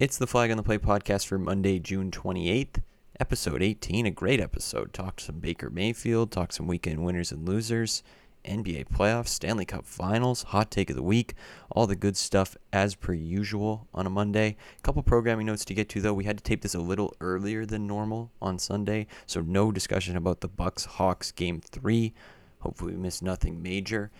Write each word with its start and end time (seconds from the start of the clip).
It's 0.00 0.16
the 0.16 0.26
Flag 0.26 0.50
on 0.50 0.56
the 0.56 0.62
Play 0.62 0.78
podcast 0.78 1.26
for 1.26 1.36
Monday, 1.36 1.78
June 1.78 2.10
28th, 2.10 2.80
episode 3.20 3.62
18. 3.62 4.06
A 4.06 4.10
great 4.10 4.40
episode. 4.40 4.94
Talked 4.94 5.20
some 5.20 5.40
Baker 5.40 5.68
Mayfield, 5.68 6.32
talked 6.32 6.54
some 6.54 6.66
weekend 6.66 7.04
winners 7.04 7.30
and 7.30 7.46
losers, 7.46 8.02
NBA 8.46 8.88
playoffs, 8.88 9.28
Stanley 9.28 9.66
Cup 9.66 9.84
finals, 9.84 10.44
hot 10.44 10.70
take 10.70 10.88
of 10.88 10.96
the 10.96 11.02
week, 11.02 11.34
all 11.70 11.86
the 11.86 11.96
good 11.96 12.16
stuff 12.16 12.56
as 12.72 12.94
per 12.94 13.12
usual 13.12 13.88
on 13.92 14.06
a 14.06 14.08
Monday. 14.08 14.56
A 14.78 14.80
couple 14.80 15.02
programming 15.02 15.44
notes 15.44 15.66
to 15.66 15.74
get 15.74 15.90
to 15.90 16.00
though. 16.00 16.14
We 16.14 16.24
had 16.24 16.38
to 16.38 16.44
tape 16.44 16.62
this 16.62 16.74
a 16.74 16.80
little 16.80 17.14
earlier 17.20 17.66
than 17.66 17.86
normal 17.86 18.32
on 18.40 18.58
Sunday, 18.58 19.06
so 19.26 19.42
no 19.42 19.70
discussion 19.70 20.16
about 20.16 20.40
the 20.40 20.48
Bucks 20.48 20.86
Hawks 20.86 21.30
game 21.30 21.60
3. 21.60 22.14
Hopefully 22.60 22.94
we 22.94 22.98
missed 22.98 23.22
nothing 23.22 23.62
major 23.62 24.10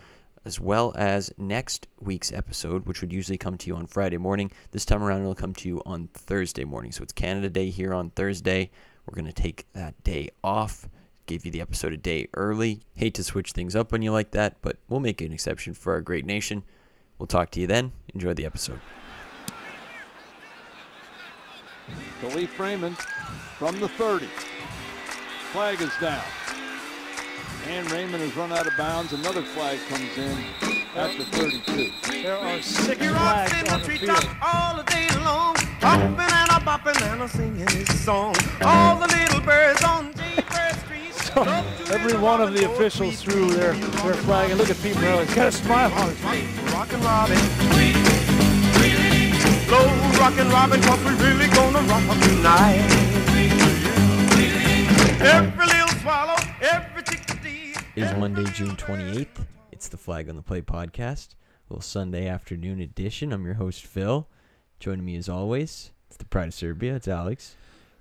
as 0.43 0.59
well 0.59 0.93
as 0.97 1.31
next 1.37 1.87
week's 1.99 2.31
episode, 2.31 2.85
which 2.85 3.01
would 3.01 3.13
usually 3.13 3.37
come 3.37 3.57
to 3.57 3.67
you 3.67 3.75
on 3.75 3.85
Friday 3.85 4.17
morning. 4.17 4.51
This 4.71 4.85
time 4.85 5.03
around, 5.03 5.21
it'll 5.21 5.35
come 5.35 5.53
to 5.55 5.67
you 5.67 5.81
on 5.85 6.09
Thursday 6.13 6.63
morning. 6.63 6.91
So 6.91 7.03
it's 7.03 7.13
Canada 7.13 7.49
Day 7.49 7.69
here 7.69 7.93
on 7.93 8.09
Thursday. 8.11 8.71
We're 9.05 9.15
going 9.15 9.31
to 9.31 9.41
take 9.41 9.65
that 9.73 10.03
day 10.03 10.29
off, 10.43 10.87
give 11.25 11.45
you 11.45 11.51
the 11.51 11.61
episode 11.61 11.93
a 11.93 11.97
day 11.97 12.27
early. 12.33 12.81
Hate 12.95 13.13
to 13.15 13.23
switch 13.23 13.51
things 13.51 13.75
up 13.75 13.91
when 13.91 14.01
you 14.01 14.11
like 14.11 14.31
that, 14.31 14.57
but 14.61 14.77
we'll 14.89 14.99
make 14.99 15.21
an 15.21 15.33
exception 15.33 15.73
for 15.73 15.93
our 15.93 16.01
great 16.01 16.25
nation. 16.25 16.63
We'll 17.19 17.27
talk 17.27 17.51
to 17.51 17.59
you 17.59 17.67
then. 17.67 17.91
Enjoy 18.13 18.33
the 18.33 18.45
episode. 18.45 18.79
Khalif 22.21 22.49
Freeman 22.49 22.95
from 23.57 23.79
the 23.79 23.89
30. 23.89 24.27
Flag 25.51 25.81
is 25.81 25.91
down. 25.99 26.23
And 27.67 27.89
Raymond 27.91 28.21
has 28.23 28.35
run 28.35 28.51
out 28.51 28.67
of 28.67 28.73
bounds. 28.77 29.13
Another 29.13 29.41
flag 29.41 29.79
comes 29.87 30.17
in 30.17 30.37
at 30.95 31.17
the 31.17 31.25
32. 31.25 31.91
There 32.23 32.37
are 32.37 32.61
six 32.61 32.99
He 33.01 33.07
rocks 33.07 33.51
in 33.53 33.65
flags 33.65 33.67
the 33.67 33.73
on 33.73 33.81
the 33.81 33.97
field. 33.97 34.37
all 34.41 34.83
day 34.83 35.07
long, 35.23 35.55
hopping 35.79 36.19
and 36.19 36.49
a 36.49 36.59
bopping 36.65 37.01
and 37.11 37.21
a 37.21 37.27
singing 37.29 37.67
his 37.69 38.03
song. 38.03 38.35
All 38.61 38.97
the 38.97 39.07
little 39.07 39.41
birds 39.41 39.83
on 39.83 40.13
Jaybird 40.13 40.75
Street. 40.83 41.35
love 41.35 41.91
Every 41.91 42.17
one 42.17 42.41
of 42.41 42.53
the 42.53 42.65
officials 42.71 43.21
threw 43.21 43.51
their, 43.51 43.73
their 43.73 44.13
flag. 44.15 44.49
And 44.49 44.59
look 44.59 44.69
at 44.69 44.81
Pete 44.81 44.95
Morelli. 44.95 45.25
He's 45.25 45.35
got 45.35 45.47
a 45.47 45.51
smile 45.51 45.93
on 45.93 46.09
his 46.09 46.17
face. 46.19 46.73
Rockin' 46.73 47.01
Robin. 47.01 47.37
Slow 49.67 49.85
rockin' 50.19 50.49
Robin, 50.49 50.81
cause 50.81 50.99
we 51.05 51.11
really 51.23 51.47
gonna 51.47 51.79
rock 51.83 52.03
tonight. 52.19 52.83
Every 55.21 55.65
little 55.65 55.87
swallow, 56.01 56.35
every 56.61 57.03
chickadee. 57.03 57.20
It 57.95 58.03
is 58.03 58.13
Monday, 58.17 58.43
June 58.53 58.75
28th. 58.75 59.45
It's 59.71 59.87
the 59.89 59.97
Flag 59.97 60.29
on 60.29 60.35
the 60.35 60.41
Play 60.41 60.61
podcast, 60.61 61.29
a 61.69 61.73
little 61.73 61.81
Sunday 61.81 62.27
afternoon 62.27 62.79
edition. 62.79 63.33
I'm 63.33 63.45
your 63.45 63.55
host, 63.55 63.85
Phil. 63.85 64.27
Joining 64.79 65.05
me 65.05 65.15
as 65.17 65.27
always, 65.29 65.91
it's 66.07 66.17
the 66.17 66.25
Pride 66.25 66.47
of 66.49 66.53
Serbia. 66.53 66.95
It's 66.95 67.07
Aleks. 67.07 67.51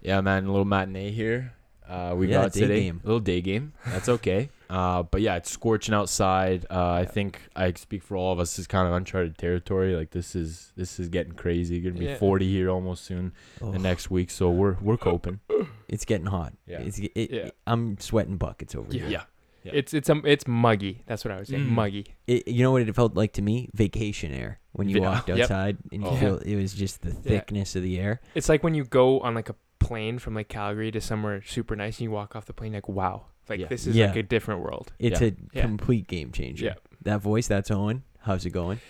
Yeah, 0.00 0.20
man, 0.20 0.44
a 0.47 0.50
little 0.50 0.64
matinee 0.64 1.10
here. 1.10 1.55
Uh, 1.88 2.14
we 2.16 2.28
Yeah, 2.28 2.42
got 2.42 2.52
day 2.52 2.60
today 2.60 2.80
game. 2.84 3.00
a 3.02 3.06
little 3.06 3.20
day 3.20 3.41
game. 3.41 3.72
That's 3.86 4.08
okay. 4.16 4.48
uh, 4.70 5.02
but 5.02 5.20
yeah, 5.22 5.36
it's 5.36 5.50
scorching 5.50 5.94
outside. 5.94 6.64
Uh, 6.70 6.92
I 6.92 7.04
think 7.04 7.41
I 7.56 7.72
speak 7.72 8.02
for 8.04 8.16
all 8.16 8.32
of 8.32 8.38
us. 8.38 8.52
This 8.52 8.60
is 8.60 8.66
kind 8.69 8.86
of 8.86 8.94
uncharted 8.94 9.36
territory. 9.38 9.97
Like 9.97 10.10
this 10.10 10.36
is 10.36 10.72
this 10.77 11.00
is 11.00 11.08
getting 11.08 11.32
crazy. 11.32 11.80
Gonna 11.80 11.98
be 11.98 12.04
Yeah. 12.06 12.16
40 12.19 12.48
here 12.48 12.70
almost 12.70 13.04
soon 13.04 13.32
Oh, 13.60 13.72
the 13.72 13.78
next 13.80 14.08
week. 14.10 14.30
So 14.30 14.50
we're 14.50 14.77
we're 14.80 14.97
coping. 14.97 15.41
it's 15.88 16.04
getting 16.04 16.27
hot. 16.28 16.52
Yeah. 16.66 16.78
It's, 16.78 16.98
it, 17.00 17.30
Yeah. 17.32 17.50
I'm 17.66 17.98
sweating 17.98 18.36
buckets 18.36 18.77
over 18.77 18.92
here. 18.92 19.08
Yeah. 19.08 19.22
Yeah. 19.62 19.72
It's 19.75 19.92
it's 19.94 20.08
um 20.08 20.22
it's 20.25 20.47
muggy. 20.47 21.03
That's 21.06 21.25
what 21.25 21.33
I 21.33 21.39
was 21.39 21.48
saying. 21.48 21.66
Mm. 21.66 21.70
Muggy. 21.70 22.06
It, 22.27 22.48
you 22.48 22.62
know 22.62 22.72
what 22.72 22.83
it 22.83 22.94
felt 22.94 23.14
like 23.14 23.33
to 23.34 23.42
me? 23.42 23.69
Vacation 23.75 24.33
air. 24.33 24.58
When 24.72 24.89
you 24.89 25.00
Yeah. 25.00 25.08
walked 25.11 25.28
Yep. 25.28 25.39
outside 25.41 25.77
and 25.92 26.03
you 26.03 26.08
Oh. 26.08 26.16
feel 26.16 26.36
it 26.39 26.56
was 26.56 26.72
just 26.75 27.03
the 27.03 27.11
thickness 27.12 27.77
of 27.77 27.83
the 27.83 27.98
air. 27.98 28.20
It's 28.34 28.48
like 28.48 28.62
when 28.62 28.75
you 28.75 28.84
go 28.84 29.20
on 29.20 29.34
like 29.34 29.48
a 29.50 29.55
plane 29.78 30.19
from 30.19 30.34
like 30.34 30.48
Calgary 30.48 30.91
to 30.92 31.00
somewhere 31.00 31.42
super 31.42 31.75
nice 31.77 31.98
and 31.98 32.05
you 32.05 32.11
walk 32.11 32.34
off 32.36 32.47
the 32.47 32.53
plane 32.53 32.72
like 32.72 32.88
wow, 32.88 33.27
like 33.48 33.61
Yeah. 33.61 33.66
this 33.69 33.86
is 33.86 33.97
Yeah. 33.97 34.06
like 34.06 34.16
a 34.16 34.22
different 34.22 34.61
world. 34.62 34.92
It's 34.98 35.20
Yeah. 35.20 35.28
a 35.28 35.33
Yeah. 35.53 35.62
complete 35.62 36.06
game 36.06 36.32
changer. 36.32 36.65
Yeah. 36.66 36.75
That 37.03 37.20
voice, 37.20 37.47
that's 37.49 37.70
Owen. 37.70 38.03
How's 38.20 38.47
it 38.47 38.50
going? 38.50 38.81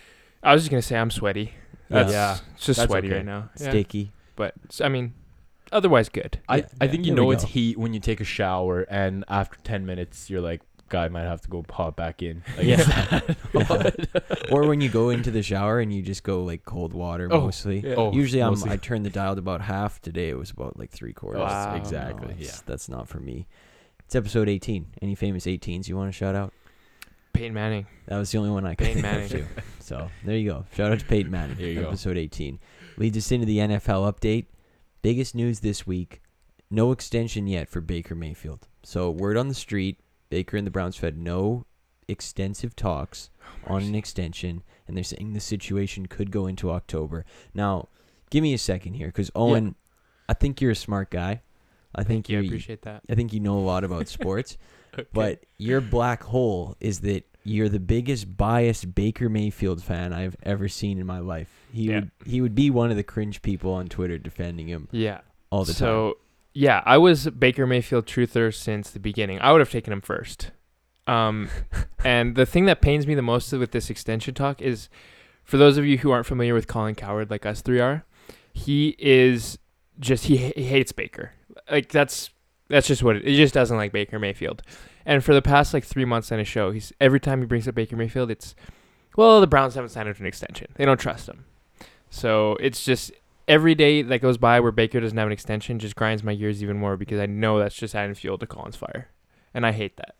I 0.43 0.53
was 0.53 0.63
just 0.63 0.71
gonna 0.71 0.81
say 0.81 0.97
I'm 0.97 1.11
sweaty. 1.11 1.51
That's, 1.89 2.11
Yeah. 2.11 2.37
It's 2.55 2.65
just 2.65 2.77
That's 2.79 2.89
sweaty 2.89 3.07
okay. 3.07 3.17
right 3.17 3.25
now. 3.25 3.49
Yeah. 3.59 3.69
Sticky. 3.71 4.11
But 4.37 4.53
I 4.81 4.87
mean, 4.89 5.13
otherwise 5.71 6.09
good. 6.09 6.39
I, 6.49 6.57
Yeah. 6.57 6.65
I 6.81 6.85
Yeah. 6.85 6.91
think 6.91 7.05
you 7.05 7.13
know 7.13 7.31
it's 7.31 7.43
go. 7.43 7.49
heat 7.49 7.77
when 7.77 7.93
you 7.93 7.99
take 7.99 8.19
a 8.21 8.25
shower 8.25 8.81
and 8.89 9.23
after 9.27 9.57
10 9.63 9.85
minutes 9.85 10.29
you're 10.29 10.41
like, 10.41 10.61
guy 10.89 11.07
might 11.07 11.21
have 11.23 11.39
to 11.41 11.47
go 11.47 11.63
pop 11.63 11.95
back 11.95 12.21
in. 12.21 12.43
Like, 12.57 12.65
Yeah. 12.65 13.21
it's 13.53 14.51
or 14.51 14.67
when 14.67 14.81
you 14.81 14.89
go 14.89 15.09
into 15.09 15.31
the 15.31 15.41
shower 15.41 15.79
and 15.79 15.93
you 15.93 16.01
just 16.01 16.23
go 16.23 16.43
like 16.43 16.65
cold 16.65 16.93
water 16.93 17.27
Oh, 17.31 17.41
mostly. 17.41 17.79
Yeah. 17.79 17.95
Oh, 17.95 18.11
Usually 18.11 18.41
I'm 18.43 18.49
mostly. 18.51 18.71
I 18.71 18.77
turn 18.77 19.03
the 19.03 19.09
dial 19.09 19.35
to 19.35 19.39
about 19.39 19.61
half. 19.61 20.01
Today 20.01 20.29
it 20.29 20.37
was 20.37 20.51
about 20.51 20.77
like 20.77 20.89
three 20.91 21.13
quarters. 21.13 21.39
Wow. 21.41 21.75
exactly, 21.75 22.27
No, 22.33 22.35
yeah. 22.37 22.51
That's 22.65 22.89
not 22.89 23.07
for 23.07 23.19
me. 23.19 23.47
It's 24.05 24.15
episode 24.15 24.49
18. 24.49 24.87
Any 25.01 25.15
famous 25.15 25.45
18s 25.45 25.87
you 25.87 25.95
want 25.95 26.09
to 26.09 26.17
shout 26.17 26.35
out? 26.35 26.51
Peyton 27.33 27.53
Manning. 27.53 27.87
That 28.07 28.17
was 28.17 28.29
the 28.29 28.39
only 28.39 28.49
one 28.49 28.65
I 28.65 28.75
could 28.75 28.87
Peyton 28.87 29.01
think 29.01 29.13
Manning. 29.13 29.23
of 29.25 29.55
too. 29.55 29.61
So 29.79 30.09
there 30.25 30.35
you 30.35 30.49
go. 30.49 30.65
Shout 30.75 30.91
out 30.91 30.99
to 30.99 31.05
Peyton 31.05 31.31
Manning. 31.31 31.55
There 31.55 31.67
you 31.67 31.81
go. 31.81 31.87
episode 31.87 32.17
18 32.17 32.59
leads 32.97 33.17
us 33.17 33.31
into 33.31 33.45
the 33.45 33.59
NFL 33.59 34.11
update. 34.13 34.45
Biggest 35.01 35.35
news 35.35 35.59
this 35.61 35.87
week: 35.87 36.21
no 36.69 36.91
extension 36.91 37.47
yet 37.47 37.69
for 37.69 37.81
Baker 37.81 38.15
Mayfield. 38.15 38.67
So 38.83 39.09
word 39.09 39.37
on 39.37 39.47
the 39.47 39.53
street: 39.53 39.99
Baker 40.29 40.57
and 40.57 40.65
the 40.65 40.71
Browns 40.71 40.99
had 40.99 41.17
no 41.17 41.65
extensive 42.07 42.75
talks 42.75 43.29
oh, 43.67 43.75
on 43.75 43.83
an 43.83 43.95
extension, 43.95 44.63
and 44.87 44.95
they're 44.95 45.03
saying 45.03 45.33
the 45.33 45.39
situation 45.39 46.05
could 46.07 46.31
go 46.31 46.45
into 46.45 46.71
October. 46.71 47.25
Now, 47.53 47.87
give 48.29 48.43
me 48.43 48.53
a 48.53 48.57
second 48.57 48.93
here, 48.93 49.07
because 49.07 49.31
Owen, 49.35 49.75
I 50.27 50.33
think 50.33 50.61
you're 50.61 50.71
a 50.71 50.75
smart 50.75 51.09
guy. 51.09 51.41
I 51.93 52.03
think 52.03 52.27
Thank 52.27 52.29
you. 52.29 52.39
I 52.39 52.45
appreciate 52.45 52.83
that. 52.83 53.01
I 53.09 53.15
think 53.15 53.33
you 53.33 53.39
know 53.39 53.57
a 53.57 53.59
lot 53.59 53.83
about 53.83 54.07
sports. 54.07 54.57
Okay. 54.93 55.07
But 55.13 55.45
your 55.57 55.79
black 55.79 56.21
hole 56.21 56.75
is 56.81 56.99
that 56.99 57.23
you're 57.43 57.69
the 57.69 57.79
biggest 57.79 58.37
biased 58.37 58.93
Baker 58.93 59.29
Mayfield 59.29 59.81
fan 59.83 60.13
I've 60.13 60.35
ever 60.43 60.67
seen 60.67 60.99
in 60.99 61.05
my 61.05 61.19
life. 61.19 61.49
He 61.71 61.83
Yeah. 61.89 61.95
would 61.95 62.11
he 62.25 62.41
would 62.41 62.55
be 62.55 62.69
one 62.69 62.91
of 62.91 62.97
the 62.97 63.03
cringe 63.03 63.41
people 63.41 63.73
on 63.73 63.87
Twitter 63.87 64.17
defending 64.17 64.67
him 64.67 64.87
yeah. 64.91 65.21
all 65.49 65.63
the 65.63 65.73
time. 65.73 65.79
so, 65.79 66.17
yeah, 66.53 66.83
I 66.85 66.97
was 66.97 67.29
Baker 67.29 67.65
Mayfield 67.65 68.05
truther 68.05 68.53
since 68.53 68.89
the 68.91 68.99
beginning. 68.99 69.39
I 69.39 69.51
would 69.51 69.61
have 69.61 69.71
taken 69.71 69.93
him 69.93 70.01
first. 70.01 70.51
Um, 71.07 71.49
and 72.03 72.35
the 72.35 72.45
thing 72.45 72.65
that 72.65 72.81
pains 72.81 73.07
me 73.07 73.15
the 73.15 73.21
most 73.21 73.51
with 73.53 73.71
this 73.71 73.89
extension 73.89 74.33
talk 74.33 74.61
is, 74.61 74.89
for 75.43 75.57
those 75.57 75.77
of 75.77 75.85
you 75.85 75.97
who 75.97 76.11
aren't 76.11 76.25
familiar 76.25 76.53
with 76.53 76.67
Colin 76.67 76.95
Cowherd, 76.95 77.29
like 77.31 77.45
us 77.45 77.61
three 77.61 77.79
are, 77.79 78.05
he 78.53 78.95
is 78.99 79.57
just 79.99 80.25
he, 80.25 80.37
he 80.37 80.63
hates 80.63 80.91
Baker. 80.91 81.31
Like 81.69 81.89
that's 81.89 82.29
that's 82.67 82.87
just 82.87 83.01
what 83.03 83.15
it, 83.17 83.25
he 83.25 83.35
just 83.37 83.53
doesn't 83.53 83.77
like 83.77 83.91
Baker 83.91 84.19
Mayfield. 84.19 84.61
And 85.05 85.23
for 85.23 85.33
the 85.33 85.41
past 85.41 85.73
like 85.73 85.83
three 85.83 86.05
months 86.05 86.31
on 86.31 86.39
his 86.39 86.47
show, 86.47 86.71
he's 86.71 86.93
every 87.01 87.19
time 87.19 87.39
he 87.39 87.45
brings 87.45 87.67
up 87.67 87.75
Baker 87.75 87.95
Mayfield, 87.95 88.29
it's 88.31 88.55
well 89.17 89.41
the 89.41 89.47
Browns 89.47 89.75
haven't 89.75 89.89
signed 89.89 90.07
him 90.07 90.15
to 90.15 90.21
an 90.21 90.27
extension. 90.27 90.67
They 90.75 90.85
don't 90.85 90.99
trust 90.99 91.27
him. 91.27 91.45
So 92.09 92.57
it's 92.59 92.83
just 92.83 93.11
every 93.47 93.73
day 93.75 94.01
that 94.01 94.21
goes 94.21 94.37
by 94.37 94.59
where 94.59 94.71
Baker 94.71 94.99
doesn't 94.99 95.17
have 95.17 95.27
an 95.27 95.33
extension 95.33 95.79
just 95.79 95.95
grinds 95.95 96.23
my 96.23 96.35
gears 96.35 96.61
even 96.61 96.77
more 96.77 96.97
because 96.97 97.19
I 97.19 97.25
know 97.25 97.57
that's 97.59 97.75
just 97.75 97.95
adding 97.95 98.13
fuel 98.15 98.37
to 98.37 98.45
Colin's 98.47 98.75
fire, 98.75 99.09
and 99.53 99.65
I 99.65 99.71
hate 99.71 99.97
that. 99.97 100.15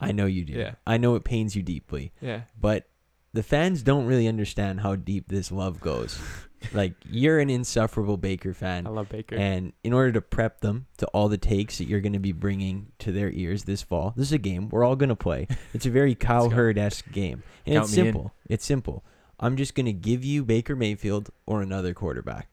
I 0.00 0.12
know 0.12 0.26
you 0.26 0.44
do. 0.44 0.54
Yeah. 0.54 0.72
I 0.86 0.96
know 0.98 1.14
it 1.14 1.24
pains 1.24 1.54
you 1.56 1.62
deeply, 1.62 2.12
Yeah. 2.20 2.42
but 2.60 2.88
the 3.32 3.42
fans 3.42 3.82
don't 3.82 4.04
really 4.06 4.26
understand 4.28 4.80
how 4.80 4.96
deep 4.96 5.28
this 5.28 5.50
love 5.52 5.80
goes. 5.80 6.18
like 6.72 6.94
you're 7.08 7.38
an 7.38 7.50
insufferable 7.50 8.16
Baker 8.16 8.54
fan. 8.54 8.86
I 8.86 8.90
love 8.90 9.08
Baker. 9.08 9.36
And 9.36 9.72
in 9.84 9.92
order 9.92 10.12
to 10.12 10.20
prep 10.20 10.60
them 10.60 10.86
to 10.98 11.06
all 11.08 11.28
the 11.28 11.38
takes 11.38 11.78
that 11.78 11.86
you're 11.88 12.00
going 12.00 12.12
to 12.12 12.18
be 12.18 12.32
bringing 12.32 12.92
to 13.00 13.12
their 13.12 13.30
ears 13.30 13.64
this 13.64 13.82
fall, 13.82 14.12
this 14.16 14.28
is 14.28 14.32
a 14.32 14.38
game 14.38 14.68
we're 14.68 14.84
all 14.84 14.96
going 14.96 15.08
to 15.08 15.16
play. 15.16 15.46
It's 15.74 15.86
a 15.86 15.90
very 15.90 16.14
cowherd 16.14 16.78
esque 16.78 17.10
game. 17.12 17.42
And 17.66 17.76
Count 17.76 17.88
it's 17.88 17.96
me 17.96 18.00
in. 18.00 18.06
simple. 18.08 18.32
It's 18.48 18.64
simple. 18.64 19.04
I'm 19.40 19.56
just 19.56 19.74
going 19.74 19.86
to 19.86 19.92
give 19.92 20.24
you 20.24 20.44
Baker 20.44 20.76
Mayfield 20.76 21.30
or 21.46 21.62
another 21.62 21.94
quarterback. 21.94 22.48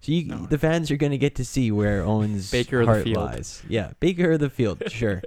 So 0.00 0.12
you, 0.12 0.24
No. 0.24 0.46
the 0.46 0.58
fans 0.58 0.90
are 0.90 0.96
going 0.96 1.12
to 1.12 1.18
get 1.18 1.34
to 1.36 1.44
see 1.44 1.70
where 1.70 2.02
Owen's 2.02 2.50
Baker 2.52 2.84
heart 2.84 3.06
lies. 3.06 3.62
Yeah, 3.68 3.92
Baker 4.00 4.32
of 4.32 4.40
the 4.40 4.50
field, 4.50 4.82
sure. 4.90 5.22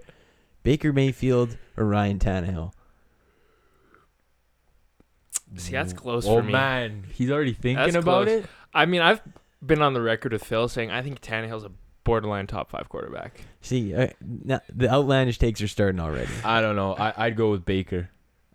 Baker 0.63 0.91
Mayfield 0.91 1.57
or 1.77 1.85
Ryan 1.85 2.19
Tannehill. 2.19 2.73
See, 5.57 5.71
that's 5.73 5.93
close 5.93 6.25
oh 6.27 6.37
for 6.37 6.43
me. 6.43 6.51
man, 6.53 7.03
he's 7.13 7.31
already 7.31 7.53
thinking 7.53 7.83
That's 7.83 7.95
about 7.95 8.25
close. 8.25 8.43
it. 8.43 8.49
I 8.73 8.85
mean, 8.85 9.01
I've 9.01 9.21
been 9.65 9.81
on 9.81 9.93
the 9.93 10.01
record 10.01 10.33
with 10.33 10.43
Phil 10.43 10.67
saying 10.67 10.91
I 10.91 11.01
think 11.01 11.21
Tannehill's 11.21 11.63
a 11.63 11.71
borderline 12.03 12.45
top 12.47 12.69
five 12.69 12.89
quarterback. 12.89 13.41
See, 13.61 13.95
uh, 13.95 14.07
now, 14.21 14.61
the 14.73 14.89
outlandish 14.89 15.37
takes 15.39 15.61
are 15.61 15.67
starting 15.67 15.99
already. 15.99 16.31
I 16.43 16.61
don't 16.61 16.75
know. 16.75 16.93
I, 16.95 17.13
I'd 17.17 17.35
go 17.35 17.51
with 17.51 17.65
Baker. 17.65 18.09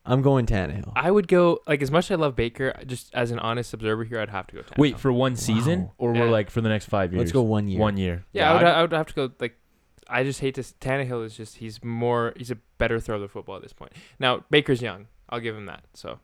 I'm 0.05 0.23
going 0.23 0.47
Tannehill. 0.47 0.93
I 0.97 1.11
would 1.11 1.29
go 1.29 1.61
like 1.67 1.83
as 1.83 1.91
much 1.91 2.07
as 2.07 2.13
I 2.13 2.15
love 2.21 2.35
Baker, 2.35 2.75
just 2.87 3.15
as 3.15 3.31
an 3.31 3.39
honest 3.39 3.73
observer 3.75 4.05
here, 4.05 4.19
I'd 4.21 4.31
have 4.31 4.47
to 4.49 4.55
go 4.57 4.63
Tannehill. 4.63 4.79
Wait 4.79 4.99
for 4.99 5.13
one 5.13 5.37
season, 5.37 5.83
Wow. 5.83 5.93
or 5.99 6.15
Yeah. 6.15 6.21
we're 6.23 6.31
like 6.31 6.51
for 6.51 6.61
the 6.63 6.69
next 6.71 6.87
five 6.87 7.13
years. 7.13 7.21
Let's 7.21 7.33
go 7.33 7.43
one 7.43 7.69
year. 7.69 7.79
One 7.81 7.97
year. 7.97 8.25
yeah, 8.33 8.51
I 8.51 8.55
would, 8.55 8.63
I'd- 8.63 8.77
I 8.79 8.83
would 8.83 8.93
have 8.93 9.07
to 9.09 9.15
go 9.15 9.31
like. 9.41 9.57
I 10.09 10.25
just 10.25 10.41
hate 10.41 10.55
to. 10.57 10.63
Tannehill 10.63 11.25
is 11.25 11.37
just 11.37 11.59
he's 11.59 11.85
more 11.85 12.33
he's 12.37 12.51
a 12.51 12.57
better 12.79 12.99
thrower 12.99 13.17
of 13.17 13.23
the 13.23 13.29
football 13.29 13.57
at 13.57 13.63
this 13.63 13.73
point. 13.73 13.93
Now 14.19 14.45
Baker's 14.51 14.83
young, 14.83 15.07
I'll 15.29 15.39
give 15.39 15.55
him 15.55 15.67
that. 15.67 15.85
So 15.95 16.19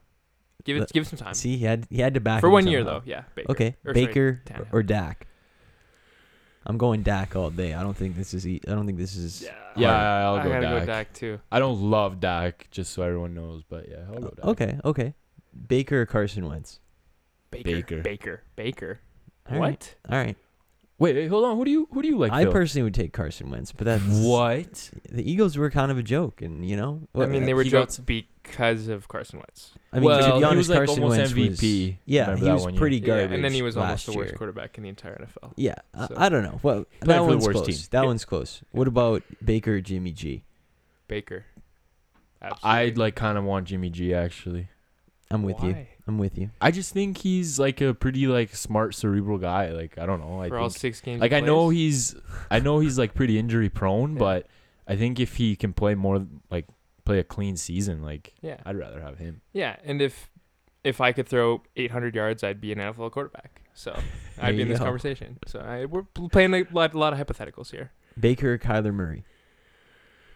Give 0.65 0.77
it 0.77 0.81
Let- 0.81 0.93
give 0.93 1.03
it 1.03 1.07
some 1.07 1.19
time. 1.19 1.35
See, 1.35 1.57
he 1.57 1.65
had 1.65 1.87
he 1.91 2.01
had 2.01 2.15
to 2.15 2.21
back 2.21 2.41
For 2.41 2.47
him 2.49 2.53
one 2.55 2.67
year 2.67 2.83
though, 2.85 3.03
yeah. 3.05 3.23
Baker. 3.35 3.51
Okay, 3.53 3.77
Or, 3.85 3.95
Baker 3.95 4.43
Tannehill. 4.47 4.67
or 4.73 4.83
Dak. 4.83 5.27
I'm 6.69 6.79
going 6.79 7.03
Dak 7.05 7.37
all 7.37 7.51
day. 7.51 7.75
I 7.75 7.83
don't 7.83 7.97
think 7.97 8.17
this 8.17 8.35
is. 8.35 8.47
E- 8.47 8.61
I 8.67 8.73
don't 8.73 8.87
think 8.87 8.99
this 8.99 9.15
is. 9.15 9.43
Yeah, 9.43 9.51
Yeah. 9.77 10.25
I'll 10.27 10.35
I 10.37 10.43
go 10.43 10.49
gotta 10.51 10.63
Dak. 10.63 10.81
go 10.81 10.87
Dak 10.87 11.13
too. 11.13 11.41
I 11.53 11.61
don't 11.61 11.81
love 11.81 12.19
Dak, 12.19 12.67
just 12.73 12.93
so 12.93 13.03
everyone 13.03 13.35
knows, 13.35 13.63
but 13.69 13.89
yeah, 13.89 13.99
I'll 14.09 14.21
go 14.21 14.29
Dak. 14.37 14.45
Okay, 14.45 14.79
okay. 14.85 15.15
Baker 15.69 16.03
or 16.03 16.07
Carson 16.07 16.49
Wentz. 16.49 16.81
Baker. 17.53 17.71
Baker. 17.71 18.03
Baker. 18.03 18.43
Baker. 18.57 19.01
All 19.49 19.59
what? 19.61 19.69
right, 19.69 19.95
All 20.11 20.19
right. 20.19 20.37
Wait, 20.99 21.15
wait, 21.15 21.29
hold 21.29 21.45
on. 21.45 21.57
Who 21.57 21.65
do 21.67 21.71
you 21.71 21.87
who 21.93 22.03
do 22.03 22.09
you 22.09 22.17
like? 22.19 22.33
I 22.33 22.45
Phil? 22.45 22.53
personally 22.53 22.83
would 22.85 22.95
take 22.95 23.13
Carson 23.13 23.51
Wentz, 23.51 23.71
but 23.71 23.85
that's 23.85 24.03
what? 24.03 24.91
The 25.11 25.31
Eagles 25.31 25.57
were 25.59 25.71
kind 25.71 25.93
of 25.93 25.99
a 25.99 26.03
joke, 26.03 26.41
and 26.43 26.69
you 26.69 26.75
know. 26.77 27.03
I 27.15 27.27
mean, 27.27 27.45
they 27.45 27.53
were 27.55 27.63
he 27.63 27.71
got 27.71 27.83
jokes 27.91 27.99
because 28.47 28.89
of 28.89 29.09
Carson 29.09 29.39
Wentz. 29.39 29.73
I 29.93 29.97
mean, 29.97 30.05
Well, 30.05 30.19
to 30.21 30.33
he 30.35 30.39
be 30.41 30.45
honest, 30.45 30.57
was, 30.57 30.69
like, 30.71 30.79
Carson 30.79 31.03
almost 31.03 31.19
Wentz 31.19 31.33
MVP. 31.33 31.87
Was, 31.89 31.95
yeah, 32.07 32.21
Remember 32.23 32.47
he 32.47 32.53
was 32.53 32.63
one 32.65 32.75
year? 32.75 32.79
pretty 32.81 32.97
Yeah, 32.99 33.07
garbage. 33.07 33.33
and 33.33 33.45
then 33.45 33.53
he 33.53 33.63
was 33.63 33.77
almost 33.77 34.07
the 34.07 34.13
worst 34.13 34.31
year. 34.31 34.37
quarterback 34.39 34.77
in 34.79 34.83
the 34.85 34.89
entire 34.89 35.17
NFL. 35.17 35.53
Yeah, 35.57 35.75
So- 36.09 36.15
I, 36.17 36.27
I 36.27 36.29
don't 36.29 36.43
know. 36.43 36.61
Well, 36.63 36.87
that 37.01 37.07
for 37.07 37.13
the 37.15 37.23
one's 37.23 37.47
worst 37.47 37.57
close. 37.65 37.67
team. 37.67 37.89
That 37.91 38.01
Yeah. 38.03 38.07
one's 38.07 38.25
close. 38.25 38.63
What 38.73 38.89
about 38.89 39.23
Baker 39.45 39.75
or 39.75 39.81
Jimmy 39.81 40.13
G? 40.13 40.45
Baker. 41.09 41.45
I 42.43 42.49
Absolutely. 42.49 42.95
like 42.95 43.15
kind 43.15 43.39
of 43.39 43.45
want 43.45 43.67
Jimmy 43.69 43.91
G 43.91 44.15
actually. 44.15 44.69
I'm 45.31 45.43
with 45.43 45.61
you. 45.63 45.75
I'm 46.07 46.19
with 46.19 46.39
you. 46.39 46.51
I 46.61 46.71
just 46.71 46.93
think 46.93 47.19
he's 47.19 47.59
like 47.59 47.81
a 47.81 47.93
pretty 47.95 48.27
like 48.29 48.55
smart 48.55 48.95
cerebral 48.95 49.39
guy. 49.39 49.71
Like 49.73 49.99
I 49.99 50.07
don't 50.07 50.21
know. 50.21 50.41
I 50.41 50.49
For 50.49 50.59
all 50.59 50.71
six 50.71 51.01
games. 51.01 51.21
like 51.21 51.33
he 51.33 51.39
I 51.39 51.41
know 51.41 51.69
he's 51.71 52.15
I 52.51 52.61
know 52.61 52.79
he's 52.79 52.99
like 52.99 53.15
pretty 53.15 53.39
injury 53.39 53.69
prone, 53.69 54.13
Yeah. 54.15 54.19
but 54.21 54.47
I 54.87 54.95
think 54.95 55.19
if 55.19 55.37
he 55.37 55.57
can 55.57 55.73
play 55.73 55.97
more 55.97 56.25
like 56.51 56.67
play 57.07 57.19
a 57.19 57.25
clean 57.25 57.57
season, 57.57 58.03
like 58.03 58.35
Yeah. 58.43 58.59
I'd 58.67 58.77
rather 58.77 59.01
have 59.01 59.17
him. 59.19 59.41
Yeah, 59.55 59.77
and 59.85 60.03
if 60.03 60.29
if 60.85 61.01
I 61.01 61.13
could 61.13 61.27
throw 61.27 61.63
800 61.77 62.15
yards, 62.15 62.45
I'd 62.45 62.61
be 62.61 62.71
an 62.73 62.79
NFL 62.79 63.11
quarterback. 63.13 63.63
So 63.75 63.99
I'd 64.41 64.57
be 64.57 64.63
in 64.63 64.69
this 64.69 64.79
go. 64.79 64.85
conversation. 64.85 65.39
So 65.47 65.59
I, 65.61 65.87
we're 65.87 66.03
playing 66.31 66.55
a 66.55 66.65
lot, 66.73 66.95
a 66.95 66.99
lot 66.99 67.13
of 67.13 67.19
hypotheticals 67.19 67.71
here. 67.71 67.91
Baker 68.19 68.53
or 68.55 68.59
Kyler 68.59 68.93
Murray? 68.95 69.25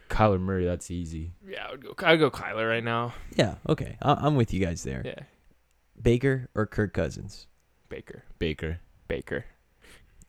Kyler 0.09 0.39
Murray, 0.41 0.65
that's 0.65 0.91
easy. 0.91 1.33
Yeah, 1.47 1.67
I 1.67 1.71
would 1.71 1.83
go. 1.83 1.93
I'd 2.05 2.19
go 2.19 2.29
Kyler 2.29 2.67
right 2.67 2.83
now. 2.83 3.13
Yeah. 3.35 3.55
Okay. 3.69 3.97
I, 4.01 4.13
I'm 4.13 4.35
with 4.35 4.53
you 4.53 4.59
guys 4.63 4.83
there. 4.83 5.01
Yeah, 5.05 5.23
Baker 6.01 6.49
or 6.53 6.65
Kirk 6.65 6.93
Cousins? 6.93 7.47
Baker, 7.89 8.23
Baker. 8.39 8.79
Baker. 9.07 9.45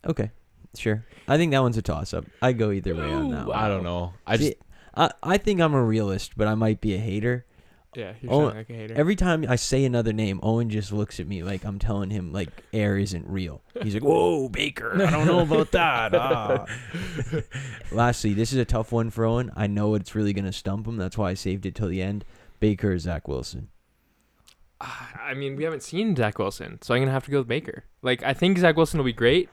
Okay. 0.06 0.30
Sure. 0.76 1.04
I 1.28 1.36
think 1.36 1.52
that 1.52 1.62
one's 1.62 1.76
a 1.76 1.82
toss 1.82 2.14
up. 2.14 2.24
I 2.40 2.52
go 2.52 2.70
either 2.70 2.94
way 2.94 3.12
on 3.12 3.30
that 3.30 3.46
one. 3.46 3.56
I 3.56 3.68
don't 3.68 3.82
know. 3.84 4.14
I 4.26 4.36
See, 4.36 4.50
just 4.50 4.56
I, 4.94 5.10
I 5.22 5.38
think 5.38 5.60
I'm 5.60 5.74
a 5.74 5.82
realist, 5.82 6.32
but 6.36 6.48
I 6.48 6.54
might 6.54 6.80
be 6.80 6.94
a 6.94 6.98
hater. 6.98 7.46
Yeah, 7.94 8.14
you're 8.22 8.32
Oh, 8.32 8.38
sounding 8.40 8.56
like 8.56 8.70
a 8.70 8.72
hater. 8.72 8.94
Every 8.94 9.16
time 9.16 9.44
I 9.48 9.56
say 9.56 9.84
another 9.84 10.14
name, 10.14 10.40
Owen 10.42 10.70
just 10.70 10.92
looks 10.92 11.20
at 11.20 11.26
me 11.26 11.42
like 11.42 11.62
I'm 11.64 11.78
telling 11.78 12.08
him 12.10 12.32
like 12.32 12.48
air 12.72 12.96
isn't 12.96 13.26
real. 13.26 13.60
He's 13.82 13.92
like, 13.92 14.02
"Whoa, 14.02 14.48
Baker, 14.48 14.94
I 15.02 15.10
don't 15.10 15.26
know 15.26 15.40
about 15.40 15.72
that." 15.72 16.14
Ah. 16.14 16.64
Lastly, 17.92 18.32
this 18.32 18.52
is 18.52 18.58
a 18.58 18.64
tough 18.64 18.92
one 18.92 19.10
for 19.10 19.24
Owen. 19.26 19.50
I 19.56 19.66
know 19.66 19.94
it's 19.94 20.14
really 20.14 20.32
gonna 20.32 20.52
stump 20.52 20.86
him. 20.86 20.96
That's 20.96 21.18
why 21.18 21.30
I 21.30 21.34
saved 21.34 21.66
it 21.66 21.74
till 21.74 21.88
the 21.88 22.00
end. 22.00 22.24
Baker 22.60 22.92
or 22.92 22.98
Zach 22.98 23.28
Wilson? 23.28 23.68
Ah, 24.80 25.12
I 25.20 25.34
mean, 25.34 25.56
we 25.56 25.64
haven't 25.64 25.82
seen 25.82 26.16
Zach 26.16 26.38
Wilson, 26.38 26.78
so 26.82 26.94
I'm 26.94 27.02
gonna 27.02 27.12
have 27.12 27.24
to 27.26 27.30
go 27.30 27.38
with 27.38 27.48
Baker. 27.48 27.84
Like, 28.02 28.22
I 28.22 28.32
think 28.34 28.58
Zach 28.58 28.76
Wilson 28.76 28.98
will 28.98 29.04
be 29.04 29.12
great, 29.12 29.48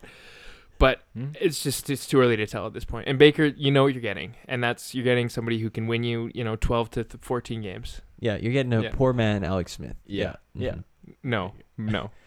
but 0.79 1.03
Hmm? 1.13 1.27
it's 1.39 1.61
just 1.61 1.89
it's 1.91 2.07
too 2.07 2.19
early 2.19 2.35
to 2.37 2.47
tell 2.47 2.65
at 2.65 2.73
this 2.73 2.85
point. 2.85 3.07
And 3.07 3.19
Baker, 3.19 3.45
you 3.45 3.69
know 3.69 3.83
what 3.83 3.93
you're 3.93 4.01
getting, 4.01 4.33
and 4.47 4.63
that's 4.63 4.95
you're 4.95 5.03
getting 5.03 5.29
somebody 5.29 5.59
who 5.59 5.69
can 5.69 5.85
win 5.85 6.03
you, 6.03 6.31
you 6.33 6.43
know, 6.43 6.55
12 6.55 6.89
to 6.91 7.03
14 7.21 7.61
games. 7.61 8.01
Yeah, 8.19 8.37
you're 8.37 8.51
getting 8.53 8.73
a 8.73 8.81
Yeah. 8.81 8.89
poor 8.93 9.13
man, 9.13 9.43
Alex 9.43 9.73
Smith. 9.73 9.95
Yeah. 10.07 10.37
Yeah. 10.55 10.71
Mhm. 10.75 10.83
No, 11.23 11.53
no. 11.77 12.09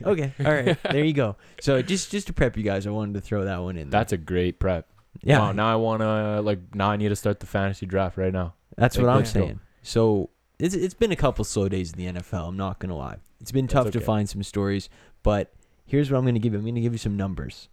Okay. 0.04 0.32
All 0.40 0.50
right. 0.52 0.78
there 0.90 1.04
you 1.04 1.12
go. 1.12 1.36
So 1.60 1.80
just 1.82 2.10
just 2.10 2.26
to 2.28 2.32
prep 2.32 2.56
you 2.56 2.62
guys, 2.62 2.86
I 2.86 2.90
wanted 2.90 3.14
to 3.14 3.20
throw 3.20 3.44
that 3.44 3.58
one 3.62 3.76
in. 3.76 3.90
there. 3.90 4.00
That's 4.00 4.12
a 4.12 4.16
great 4.16 4.58
prep. 4.58 4.88
yeah. 5.22 5.38
Wow, 5.38 5.52
now 5.52 5.70
I 5.70 5.76
wanna 5.76 6.40
like 6.42 6.74
now 6.74 6.90
I 6.90 6.96
need 6.96 7.10
to 7.10 7.16
start 7.16 7.38
the 7.40 7.46
fantasy 7.46 7.84
draft 7.86 8.16
right 8.16 8.32
now. 8.32 8.54
That's 8.78 8.96
Like, 8.96 9.04
what 9.06 9.10
I'm 9.12 9.16
let's 9.18 9.32
go. 9.34 9.40
saying. 9.44 9.60
So 9.82 10.30
it's 10.58 10.74
it's 10.74 10.94
been 10.94 11.12
a 11.12 11.16
couple 11.16 11.44
slow 11.44 11.68
days 11.68 11.92
in 11.92 11.98
the 11.98 12.20
NFL. 12.20 12.48
I'm 12.48 12.56
not 12.56 12.78
gonna 12.78 12.96
lie. 12.96 13.16
It's 13.42 13.52
been 13.52 13.66
That's 13.66 13.74
tough 13.74 13.90
to 13.92 14.00
find 14.00 14.26
some 14.28 14.42
stories, 14.42 14.88
but 15.22 15.52
here's 15.84 16.10
what 16.10 16.16
I'm 16.18 16.24
gonna 16.24 16.38
give 16.38 16.54
you. 16.54 16.58
I'm 16.58 16.64
gonna 16.64 16.80
give 16.80 16.92
you 16.92 16.98
some 16.98 17.16
numbers. 17.18 17.68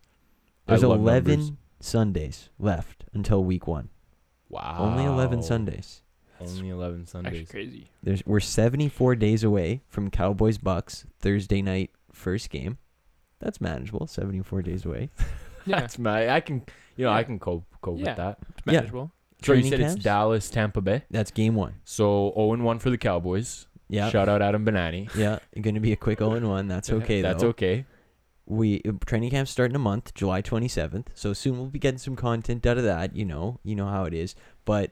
I 0.67 0.71
There's 0.71 0.83
11 0.83 1.39
numbers. 1.39 1.51
Sundays 1.79 2.49
left 2.59 3.05
until 3.13 3.43
week 3.43 3.67
one. 3.67 3.89
Wow. 4.49 4.77
Only 4.79 5.05
11 5.05 5.43
Sundays. 5.43 6.01
Only 6.39 6.69
11 6.69 7.01
Actually, 7.01 7.05
Sundays. 7.11 7.49
crazy. 7.49 7.91
There's 8.03 8.23
we're 8.25 8.39
74 8.39 9.15
days 9.15 9.43
away 9.43 9.81
from 9.87 10.09
Cowboys 10.11 10.57
Bucks 10.57 11.05
Thursday 11.19 11.61
night 11.61 11.91
first 12.11 12.49
game. 12.49 12.77
That's 13.39 13.59
manageable. 13.61 14.07
74 14.07 14.61
days 14.61 14.85
away. 14.85 15.09
Yeah, 15.65 15.81
That's 15.81 15.99
my 15.99 16.29
I 16.29 16.39
can 16.39 16.63
you 16.95 17.03
know, 17.03 17.11
Yeah. 17.11 17.17
I 17.17 17.23
can 17.23 17.39
cope 17.39 17.65
cope 17.81 17.99
Yeah. 17.99 18.05
with 18.11 18.17
that. 18.17 18.37
it's 18.51 18.61
yeah. 18.65 18.73
manageable. 18.73 19.11
So 19.43 19.51
you 19.51 19.63
said 19.63 19.79
camps? 19.79 19.95
it's 19.95 20.03
Dallas, 20.03 20.49
Tampa 20.49 20.79
Bay. 20.79 21.03
That's 21.11 21.29
game 21.29 21.55
one. 21.55 21.75
So 21.83 22.31
0 22.37 22.53
and 22.53 22.63
1 22.63 22.79
for 22.79 22.89
the 22.89 22.97
Cowboys. 22.97 23.67
Yeah. 23.89 24.09
Shout 24.09 24.29
out 24.29 24.41
Adam 24.41 24.65
Banani. 24.65 25.13
Yeah. 25.13 25.39
Gonna 25.59 25.81
be 25.81 25.91
a 25.91 25.97
quick 25.97 26.19
0 26.19 26.31
and 26.33 26.47
1. 26.47 26.67
That's 26.69 26.89
okay 26.89 27.21
That's 27.21 27.43
though. 27.43 27.49
okay. 27.49 27.85
We 28.47 28.81
uh, 28.87 28.93
training 29.05 29.29
camp's 29.29 29.51
starting 29.51 29.75
a 29.75 29.79
month, 29.79 30.13
July 30.13 30.41
27th. 30.41 31.07
So 31.13 31.33
soon 31.33 31.57
we'll 31.57 31.67
be 31.67 31.79
getting 31.79 31.97
some 31.97 32.15
content 32.15 32.65
out 32.65 32.77
of 32.77 32.83
that. 32.83 33.15
You 33.15 33.25
know, 33.25 33.59
you 33.63 33.75
know 33.75 33.87
how 33.87 34.05
it 34.05 34.13
is. 34.13 34.35
But 34.65 34.91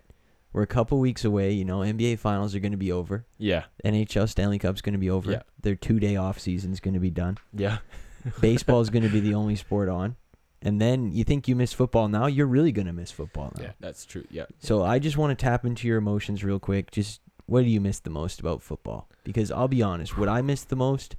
we're 0.53 0.61
a 0.63 0.67
couple 0.67 0.99
weeks 0.99 1.25
away. 1.25 1.51
You 1.51 1.65
know, 1.65 1.79
NBA 1.79 2.19
finals 2.19 2.53
are 2.55 2.59
going 2.59 2.71
to 2.71 2.77
be 2.77 2.91
over. 2.91 3.25
Yeah. 3.37 3.63
NHL 3.83 4.29
Stanley 4.29 4.59
Cup's 4.59 4.81
going 4.81 4.93
to 4.93 4.99
be 4.99 5.09
over. 5.09 5.31
Yeah. 5.31 5.41
Their 5.61 5.75
two 5.75 5.99
day 5.99 6.15
off 6.15 6.39
season's 6.39 6.79
going 6.79 6.93
to 6.93 6.99
be 6.99 7.09
done. 7.09 7.37
Yeah. 7.53 7.79
Baseball 8.41 8.81
is 8.81 8.89
going 8.89 9.03
to 9.03 9.09
be 9.09 9.19
the 9.19 9.33
only 9.35 9.55
sport 9.55 9.89
on. 9.89 10.15
And 10.61 10.81
then 10.81 11.11
you 11.11 11.23
think 11.23 11.47
you 11.47 11.55
miss 11.55 11.73
football 11.73 12.07
now, 12.07 12.25
you're 12.25 12.47
really 12.47 12.71
going 12.71 12.87
to 12.87 12.93
miss 12.93 13.11
football 13.11 13.51
now. 13.55 13.63
Yeah, 13.65 13.71
that's 13.79 14.05
true. 14.05 14.25
Yeah. 14.31 14.45
So 14.59 14.83
I 14.83 14.97
just 14.97 15.15
want 15.15 15.37
to 15.37 15.43
tap 15.43 15.63
into 15.63 15.87
your 15.87 15.97
emotions 15.97 16.43
real 16.43 16.57
quick. 16.57 16.89
Just 16.89 17.21
what 17.45 17.63
do 17.63 17.69
you 17.69 17.79
miss 17.79 17.99
the 17.99 18.09
most 18.09 18.39
about 18.39 18.63
football? 18.63 19.07
Because 19.23 19.51
I'll 19.51 19.67
be 19.67 19.83
honest, 19.83 20.17
what 20.17 20.29
I 20.29 20.41
miss 20.41 20.63
the 20.63 20.75
most, 20.75 21.15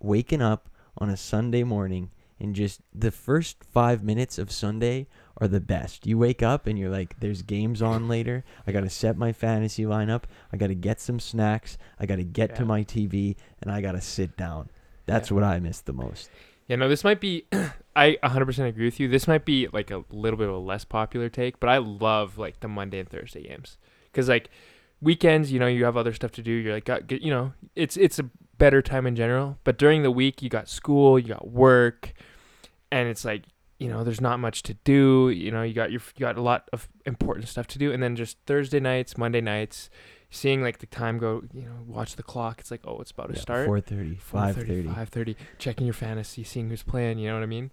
waking 0.00 0.42
up 0.42 0.68
on 0.98 1.08
a 1.10 1.16
Sunday 1.16 1.62
morning 1.64 2.10
and 2.38 2.54
just 2.54 2.80
the 2.94 3.10
first 3.10 3.62
five 3.64 4.02
minutes 4.02 4.38
of 4.38 4.50
Sunday 4.50 5.06
are 5.38 5.48
the 5.48 5.60
best. 5.60 6.06
You 6.06 6.16
wake 6.18 6.42
up 6.42 6.66
and 6.66 6.78
you're 6.78 6.90
like, 6.90 7.18
there's 7.20 7.42
games 7.42 7.82
on 7.82 8.08
later. 8.08 8.44
I 8.66 8.72
got 8.72 8.80
to 8.80 8.90
set 8.90 9.16
my 9.16 9.32
fantasy 9.32 9.84
lineup. 9.84 10.22
I 10.52 10.56
got 10.56 10.68
to 10.68 10.74
get 10.74 11.00
some 11.00 11.20
snacks. 11.20 11.76
I 11.98 12.06
got 12.06 12.16
to 12.16 12.24
get 12.24 12.54
to 12.56 12.64
my 12.64 12.82
TV 12.84 13.36
and 13.62 13.70
I 13.70 13.80
got 13.80 13.92
to 13.92 14.00
sit 14.00 14.36
down. 14.36 14.70
That's 15.06 15.30
Yeah. 15.30 15.34
what 15.34 15.44
I 15.44 15.60
miss 15.60 15.80
the 15.80 15.92
most. 15.92 16.30
Yeah, 16.66 16.76
no, 16.76 16.88
this 16.88 17.04
might 17.04 17.20
be. 17.20 17.46
I 17.96 18.16
100% 18.22 18.66
agree 18.68 18.84
with 18.86 19.00
you. 19.00 19.08
This 19.08 19.26
might 19.26 19.44
be 19.44 19.68
like 19.72 19.90
a 19.90 20.04
little 20.10 20.38
bit 20.38 20.48
of 20.48 20.54
a 20.54 20.58
less 20.58 20.84
popular 20.84 21.28
take, 21.28 21.58
but 21.60 21.68
I 21.68 21.78
love 21.78 22.38
like 22.38 22.60
the 22.60 22.68
Monday 22.68 23.00
and 23.00 23.08
Thursday 23.08 23.42
games 23.42 23.76
because 24.04 24.28
like 24.28 24.48
weekends, 25.00 25.52
you 25.52 25.58
know, 25.58 25.66
you 25.66 25.84
have 25.84 25.96
other 25.96 26.12
stuff 26.12 26.32
to 26.32 26.42
do. 26.42 26.50
You're 26.50 26.74
like, 26.74 26.84
got, 26.84 27.06
get, 27.06 27.22
you 27.22 27.30
know, 27.30 27.52
it's 27.74 27.96
it's 27.96 28.18
a 28.18 28.24
better 28.58 28.82
time 28.82 29.06
in 29.06 29.16
general. 29.16 29.58
But 29.64 29.78
during 29.78 30.02
the 30.02 30.10
week, 30.10 30.42
you 30.42 30.48
got 30.48 30.68
school, 30.68 31.18
you 31.18 31.28
got 31.28 31.48
work, 31.48 32.12
and 32.90 33.08
it's 33.08 33.24
like 33.24 33.44
you 33.80 33.88
know, 33.88 34.04
there's 34.04 34.20
not 34.20 34.38
much 34.38 34.62
to 34.64 34.74
do. 34.84 35.30
You 35.30 35.50
know, 35.50 35.62
you 35.62 35.72
got 35.72 35.90
your 35.90 36.02
you 36.14 36.20
got 36.20 36.36
a 36.36 36.42
lot 36.42 36.68
of 36.72 36.88
important 37.06 37.48
stuff 37.48 37.66
to 37.68 37.78
do, 37.78 37.90
and 37.90 38.02
then 38.02 38.14
just 38.14 38.36
Thursday 38.46 38.78
nights, 38.78 39.16
Monday 39.16 39.40
nights, 39.40 39.88
seeing 40.28 40.62
like 40.62 40.78
the 40.78 40.86
time 40.86 41.18
go. 41.18 41.42
You 41.52 41.62
know, 41.62 41.76
watch 41.86 42.16
the 42.16 42.22
clock. 42.22 42.60
It's 42.60 42.70
like, 42.70 42.82
oh, 42.84 43.00
it's 43.00 43.10
about 43.10 43.32
to 43.32 43.40
start. 43.40 43.68
4.30, 43.68 44.20
5.30. 44.20 44.94
5:30, 44.94 45.36
checking 45.58 45.86
your 45.86 45.94
fantasy, 45.94 46.44
seeing 46.44 46.68
who's 46.68 46.82
playing, 46.82 47.18
you 47.18 47.28
know 47.28 47.34
what 47.34 47.42
I 47.42 47.46
mean? 47.46 47.70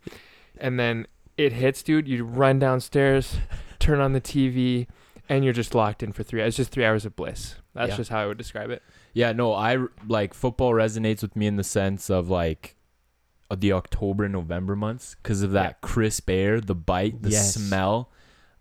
And 0.60 0.80
then 0.80 1.08
it 1.36 1.54
hits, 1.54 1.84
dude, 1.84 2.08
you 2.08 2.24
run 2.24 2.58
downstairs, 2.58 3.38
turn 3.80 4.00
on 4.00 4.14
the 4.14 4.22
TV, 4.22 4.88
and 5.30 5.44
you're 5.44 5.54
just 5.54 5.74
locked 5.76 6.04
in 6.04 6.12
for 6.12 6.24
3 6.24 6.42
hours. 6.42 6.50
It's 6.50 6.58
just 6.58 6.72
3 6.72 6.86
hours 6.86 7.06
of 7.06 7.16
bliss. 7.16 7.56
That's 7.74 7.92
Yeah. 7.92 7.98
just 7.98 8.10
how 8.10 8.20
I 8.22 8.26
would 8.28 8.38
describe 8.38 8.70
it. 8.70 8.82
Yeah, 9.14 9.32
no, 9.34 9.54
I 9.54 9.78
like 10.08 10.34
football 10.34 10.72
resonates 10.74 11.22
with 11.22 11.36
me 11.36 11.48
in 11.48 11.56
the 11.58 11.64
sense 11.64 12.10
of 12.10 12.30
like 12.30 12.76
uh, 13.50 13.56
the 13.58 13.72
October 13.74 14.26
and 14.26 14.34
November 14.34 14.76
months 14.76 15.16
because 15.22 15.42
of 15.42 15.52
that 15.52 15.80
crisp 15.82 16.30
air, 16.30 16.60
the 16.60 16.76
bite, 16.76 17.22
the 17.24 17.30
Yes. 17.30 17.54
smell. 17.56 18.12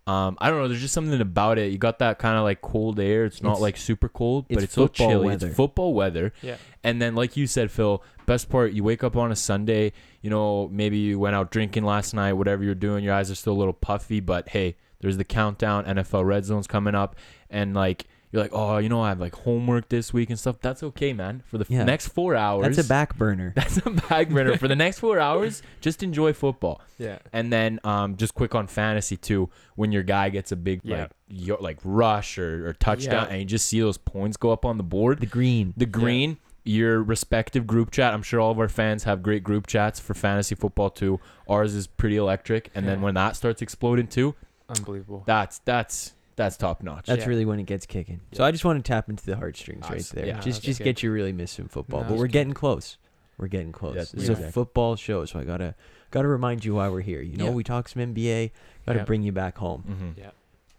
Um, 0.06 0.38
I 0.40 0.48
don't 0.48 0.60
know. 0.60 0.68
There's 0.68 0.80
just 0.80 0.94
something 0.94 1.20
about 1.20 1.58
it. 1.58 1.72
You 1.72 1.78
got 1.78 1.98
that 1.98 2.20
kind 2.20 2.36
of 2.38 2.44
like 2.44 2.60
cold 2.62 3.00
air. 3.00 3.24
It's 3.24 3.42
not 3.42 3.54
It's- 3.54 3.62
like 3.62 3.76
super 3.76 4.08
cold, 4.08 4.46
but 4.48 4.58
it's 4.58 4.64
it's, 4.66 4.74
so 4.74 4.86
chilly. 4.86 5.26
weather. 5.26 5.48
It's 5.48 5.56
football 5.56 5.92
weather. 5.94 6.32
Yeah. 6.42 6.58
And 6.84 7.02
then, 7.02 7.16
like 7.16 7.36
you 7.36 7.48
said, 7.48 7.72
Phil, 7.72 8.04
best 8.24 8.48
part, 8.48 8.72
you 8.72 8.84
wake 8.84 9.02
up 9.02 9.16
on 9.16 9.32
a 9.32 9.36
Sunday. 9.36 9.92
You 10.22 10.30
know, 10.30 10.68
maybe 10.68 10.96
you 10.98 11.18
went 11.18 11.34
out 11.34 11.50
drinking 11.50 11.82
last 11.82 12.14
night. 12.14 12.34
Whatever 12.34 12.62
you're 12.62 12.76
doing, 12.76 13.02
your 13.02 13.14
eyes 13.14 13.32
are 13.32 13.34
still 13.34 13.54
a 13.54 13.58
little 13.58 13.72
puffy. 13.72 14.20
But 14.20 14.50
hey, 14.50 14.76
there's 15.00 15.16
the 15.16 15.24
countdown. 15.24 15.84
NFL 15.84 16.24
Red 16.24 16.44
Zone's 16.44 16.66
coming 16.66 16.94
up, 16.94 17.16
and 17.50 17.74
like 17.74 18.06
you're 18.32 18.42
like, 18.42 18.50
oh, 18.52 18.78
you 18.78 18.88
know, 18.88 19.00
I 19.00 19.10
have 19.10 19.20
like 19.20 19.34
homework 19.36 19.88
this 19.88 20.12
week 20.12 20.30
and 20.30 20.38
stuff. 20.38 20.56
That's 20.60 20.82
okay, 20.82 21.12
man. 21.12 21.42
For 21.46 21.58
the 21.58 21.64
f- 21.64 21.70
Yeah. 21.70 21.84
next 21.84 22.08
four 22.08 22.34
hours, 22.34 22.64
That's 22.76 22.86
a 22.86 22.88
back 22.88 23.16
burner. 23.16 23.52
That's 23.56 23.76
a 23.78 23.88
back 23.90 24.30
burner. 24.30 24.56
For 24.58 24.66
the 24.66 24.74
next 24.76 24.98
four 24.98 25.20
hours, 25.20 25.62
just 25.80 26.02
enjoy 26.02 26.32
football. 26.32 26.80
Yeah. 26.98 27.18
And 27.32 27.52
then 27.52 27.78
um, 27.84 28.16
just 28.16 28.34
quick 28.34 28.54
on 28.54 28.66
fantasy 28.66 29.16
too. 29.16 29.48
When 29.76 29.92
your 29.92 30.02
guy 30.02 30.28
gets 30.30 30.50
a 30.50 30.56
big 30.56 30.80
Yeah. 30.82 31.02
like 31.02 31.10
yo- 31.28 31.58
like 31.60 31.78
rush 31.84 32.36
or, 32.36 32.68
or 32.68 32.72
touchdown, 32.72 33.26
Yeah. 33.28 33.32
and 33.32 33.38
you 33.38 33.44
just 33.46 33.68
see 33.68 33.80
those 33.80 33.96
points 33.96 34.36
go 34.36 34.50
up 34.50 34.64
on 34.64 34.76
the 34.76 34.82
board, 34.84 35.20
The 35.20 35.26
green. 35.26 35.72
the 35.76 35.86
green, 35.86 36.38
your 36.64 37.00
respective 37.04 37.64
group 37.64 37.92
chat. 37.92 38.12
I'm 38.12 38.24
sure 38.24 38.40
all 38.40 38.50
of 38.50 38.58
our 38.58 38.68
fans 38.68 39.04
have 39.04 39.22
great 39.22 39.44
group 39.44 39.68
chats 39.68 40.00
for 40.00 40.14
fantasy 40.14 40.56
football 40.56 40.90
too. 40.90 41.20
Ours 41.48 41.74
is 41.74 41.86
pretty 41.86 42.16
electric, 42.16 42.70
and 42.74 42.88
then 42.88 42.98
Yeah. 42.98 43.04
when 43.04 43.14
that 43.14 43.36
starts 43.36 43.62
exploding 43.62 44.08
too, 44.08 44.34
Unbelievable. 44.68 45.22
that's 45.26 45.58
that's 45.60 46.12
that's 46.36 46.56
top 46.56 46.82
notch. 46.82 47.06
That's 47.06 47.22
Yeah. 47.22 47.28
really 47.28 47.44
when 47.44 47.58
it 47.60 47.66
gets 47.66 47.86
kicking. 47.86 48.20
So 48.32 48.44
I 48.44 48.50
just 48.50 48.64
want 48.64 48.84
to 48.84 48.86
tap 48.88 49.08
into 49.08 49.24
the 49.24 49.36
heartstrings 49.36 49.82
right 49.84 49.92
Nice. 49.92 50.10
there. 50.10 50.26
Yeah, 50.26 50.34
just 50.40 50.46
that's 50.46 50.58
just 50.60 50.78
good. 50.80 50.84
get 50.84 51.02
you 51.02 51.10
really 51.12 51.32
missing 51.32 51.68
football. 51.68 52.00
No, 52.00 52.04
but 52.04 52.08
that's 52.10 52.18
we're 52.18 52.26
good. 52.26 52.32
getting 52.32 52.52
close. 52.52 52.98
We're 53.38 53.48
getting 53.48 53.72
close. 53.72 53.94
Yeah, 53.94 54.00
this 54.02 54.14
is 54.14 54.22
exactly. 54.30 54.46
a 54.48 54.52
football 54.52 54.96
show, 54.96 55.24
so 55.24 55.38
I 55.38 55.44
gotta 55.44 55.74
gotta 56.10 56.28
remind 56.28 56.64
you 56.64 56.74
why 56.74 56.88
we're 56.88 57.00
here. 57.00 57.22
You 57.22 57.36
know, 57.36 57.46
Yeah. 57.46 57.50
we 57.52 57.64
talk 57.64 57.88
some 57.88 58.00
NBA. 58.02 58.50
Gotta 58.86 59.00
Yeah. 59.00 59.04
bring 59.04 59.22
you 59.22 59.32
back 59.32 59.58
home, 59.58 59.82
hmm 59.82 60.20
Yeah. 60.20 60.30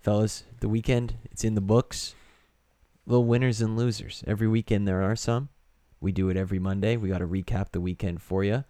fellas. 0.01 0.43
The 0.59 0.69
weekend, 0.69 1.15
it's 1.31 1.43
in 1.43 1.55
the 1.55 1.61
books. 1.61 2.13
Little 3.05 3.25
winners 3.25 3.61
and 3.61 3.77
losers. 3.77 4.23
Every 4.27 4.47
weekend 4.47 4.87
there 4.87 5.01
are 5.01 5.15
some. 5.15 5.49
We 6.01 6.11
do 6.11 6.29
it 6.29 6.37
every 6.37 6.59
Monday. 6.59 6.97
We 6.97 7.09
got 7.09 7.19
to 7.19 7.27
recap 7.27 7.71
the 7.71 7.81
weekend 7.81 8.21
for 8.21 8.43
you. 8.43 8.63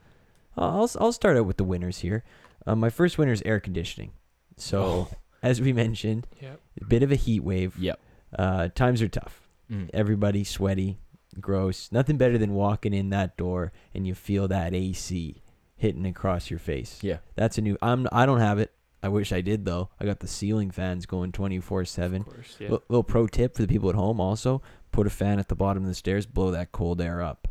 I'll 0.55 0.89
I'll 0.99 1.11
start 1.11 1.35
out 1.37 1.45
with 1.45 1.57
the 1.57 1.63
winners 1.63 1.99
here. 1.99 2.23
Uh, 2.65 2.75
my 2.75 2.89
first 2.89 3.17
winner 3.17 3.31
is 3.31 3.41
air 3.45 3.59
conditioning. 3.59 4.11
So 4.57 4.81
Oh. 4.83 5.09
as 5.43 5.61
we 5.61 5.71
mentioned, 5.73 6.27
Yep. 6.41 6.59
a 6.81 6.85
bit 6.85 7.03
of 7.03 7.11
a 7.11 7.15
heat 7.15 7.41
wave. 7.43 7.77
Yep. 7.77 7.99
Uh, 8.37 8.67
times 8.69 9.01
are 9.01 9.07
tough. 9.07 9.47
Mm. 9.71 9.89
Everybody 9.93 10.43
sweaty, 10.43 10.97
gross. 11.39 11.91
Nothing 11.91 12.17
better 12.17 12.37
than 12.37 12.53
walking 12.53 12.93
in 12.93 13.09
that 13.09 13.37
door 13.37 13.71
and 13.93 14.05
you 14.07 14.13
feel 14.15 14.47
that 14.47 14.73
AC 14.73 15.41
hitting 15.75 16.05
across 16.05 16.49
your 16.49 16.59
face. 16.59 17.03
Yeah. 17.03 17.17
That's 17.35 17.57
a 17.57 17.61
new. 17.61 17.77
I'm. 17.81 18.07
I 18.11 18.25
don't 18.25 18.39
have 18.39 18.59
it. 18.59 18.73
I 19.03 19.09
wish 19.09 19.31
I 19.31 19.41
did 19.41 19.63
though. 19.65 19.89
I 19.99 20.05
got 20.05 20.19
the 20.21 20.27
ceiling 20.27 20.71
fans 20.71 21.05
going 21.05 21.31
24 21.31 21.85
seven. 21.85 22.21
Of 22.21 22.27
course. 22.33 22.57
Yeah. 22.59 22.69
L- 22.71 22.83
little 22.89 23.03
pro 23.03 23.27
tip 23.27 23.55
for 23.55 23.61
the 23.61 23.67
people 23.67 23.89
at 23.89 23.95
home 23.95 24.19
also: 24.19 24.61
put 24.91 25.05
a 25.05 25.11
fan 25.11 25.37
at 25.39 25.47
the 25.49 25.55
bottom 25.55 25.83
of 25.83 25.87
the 25.89 25.95
stairs, 25.95 26.25
blow 26.25 26.49
that 26.51 26.71
cold 26.71 26.99
air 26.99 27.21
up. 27.21 27.47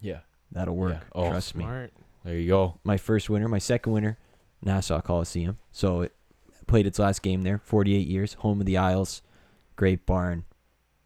Yeah. 0.00 0.20
That'll 0.50 0.76
work. 0.76 0.94
Yeah. 0.94 1.00
Oh, 1.14 1.28
Trust 1.30 1.54
me. 1.54 1.64
Smart. 1.64 1.92
There 2.24 2.36
you 2.38 2.48
go. 2.48 2.78
My 2.84 2.96
first 2.96 3.28
winner, 3.30 3.48
my 3.48 3.58
second 3.58 3.92
winner, 3.92 4.18
Nassau 4.62 5.00
Coliseum. 5.00 5.58
So 5.72 6.02
it 6.02 6.12
played 6.72 6.86
its 6.86 6.98
last 6.98 7.20
game 7.20 7.42
there. 7.42 7.58
48 7.58 8.08
years, 8.08 8.32
home 8.32 8.58
of 8.60 8.64
the 8.64 8.78
Isles, 8.78 9.20
great 9.76 10.06
barn, 10.06 10.46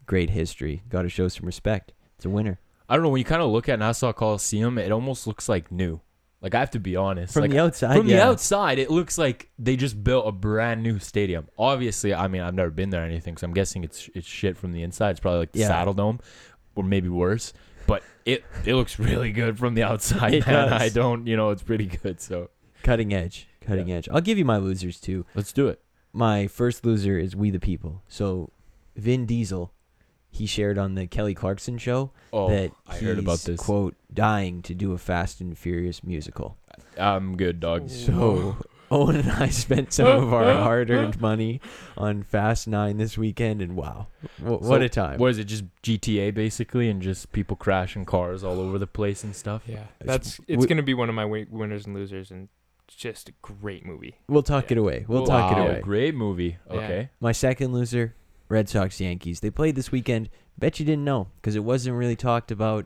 great 0.05 0.29
history. 0.29 0.81
Got 0.87 1.01
to 1.01 1.09
show 1.09 1.27
some 1.27 1.45
respect. 1.45 1.91
It's 2.15 2.23
a 2.25 2.29
winner. 2.29 2.61
I 2.87 2.95
don't 2.95 3.03
know 3.03 3.09
when 3.09 3.19
you 3.19 3.25
kind 3.25 3.41
of 3.41 3.49
look 3.49 3.67
at 3.67 3.77
Nassau 3.77 4.13
Coliseum, 4.13 4.77
it 4.77 4.93
almost 4.93 5.27
looks 5.27 5.49
like 5.49 5.69
new. 5.69 5.99
Like 6.41 6.55
I 6.55 6.59
have 6.59 6.69
to 6.71 6.79
be 6.79 6.95
honest. 6.95 7.33
From 7.33 7.41
like, 7.41 7.51
the 7.51 7.59
outside, 7.59 7.97
from 7.97 8.07
the 8.07 8.21
outside, 8.21 8.79
it 8.79 8.89
looks 8.89 9.17
like 9.17 9.49
they 9.59 9.75
just 9.75 10.01
built 10.01 10.25
a 10.25 10.31
brand 10.31 10.83
new 10.83 10.99
stadium. 10.99 11.49
Obviously, 11.57 12.13
I 12.13 12.29
mean, 12.29 12.43
I've 12.43 12.53
never 12.53 12.69
been 12.69 12.89
there 12.89 13.01
or 13.01 13.05
anything, 13.05 13.35
so 13.35 13.45
I'm 13.45 13.53
guessing 13.53 13.83
it's 13.83 14.09
it's 14.15 14.25
shit 14.25 14.55
from 14.55 14.71
the 14.71 14.83
inside. 14.83 15.11
It's 15.11 15.19
probably 15.19 15.39
like 15.39 15.51
the 15.51 15.59
Yeah. 15.59 15.69
Saddledome, 15.69 16.21
or 16.75 16.83
maybe 16.85 17.09
worse. 17.09 17.51
But 17.87 18.03
it 18.23 18.45
it 18.63 18.75
looks 18.75 18.99
really 18.99 19.33
good 19.33 19.59
from 19.59 19.73
the 19.73 19.83
outside. 19.83 20.45
Man. 20.47 20.69
does. 20.69 20.81
I 20.81 20.87
don't, 20.87 21.27
you 21.27 21.35
know, 21.35 21.49
it's 21.49 21.63
pretty 21.63 21.87
good. 21.87 22.21
So 22.21 22.51
Cutting 22.83 23.13
edge. 23.13 23.47
Cutting 23.61 23.91
edge. 23.91 24.07
I'll 24.11 24.21
give 24.21 24.37
you 24.37 24.45
my 24.45 24.57
losers 24.57 24.99
too. 24.99 25.25
let's 25.35 25.51
do 25.53 25.67
it. 25.67 25.81
My 26.13 26.47
first 26.47 26.85
loser 26.85 27.17
is 27.19 27.35
We 27.35 27.49
the 27.51 27.59
People. 27.59 28.01
So 28.07 28.51
Vin 28.95 29.25
Diesel, 29.25 29.71
he 30.29 30.45
shared 30.45 30.77
on 30.77 30.95
the 30.95 31.05
Kelly 31.07 31.33
Clarkson 31.35 31.77
show 31.77 32.11
Oh, 32.33 32.49
that 32.49 32.71
I 32.87 32.93
he's, 32.93 33.01
heard 33.07 33.19
about 33.19 33.39
this. 33.39 33.59
quote, 33.59 33.95
dying 34.13 34.61
to 34.63 34.73
do 34.73 34.93
a 34.93 34.97
Fast 34.97 35.41
and 35.41 35.57
Furious 35.57 36.03
musical. 36.03 36.57
I'm 36.97 37.35
good, 37.37 37.59
dog. 37.59 37.89
So 37.89 38.55
Owen 38.89 39.17
and 39.17 39.29
I 39.31 39.49
spent 39.49 39.91
some 39.91 40.07
of 40.07 40.33
our 40.33 40.53
hard-earned 40.63 41.19
money 41.19 41.59
on 41.97 42.23
Fast 42.23 42.69
Nine 42.69 42.95
this 42.97 43.17
weekend, 43.17 43.61
and 43.61 43.75
wow, 43.75 44.07
wh- 44.39 44.61
what 44.61 44.81
a 44.81 44.87
time! 44.87 45.19
What 45.19 45.31
is 45.31 45.39
it? 45.39 45.43
Just 45.43 45.65
GTA 45.83 46.33
basically, 46.33 46.89
and 46.89 47.01
just 47.01 47.33
people 47.33 47.57
crashing 47.57 48.05
cars 48.05 48.45
all 48.45 48.61
over 48.61 48.79
the 48.79 48.87
place 48.87 49.25
and 49.25 49.35
stuff. 49.35 49.63
Yeah. 49.67 49.83
That's. 49.99 50.39
It's 50.47 50.61
we- 50.61 50.67
gonna 50.67 50.83
be 50.83 50.93
one 50.93 51.09
of 51.09 51.15
my 51.15 51.23
wi- 51.23 51.47
winners 51.51 51.85
and 51.85 51.93
losers, 51.95 52.31
and 52.31 52.43
it's 52.43 52.56
just 52.87 53.29
a 53.29 53.33
great 53.41 53.85
movie. 53.85 54.17
we'll 54.27 54.43
talk 54.43 54.65
yeah. 54.69 54.73
it 54.73 54.77
away. 54.79 55.05
We'll 55.07 55.21
Wow. 55.25 55.49
talk 55.49 55.57
it 55.57 55.61
away. 55.61 55.77
Oh, 55.79 55.83
great 55.83 56.15
movie. 56.15 56.57
Yeah. 56.67 56.73
Okay. 56.73 57.09
My 57.19 57.31
second 57.31 57.73
loser, 57.73 58.15
Red 58.49 58.69
Sox 58.69 58.99
Yankees. 59.01 59.39
They 59.41 59.49
played 59.49 59.75
this 59.75 59.91
weekend. 59.91 60.29
Bet 60.57 60.79
you 60.79 60.85
didn't 60.85 61.03
know 61.05 61.27
because 61.35 61.55
it 61.55 61.63
wasn't 61.63 61.95
really 61.97 62.15
talked 62.15 62.51
about. 62.51 62.85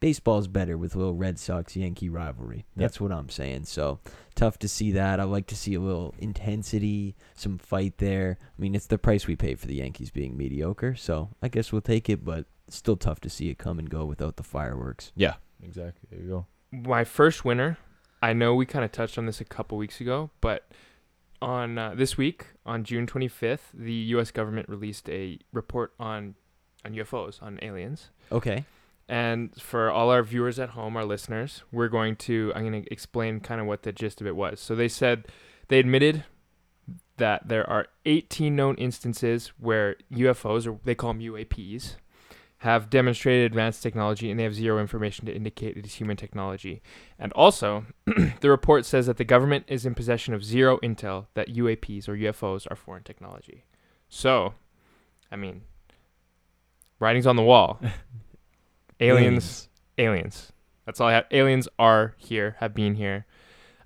Baseball's 0.00 0.48
better 0.48 0.76
with 0.76 0.94
a 0.94 0.98
little 0.98 1.14
Red 1.14 1.38
Sox 1.38 1.76
Yankee 1.76 2.10
rivalry. 2.10 2.66
That's 2.76 3.00
what 3.00 3.10
I'm 3.10 3.30
saying. 3.30 3.64
So 3.64 4.00
tough 4.34 4.58
to 4.58 4.68
see 4.68 4.92
that. 4.92 5.18
I 5.18 5.24
like 5.24 5.46
to 5.46 5.56
see 5.56 5.74
a 5.74 5.80
little 5.80 6.14
intensity, 6.18 7.14
some 7.34 7.56
fight 7.56 7.96
there. 7.98 8.36
I 8.42 8.60
mean, 8.60 8.74
it's 8.74 8.86
the 8.86 8.98
price 8.98 9.26
we 9.26 9.34
pay 9.36 9.54
for 9.54 9.66
the 9.66 9.76
Yankees 9.76 10.10
being 10.10 10.36
mediocre. 10.36 10.94
So 10.94 11.30
I 11.40 11.48
guess 11.48 11.72
we'll 11.72 11.80
take 11.80 12.10
it, 12.10 12.22
but 12.24 12.44
still 12.68 12.96
tough 12.96 13.20
to 13.20 13.30
see 13.30 13.48
it 13.48 13.56
come 13.56 13.78
and 13.78 13.88
go 13.88 14.04
without 14.04 14.36
the 14.36 14.42
fireworks. 14.42 15.12
Yeah. 15.16 15.34
Exactly. 15.62 16.08
There 16.10 16.20
you 16.20 16.28
go. 16.28 16.46
my 16.70 17.04
first 17.04 17.44
winner. 17.46 17.78
I 18.24 18.32
know 18.32 18.54
we 18.54 18.64
kind 18.64 18.86
of 18.86 18.90
touched 18.90 19.18
on 19.18 19.26
this 19.26 19.42
a 19.42 19.44
couple 19.44 19.76
weeks 19.76 20.00
ago, 20.00 20.30
but 20.40 20.66
on 21.42 21.76
uh, 21.76 21.92
this 21.94 22.16
week, 22.16 22.46
on 22.64 22.82
June 22.82 23.06
25th, 23.06 23.58
the 23.74 23.92
U.S. 23.92 24.30
government 24.30 24.66
released 24.66 25.10
a 25.10 25.38
report 25.52 25.92
on 26.00 26.34
on 26.86 26.94
UFOs, 26.94 27.42
on 27.42 27.58
aliens. 27.60 28.08
Okay. 28.32 28.64
And 29.10 29.54
for 29.60 29.90
all 29.90 30.08
our 30.08 30.22
viewers 30.22 30.58
at 30.58 30.70
home, 30.70 30.96
our 30.96 31.04
listeners, 31.04 31.64
we're 31.70 31.88
going 31.88 32.16
to 32.16 32.50
I'm 32.54 32.62
going 32.66 32.82
to 32.82 32.90
explain 32.90 33.40
kind 33.40 33.60
of 33.60 33.66
what 33.66 33.82
the 33.82 33.92
gist 33.92 34.22
of 34.22 34.26
it 34.26 34.36
was. 34.36 34.58
So 34.58 34.74
they 34.74 34.88
said 34.88 35.26
they 35.68 35.78
admitted 35.78 36.24
that 37.18 37.48
there 37.48 37.68
are 37.68 37.88
18 38.06 38.56
known 38.56 38.74
instances 38.76 39.52
where 39.58 39.96
UFOs 40.10 40.66
or 40.66 40.78
they 40.82 40.94
call 40.94 41.12
them 41.12 41.20
UAPs 41.20 41.96
have 42.64 42.88
demonstrated 42.88 43.44
advanced 43.44 43.82
technology 43.82 44.30
and 44.30 44.40
they 44.40 44.42
have 44.42 44.54
zero 44.54 44.80
information 44.80 45.26
to 45.26 45.34
indicate 45.34 45.76
it 45.76 45.84
is 45.84 45.96
human 45.96 46.16
technology. 46.16 46.80
And 47.18 47.30
also, 47.34 47.84
the 48.40 48.48
report 48.48 48.86
says 48.86 49.04
that 49.04 49.18
the 49.18 49.24
government 49.24 49.66
is 49.68 49.84
in 49.84 49.94
possession 49.94 50.32
of 50.32 50.42
zero 50.42 50.78
intel 50.78 51.26
that 51.34 51.50
UAPs 51.50 52.08
or 52.08 52.16
UFOs 52.16 52.66
are 52.70 52.74
foreign 52.74 53.02
technology. 53.02 53.64
So, 54.08 54.54
I 55.30 55.36
mean, 55.36 55.60
writing's 56.98 57.26
on 57.26 57.36
the 57.36 57.42
wall. 57.42 57.78
aliens, 58.98 59.68
aliens. 59.98 60.50
That's 60.86 61.02
all 61.02 61.08
I 61.08 61.12
have. 61.12 61.26
Aliens 61.32 61.68
are 61.78 62.14
here, 62.16 62.56
have 62.60 62.72
been 62.72 62.94
here. 62.94 63.26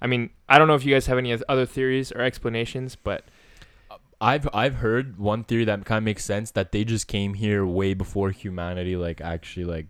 I 0.01 0.07
mean, 0.07 0.31
I 0.49 0.57
don't 0.57 0.69
know 0.69 0.77
if 0.77 0.85
you 0.85 0.95
guys 0.95 1.07
have 1.07 1.19
any 1.19 1.37
other 1.49 1.67
theories 1.67 2.13
or 2.13 2.21
explanations, 2.21 2.95
but 2.95 3.25
I've 4.21 4.49
I've 4.53 4.77
heard 4.77 5.19
one 5.19 5.45
theory 5.45 5.65
that 5.65 5.85
kind 5.85 5.99
of 5.99 6.05
makes 6.05 6.25
sense 6.25 6.51
that 6.53 6.73
they 6.73 6.85
just 6.85 7.07
came 7.07 7.35
here 7.35 7.65
way 7.65 7.95
before 7.95 8.31
humanity 8.31 8.97
like 8.97 9.21
actually 9.21 9.65
like 9.65 9.87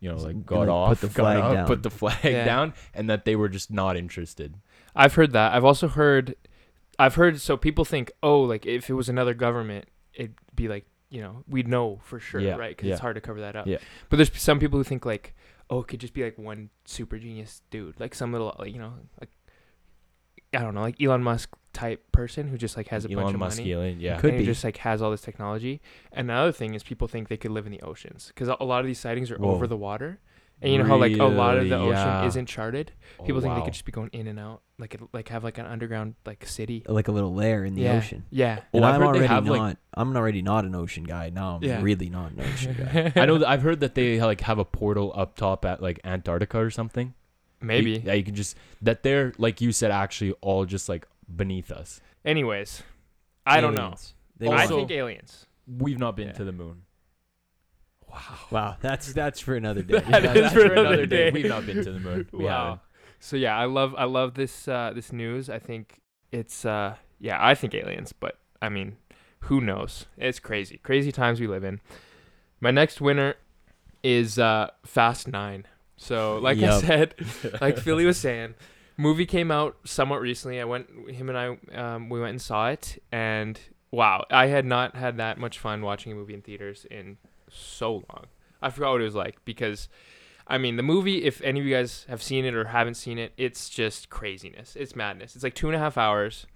you 0.00 0.08
know 0.08 0.14
Just 0.16 0.26
like 0.26 0.36
like 0.36 0.46
got 0.46 0.58
put 0.60 0.68
off 0.68 1.00
the 1.00 1.06
got 1.08 1.14
flag 1.14 1.38
up, 1.38 1.54
down. 1.54 1.66
put 1.66 1.82
the 1.82 1.90
flag 1.90 2.18
Yeah. 2.24 2.44
down 2.44 2.74
and 2.92 3.08
that 3.10 3.24
they 3.24 3.34
were 3.36 3.48
just 3.48 3.70
not 3.70 3.96
interested. 3.96 4.54
I've 4.94 5.14
heard 5.14 5.32
that. 5.32 5.52
I've 5.54 5.64
also 5.64 5.88
heard, 5.88 6.36
I've 7.00 7.16
heard. 7.16 7.40
So 7.40 7.56
people 7.56 7.84
think, 7.84 8.12
oh, 8.22 8.42
like 8.42 8.64
if 8.64 8.88
it 8.88 8.94
was 8.94 9.08
another 9.08 9.34
government, 9.34 9.86
it'd 10.12 10.34
be 10.54 10.68
like, 10.68 10.86
you 11.10 11.20
know, 11.20 11.42
we'd 11.48 11.66
know 11.66 12.00
for 12.04 12.20
sure, 12.20 12.40
Yeah, 12.40 12.54
right? 12.56 12.70
Because 12.70 12.86
yeah. 12.88 12.92
it's 12.94 13.00
hard 13.00 13.16
to 13.16 13.20
cover 13.20 13.40
that 13.40 13.56
up. 13.56 13.66
Yeah. 13.66 13.78
But 14.08 14.18
there's 14.18 14.30
some 14.40 14.60
people 14.60 14.78
who 14.78 14.84
think 14.84 15.04
like, 15.04 15.34
oh, 15.70 15.80
it 15.80 15.88
could 15.88 15.98
just 16.00 16.12
be 16.14 16.22
like 16.22 16.38
one 16.38 16.70
super 16.84 17.18
genius 17.18 17.62
dude, 17.70 17.98
like 17.98 18.14
some 18.14 18.30
little, 18.30 18.54
like 18.58 18.72
you 18.72 18.78
know, 18.78 18.92
like 19.20 19.30
I 20.54 20.60
don't 20.62 20.74
know, 20.74 20.80
like 20.82 21.00
Elon 21.02 21.22
Musk 21.22 21.50
type 21.72 22.04
person 22.12 22.46
who 22.48 22.56
just 22.56 22.76
like 22.76 22.88
has 22.88 23.04
a 23.04 23.08
bunch 23.08 23.34
of 23.34 23.38
Musk 23.40 23.58
money. 23.58 23.72
alien, 23.72 24.00
yeah. 24.00 24.18
Could 24.20 24.38
be. 24.38 24.44
just 24.44 24.62
like 24.64 24.76
has 24.78 25.02
all 25.02 25.10
this 25.10 25.22
technology. 25.22 25.80
And 26.12 26.30
another 26.30 26.52
thing 26.52 26.74
is 26.74 26.82
people 26.82 27.08
think 27.08 27.28
they 27.28 27.36
could 27.36 27.50
live 27.50 27.66
in 27.66 27.72
the 27.72 27.80
oceans 27.82 28.28
because 28.28 28.48
a 28.48 28.64
lot 28.64 28.80
of 28.80 28.86
these 28.86 28.98
sightings 29.00 29.30
are 29.30 29.36
Whoa. 29.38 29.50
over 29.52 29.66
the 29.66 29.76
water. 29.76 30.20
And 30.62 30.72
you 30.72 30.78
know 30.78 30.84
how 30.84 30.96
like 30.96 31.18
a 31.18 31.24
lot 31.24 31.58
of 31.58 31.68
the 31.68 31.74
ocean 31.76 31.90
Yeah. 31.90 32.24
isn't 32.26 32.46
charted. 32.46 32.92
Oh, 33.18 33.24
People 33.24 33.40
think 33.42 33.54
they 33.56 33.60
could 33.62 33.72
just 33.72 33.84
be 33.84 33.90
going 33.92 34.08
in 34.12 34.28
and 34.28 34.38
out, 34.38 34.62
like 34.78 34.96
like 35.12 35.28
have 35.28 35.42
like 35.42 35.58
an 35.58 35.66
underground 35.66 36.14
like 36.24 36.46
city. 36.46 36.84
Like 36.88 37.08
a 37.08 37.12
little 37.12 37.34
lair 37.34 37.64
in 37.64 37.74
the 37.74 37.82
yeah. 37.82 37.96
ocean. 37.96 38.24
Yeah. 38.30 38.60
Oh, 38.72 38.76
And 38.78 38.86
I've 38.86 38.94
I'm 38.94 39.02
already 39.02 39.26
have, 39.26 39.44
not. 39.44 39.58
like- 39.58 39.76
I'm 39.94 40.16
already 40.16 40.42
not 40.42 40.64
an 40.64 40.74
ocean 40.76 41.04
guy. 41.04 41.28
Now 41.30 41.56
I'm 41.56 41.62
Yeah. 41.64 41.82
really 41.82 42.08
not 42.08 42.30
an 42.32 42.40
ocean 42.40 42.76
guy. 42.78 43.12
I 43.20 43.26
know 43.26 43.38
that 43.38 43.48
I've 43.48 43.62
heard 43.62 43.80
that 43.80 43.94
they 43.96 44.20
like 44.22 44.42
have 44.42 44.58
a 44.58 44.64
portal 44.64 45.12
up 45.16 45.36
top 45.36 45.64
at 45.64 45.82
like 45.82 45.98
Antarctica 46.04 46.58
or 46.60 46.70
something. 46.70 47.14
Maybe. 47.66 47.92
You- 47.92 48.02
yeah, 48.04 48.12
you 48.14 48.22
can 48.24 48.34
just 48.34 48.56
that 48.82 49.02
they're 49.02 49.32
like 49.38 49.60
you 49.60 49.72
said 49.72 49.90
actually 49.90 50.32
all 50.40 50.64
just 50.64 50.88
like 50.88 51.06
beneath 51.34 51.70
us. 51.70 52.00
Anyways, 52.24 52.82
I 53.46 53.60
don't 53.60 53.74
know. 53.74 53.82
Aliens. 53.84 54.14
They 54.36 54.48
I 54.48 54.66
think 54.66 54.90
aliens. 54.90 55.46
We've 55.66 55.98
not 55.98 56.16
been 56.16 56.28
Yeah. 56.28 56.32
to 56.34 56.44
the 56.44 56.52
moon. 56.52 56.82
Wow, 58.08 58.20
Wow. 58.50 58.76
that's 58.80 59.12
that's 59.12 59.40
for 59.40 59.56
another 59.56 59.82
day. 59.90 59.98
That 60.00 60.22
Yeah, 60.22 60.32
is 60.34 60.40
that's 60.42 60.54
for 60.54 60.72
another 60.72 61.06
day. 61.06 61.30
We've 61.30 61.46
not 61.46 61.66
been 61.66 61.82
to 61.84 61.92
the 61.92 62.00
moon. 62.00 62.28
We 62.32 62.44
wow. 62.44 62.64
haven't. 62.64 62.80
So 63.20 63.36
yeah, 63.36 63.56
I 63.56 63.64
love 63.64 63.94
I 63.96 64.04
love 64.04 64.34
this 64.34 64.68
uh, 64.68 64.92
this 64.94 65.12
news. 65.12 65.48
I 65.48 65.58
think 65.58 66.00
it's 66.30 66.64
uh 66.64 66.96
yeah, 67.18 67.38
I 67.40 67.54
think 67.54 67.74
aliens, 67.74 68.12
but 68.12 68.38
I 68.60 68.68
mean, 68.68 68.96
who 69.40 69.60
knows? 69.60 70.06
It's 70.18 70.38
crazy. 70.38 70.78
Crazy 70.78 71.10
times 71.12 71.40
we 71.40 71.46
live 71.46 71.64
in. 71.64 71.80
My 72.60 72.70
next 72.70 73.00
winner 73.00 73.34
is 74.02 74.38
uh 74.38 74.70
Fast 74.84 75.26
9. 75.28 75.66
So, 75.96 76.38
like 76.38 76.58
I 76.58 76.80
said, 76.80 77.14
like 77.60 77.78
Philly 77.78 78.04
was 78.04 78.18
saying, 78.18 78.54
movie 78.96 79.26
came 79.26 79.50
out 79.50 79.76
somewhat 79.84 80.20
recently. 80.20 80.60
I 80.60 80.64
went 80.64 80.88
him 81.08 81.28
and 81.28 81.38
I 81.38 81.58
um 81.74 82.08
we 82.08 82.20
went 82.20 82.30
and 82.30 82.42
saw 82.42 82.68
it 82.68 83.02
and 83.12 83.58
wow, 83.90 84.24
I 84.30 84.46
had 84.46 84.64
not 84.64 84.96
had 84.96 85.16
that 85.18 85.38
much 85.38 85.58
fun 85.58 85.82
watching 85.82 86.12
a 86.12 86.14
movie 86.14 86.34
in 86.34 86.42
theaters 86.42 86.84
in 86.90 87.16
so 87.48 87.92
long. 87.94 88.26
I 88.60 88.70
forgot 88.70 88.92
what 88.92 89.00
it 89.00 89.04
was 89.04 89.14
like 89.14 89.44
because, 89.44 89.88
I 90.46 90.58
mean, 90.58 90.76
the 90.76 90.82
movie. 90.82 91.24
If 91.24 91.40
any 91.42 91.60
of 91.60 91.66
you 91.66 91.74
guys 91.74 92.04
have 92.08 92.22
seen 92.22 92.44
it 92.44 92.54
or 92.54 92.64
haven't 92.64 92.94
seen 92.94 93.18
it, 93.18 93.32
it's 93.36 93.68
just 93.68 94.10
craziness. 94.10 94.74
It's 94.76 94.96
madness. 94.96 95.34
It's 95.34 95.44
like 95.44 95.54
two 95.54 95.68
and 95.68 95.76
a 95.76 95.78
half 95.78 95.96
hours, 95.96 96.46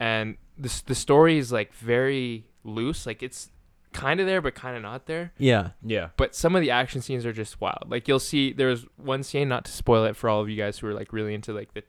and 0.00 0.36
the 0.56 0.82
the 0.86 0.94
story 0.94 1.38
is 1.38 1.52
like 1.52 1.74
very 1.74 2.46
loose. 2.64 3.06
Like 3.06 3.22
it's 3.22 3.50
kind 3.92 4.20
of 4.20 4.26
there, 4.26 4.40
but 4.40 4.54
kind 4.54 4.76
of 4.76 4.82
not 4.82 5.06
there. 5.06 5.32
Yeah. 5.38 5.70
Yeah. 5.84 6.08
But 6.16 6.34
some 6.34 6.54
of 6.56 6.62
the 6.62 6.70
action 6.70 7.00
scenes 7.02 7.24
are 7.26 7.32
just 7.32 7.60
wild. 7.60 7.84
Like 7.88 8.08
you'll 8.08 8.18
see, 8.18 8.52
there's 8.52 8.86
one 8.96 9.22
scene. 9.22 9.48
Not 9.48 9.64
to 9.66 9.72
spoil 9.72 10.04
it 10.04 10.16
for 10.16 10.28
all 10.28 10.40
of 10.40 10.48
you 10.48 10.56
guys 10.56 10.78
who 10.78 10.86
are 10.88 10.94
like 10.94 11.12
really 11.12 11.34
into 11.34 11.52
like 11.52 11.74
the 11.74 11.82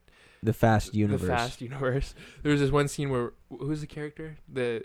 The 0.43 0.53
Fast 0.53 0.93
universe. 0.93 1.21
the 1.21 1.27
fast 1.27 1.61
universe. 1.61 2.13
There 2.41 2.51
was 2.51 2.61
this 2.61 2.71
one 2.71 2.87
scene 2.87 3.09
where 3.09 3.33
who's 3.49 3.81
the 3.81 3.87
character? 3.87 4.37
The 4.51 4.83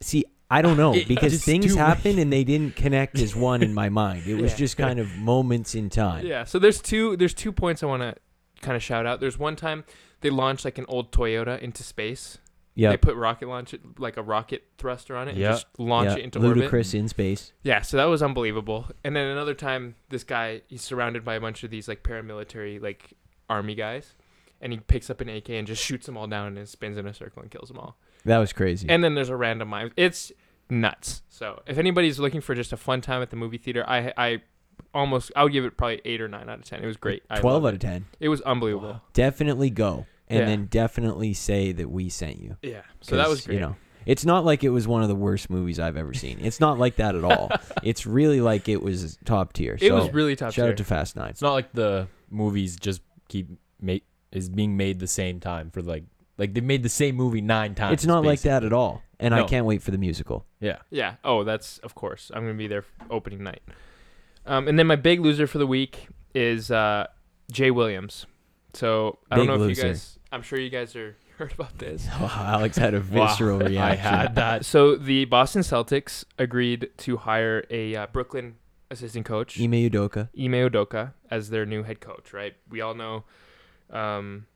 See, 0.00 0.24
I 0.50 0.62
don't 0.62 0.76
know 0.76 0.92
because 1.08 1.44
things 1.44 1.74
happen 1.74 2.18
and 2.18 2.32
they 2.32 2.44
didn't 2.44 2.74
connect 2.76 3.18
as 3.18 3.34
one 3.36 3.62
in 3.62 3.72
my 3.74 3.88
mind. 4.02 4.26
It 4.26 4.34
was 4.36 4.52
Yeah. 4.52 4.58
just 4.58 4.76
kind 4.76 4.98
of 4.98 5.14
moments 5.16 5.74
in 5.74 5.90
time. 5.90 6.26
Yeah. 6.26 6.44
So 6.44 6.58
there's 6.58 6.80
two 6.80 7.16
there's 7.16 7.34
two 7.34 7.52
points 7.52 7.82
I 7.82 7.86
want 7.86 8.02
to 8.02 8.14
kind 8.62 8.76
of 8.76 8.82
shout 8.82 9.06
out. 9.06 9.20
There's 9.20 9.38
one 9.38 9.56
time 9.56 9.84
they 10.22 10.28
launched 10.30 10.64
like 10.64 10.76
an 10.78 10.84
old 10.88 11.12
Toyota 11.12 11.58
into 11.60 11.82
space. 11.82 12.38
They 12.76 12.96
put 12.96 13.16
rocket 13.16 13.48
launch 13.48 13.74
it 13.74 13.80
like 13.98 14.16
a 14.16 14.22
rocket 14.22 14.64
thruster 14.78 15.16
on 15.16 15.28
it 15.28 15.36
Yeah. 15.36 15.48
and 15.48 15.54
just 15.56 15.66
launch 15.78 16.10
yeah. 16.10 16.16
it 16.16 16.24
into 16.24 16.38
orbit. 16.38 16.56
Ludicrous 16.56 16.94
in 16.94 17.08
space. 17.08 17.52
Yeah, 17.62 17.82
so 17.82 17.96
that 17.98 18.04
was 18.04 18.22
unbelievable. 18.22 18.86
And 19.04 19.14
then 19.14 19.26
another 19.26 19.54
time 19.54 19.96
this 20.08 20.24
guy 20.24 20.62
he's 20.68 20.82
surrounded 20.82 21.24
by 21.24 21.34
a 21.34 21.40
bunch 21.40 21.62
of 21.64 21.70
these 21.70 21.88
like 21.88 22.02
paramilitary 22.02 22.80
like 22.80 23.14
army 23.48 23.74
guys 23.74 24.14
and 24.60 24.72
he 24.72 24.78
picks 24.78 25.10
up 25.10 25.20
an 25.20 25.28
AK 25.28 25.50
and 25.50 25.66
just 25.66 25.82
shoots 25.82 26.06
them 26.06 26.16
all 26.16 26.26
down 26.26 26.56
and 26.56 26.68
spins 26.68 26.96
in 26.96 27.06
a 27.06 27.12
circle 27.14 27.42
and 27.42 27.50
kills 27.50 27.68
them 27.68 27.78
all. 27.78 27.96
That 28.24 28.38
was 28.38 28.52
crazy. 28.52 28.88
And 28.88 29.02
then 29.02 29.14
there's 29.14 29.30
a 29.30 29.36
random 29.36 29.68
mine. 29.68 29.90
It's 29.96 30.30
nuts. 30.68 31.22
So 31.28 31.62
if 31.66 31.78
anybody's 31.78 32.18
looking 32.18 32.40
for 32.40 32.54
just 32.54 32.72
a 32.72 32.76
fun 32.76 33.00
time 33.00 33.22
at 33.22 33.30
the 33.30 33.36
movie 33.36 33.58
theater, 33.58 33.84
I 33.88 34.12
I 34.16 34.42
almost 34.94 35.32
I 35.34 35.42
would 35.44 35.52
give 35.52 35.64
it 35.64 35.76
probably 35.76 36.00
eight 36.04 36.20
or 36.20 36.28
nine 36.28 36.48
out 36.48 36.58
of 36.60 36.64
ten. 36.64 36.82
It 36.82 36.86
was 36.86 36.96
great. 36.96 37.22
Twelve 37.36 37.64
out 37.66 37.74
of 37.74 37.80
ten. 37.80 38.06
it. 38.20 38.26
It 38.26 38.28
was 38.28 38.40
unbelievable. 38.42 39.00
Definitely 39.12 39.70
go, 39.70 40.06
and 40.30 40.38
Yeah. 40.40 40.46
then 40.46 40.66
definitely 40.66 41.34
say 41.34 41.72
that 41.72 41.90
we 41.90 42.08
sent 42.08 42.40
you. 42.40 42.56
Yeah. 42.62 42.82
So 43.02 43.16
that 43.16 43.28
was 43.28 43.46
great. 43.46 43.54
You 43.56 43.60
know, 43.60 43.76
it's 44.06 44.24
not 44.24 44.44
like 44.44 44.64
it 44.64 44.70
was 44.70 44.88
one 44.88 45.02
of 45.02 45.08
the 45.08 45.14
worst 45.14 45.50
movies 45.50 45.78
I've 45.78 45.96
ever 45.96 46.14
seen. 46.14 46.38
It's 46.40 46.60
not 46.60 46.78
like 46.78 46.96
that 46.96 47.14
at 47.14 47.24
all. 47.24 47.50
it's 47.82 48.06
really 48.06 48.40
like 48.40 48.68
it 48.68 48.82
was 48.82 49.18
top 49.24 49.52
tier. 49.52 49.74
it 49.80 49.88
so 49.88 49.94
was 49.96 50.12
really 50.14 50.36
tough. 50.36 50.54
shout 50.54 50.70
out 50.70 50.76
to 50.78 50.84
Fast 50.84 51.16
Nine. 51.16 51.30
It's 51.30 51.42
not 51.42 51.52
like 51.52 51.72
the 51.72 52.08
movies 52.30 52.76
just 52.76 53.02
keep 53.28 53.48
made 53.80 54.02
is 54.32 54.48
being 54.48 54.76
made 54.76 55.00
the 55.00 55.06
same 55.08 55.40
time 55.40 55.70
for 55.70 55.82
like 55.82 56.04
like 56.38 56.54
they 56.54 56.60
made 56.60 56.82
the 56.82 56.88
same 56.88 57.16
movie 57.16 57.40
nine 57.40 57.74
times. 57.74 57.92
It's 57.94 58.06
not 58.06 58.24
like 58.24 58.40
that 58.42 58.64
at 58.64 58.72
all, 58.72 59.02
and 59.18 59.34
I 59.34 59.42
can't 59.42 59.66
wait 59.66 59.82
for 59.82 59.90
the 59.90 59.98
musical. 59.98 60.46
Yeah. 60.60 60.78
Yeah. 60.90 61.16
Oh, 61.24 61.44
that's 61.44 61.78
of 61.78 61.94
course. 61.94 62.30
I'm 62.32 62.42
gonna 62.42 62.54
be 62.54 62.68
there 62.68 62.84
opening 63.10 63.42
night. 63.42 63.62
Um, 64.46 64.66
and 64.68 64.78
then 64.78 64.86
my 64.86 64.96
big 64.96 65.20
loser 65.20 65.46
for 65.46 65.58
the 65.58 65.66
week 65.66 66.08
is 66.34 66.70
uh, 66.70 67.06
Jay 67.52 67.70
Williams. 67.70 68.24
So 68.72 69.18
I 69.30 69.36
don't 69.36 69.46
know 69.48 69.54
if 69.54 69.60
loser. 69.60 69.82
you 69.82 69.88
guys. 69.88 70.18
I'm 70.32 70.42
sure 70.42 70.58
you 70.58 70.70
guys 70.70 70.94
are 70.96 71.16
heard 71.38 71.52
about 71.52 71.78
this. 71.78 72.06
Wow, 72.20 72.58
Aleks 72.60 72.76
had 72.76 72.94
a 72.94 73.00
visceral 73.00 73.58
Wow. 73.58 73.64
I 73.66 73.68
reaction. 73.68 74.04
had 74.04 74.34
that. 74.36 74.64
So 74.64 74.96
the 74.96 75.24
Boston 75.24 75.62
Celtics 75.62 76.24
agreed 76.38 76.90
to 76.98 77.16
hire 77.18 77.64
a 77.70 77.96
uh, 77.96 78.06
Brooklyn 78.12 78.56
assistant 78.90 79.24
coach, 79.26 79.60
Ime 79.60 79.72
Udoka. 79.72 80.28
Ime 80.38 80.68
Udoka, 80.70 81.12
as 81.30 81.50
their 81.50 81.64
new 81.66 81.82
head 81.82 82.00
coach. 82.00 82.32
Right? 82.32 82.54
We 82.68 82.80
all 82.80 82.94
know 82.94 83.24
um, 83.90 84.46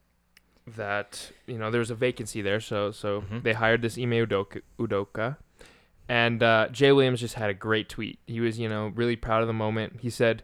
that 0.76 1.31
you 1.47 1.59
know 1.59 1.71
there 1.71 1.78
was 1.81 1.90
a 1.90 1.95
vacancy 1.95 2.40
there, 2.43 2.61
so 2.61 2.90
so 2.90 3.23
Mhm. 3.23 3.43
they 3.43 3.52
hired 3.52 3.83
this 3.83 3.97
Ime 3.99 4.12
Udoka, 4.26 4.62
Udoka. 4.78 5.37
And 6.09 6.43
uh, 6.43 6.69
Jay 6.71 6.93
Williams 6.93 7.21
just 7.21 7.35
had 7.37 7.49
a 7.49 7.54
great 7.54 7.88
tweet. 7.88 8.19
He 8.26 8.38
was, 8.38 8.59
you 8.59 8.69
know, 8.69 8.93
really 8.95 9.16
proud 9.16 9.40
of 9.40 9.47
the 9.47 9.54
moment. 9.54 10.00
He 10.00 10.11
said, 10.11 10.43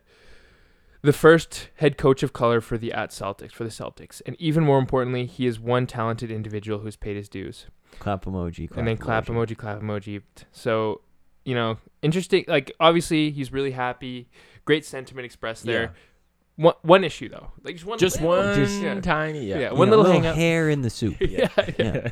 "The 1.02 1.12
first 1.12 1.69
head 1.76 1.97
coach 1.97 2.23
of 2.23 2.33
color 2.33 2.61
for 2.61 2.76
the 2.78 2.92
at 2.92 3.11
Celtics 3.11 3.52
for 3.52 3.64
the 3.64 3.71
Celtics, 3.71 4.21
and 4.26 4.37
even 4.40 4.64
more 4.64 4.78
importantly, 4.78 5.26
he 5.26 5.47
is 5.47 5.59
one 5.59 5.87
talented 5.87 6.30
individual 6.30 6.80
who's 6.80 6.97
paid 6.97 7.16
his 7.16 7.28
dues." 7.28 7.66
Clap 7.99 8.25
emoji. 8.25 8.69
Clap 8.69 8.78
and 8.78 8.88
then 8.88 8.97
clap 8.97 9.26
emoji, 9.26 9.56
clap 9.56 9.80
emoji. 9.80 10.23
So, 10.52 11.00
you 11.45 11.54
know, 11.54 11.78
interesting. 12.02 12.45
Like, 12.47 12.73
obviously, 12.78 13.30
he's 13.30 13.52
really 13.52 13.73
happy. 13.73 14.28
Great 14.65 14.84
sentiment 14.84 15.25
expressed 15.25 15.65
there. 15.65 15.95
One, 16.56 16.75
one 16.82 17.04
issue 17.04 17.28
though, 17.30 17.52
like 17.65 17.76
just 17.76 17.86
one. 17.86 17.99
Just 17.99 18.21
little- 18.21 18.36
one 18.36 18.54
Just- 18.54 18.82
yeah. 18.82 19.00
tiny 19.00 19.47
yeah. 19.47 19.58
Yeah, 19.58 19.73
one 19.73 19.89
know, 19.89 19.97
little 19.97 20.13
little 20.15 20.34
hair 20.34 20.69
in 20.69 20.82
the 20.82 20.91
soup. 20.91 21.17
yeah, 21.21 21.49
yeah. 21.56 21.73
Yeah. 21.78 22.10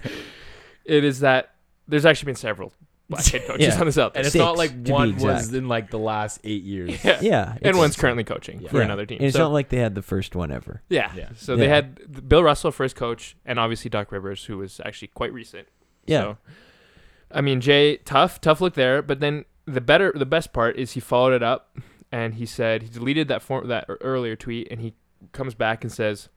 It 0.87 1.05
is 1.05 1.20
that 1.20 1.55
there's 1.87 2.07
actually 2.07 2.27
been 2.27 2.37
several 2.37 2.72
black 3.09 3.25
head 3.27 3.47
coaches 3.47 3.66
Yeah. 3.75 3.81
on 3.81 3.87
the 3.87 3.92
Celtics. 3.92 4.12
And 4.16 4.27
it's 4.27 4.33
Six, 4.33 4.42
not 4.42 4.57
like 4.59 4.71
to 4.71 4.77
be 4.77 4.92
one 4.92 5.14
was 5.14 5.23
exact. 5.47 5.55
in 5.55 5.68
like 5.68 5.90
the 5.90 5.99
last 5.99 6.40
eight 6.44 6.62
years. 6.62 7.03
yeah. 7.05 7.18
Yeah, 7.23 7.51
and 7.53 7.59
it's- 7.62 7.77
one's 7.77 7.97
currently 7.97 8.25
coaching 8.25 8.61
Yeah. 8.61 8.68
for 8.71 8.79
yeah. 8.79 8.85
another 8.85 9.07
team. 9.07 9.18
And 9.18 9.27
it's 9.27 9.37
so, 9.37 9.44
not 9.44 9.53
like 9.53 9.68
they 9.71 9.79
had 9.79 9.94
the 9.94 10.03
first 10.03 10.35
one 10.37 10.51
ever. 10.53 10.83
yeah. 10.88 11.11
Yeah. 11.16 11.31
So 11.37 11.57
they 11.57 11.66
Yeah. 11.66 11.75
had 11.77 12.29
Bill 12.29 12.42
Russell 12.42 12.71
first 12.71 12.97
coach, 12.97 13.37
and 13.47 13.59
obviously 13.59 13.88
Doc 13.88 14.12
Rivers, 14.12 14.44
who 14.44 14.59
was 14.59 14.81
actually 14.85 15.09
quite 15.09 15.33
recent. 15.33 15.68
Yeah. 16.07 16.21
So, 16.21 16.38
I 17.31 17.40
mean, 17.40 17.61
Jay, 17.61 17.97
tough, 17.99 18.40
tough 18.40 18.61
look 18.61 18.75
there. 18.75 19.03
But 19.03 19.21
then 19.21 19.44
the 19.66 19.81
better, 19.81 20.12
the 20.14 20.27
best 20.27 20.53
part 20.53 20.77
is 20.77 20.92
he 20.92 21.01
followed 21.01 21.33
it 21.35 21.42
up, 21.42 21.77
and 22.12 22.35
he 22.35 22.47
said 22.47 22.83
he 22.83 22.88
deleted 22.88 23.29
that 23.29 23.42
form, 23.42 23.68
that 23.68 23.85
ear- 23.88 23.99
earlier 24.01 24.37
tweet, 24.37 24.68
and 24.71 24.81
he 24.81 24.94
comes 25.33 25.55
back 25.55 25.83
and 25.85 25.92
says, 25.92 26.29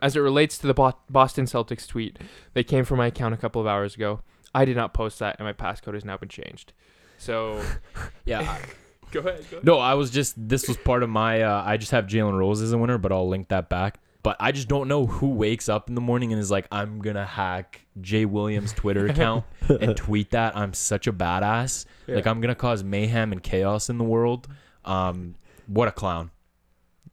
as 0.00 0.16
it 0.16 0.20
relates 0.20 0.56
to 0.58 0.66
the 0.66 0.74
Bo- 0.74 0.98
Boston 1.10 1.44
Celtics 1.44 1.86
tweet, 1.86 2.18
they 2.54 2.64
came 2.64 2.84
from 2.84 2.98
my 2.98 3.06
account 3.08 3.34
a 3.34 3.36
couple 3.36 3.60
of 3.60 3.66
hours 3.68 3.94
ago. 3.94 4.20
I 4.54 4.64
did 4.64 4.76
not 4.76 4.94
post 4.94 5.18
that, 5.20 5.36
and 5.38 5.46
my 5.46 5.52
passcode 5.52 5.94
has 5.94 6.04
now 6.04 6.16
been 6.16 6.28
changed. 6.28 6.72
So 7.18 7.62
Yeah. 8.24 8.58
Go 9.12 9.20
ahead. 9.20 9.44
Go 9.50 9.56
ahead. 9.56 9.64
No, 9.64 9.78
I 9.78 9.94
was 9.94 10.10
just 10.10 10.34
this 10.36 10.68
was 10.68 10.76
part 10.76 11.02
of 11.02 11.10
my. 11.10 11.42
Uh, 11.42 11.62
I 11.66 11.76
just 11.76 11.90
have 11.90 12.06
Jalen 12.06 12.38
Rose 12.38 12.62
as 12.62 12.72
a 12.72 12.78
winner, 12.78 12.96
but 12.98 13.10
I'll 13.10 13.28
link 13.28 13.48
that 13.48 13.68
back. 13.68 13.98
But 14.22 14.36
I 14.38 14.52
just 14.52 14.68
don't 14.68 14.86
know 14.86 15.06
who 15.06 15.30
wakes 15.30 15.68
up 15.68 15.88
in 15.88 15.94
the 15.94 16.00
morning 16.00 16.32
and 16.32 16.40
is 16.40 16.50
like, 16.50 16.68
I'm 16.70 17.00
gonna 17.00 17.24
hack 17.24 17.80
Jay 18.00 18.24
Williams' 18.26 18.72
Twitter 18.72 19.06
account 19.08 19.44
and 19.68 19.96
tweet 19.96 20.30
that. 20.32 20.56
I'm 20.56 20.74
such 20.74 21.06
a 21.06 21.12
badass. 21.12 21.86
Like 22.06 22.26
I'm 22.26 22.40
gonna 22.40 22.54
cause 22.54 22.84
mayhem 22.84 23.32
and 23.32 23.42
chaos 23.42 23.88
in 23.88 23.98
the 23.98 24.04
world. 24.04 24.46
Um, 24.84 25.36
what 25.66 25.88
a 25.88 25.92
clown. 25.92 26.30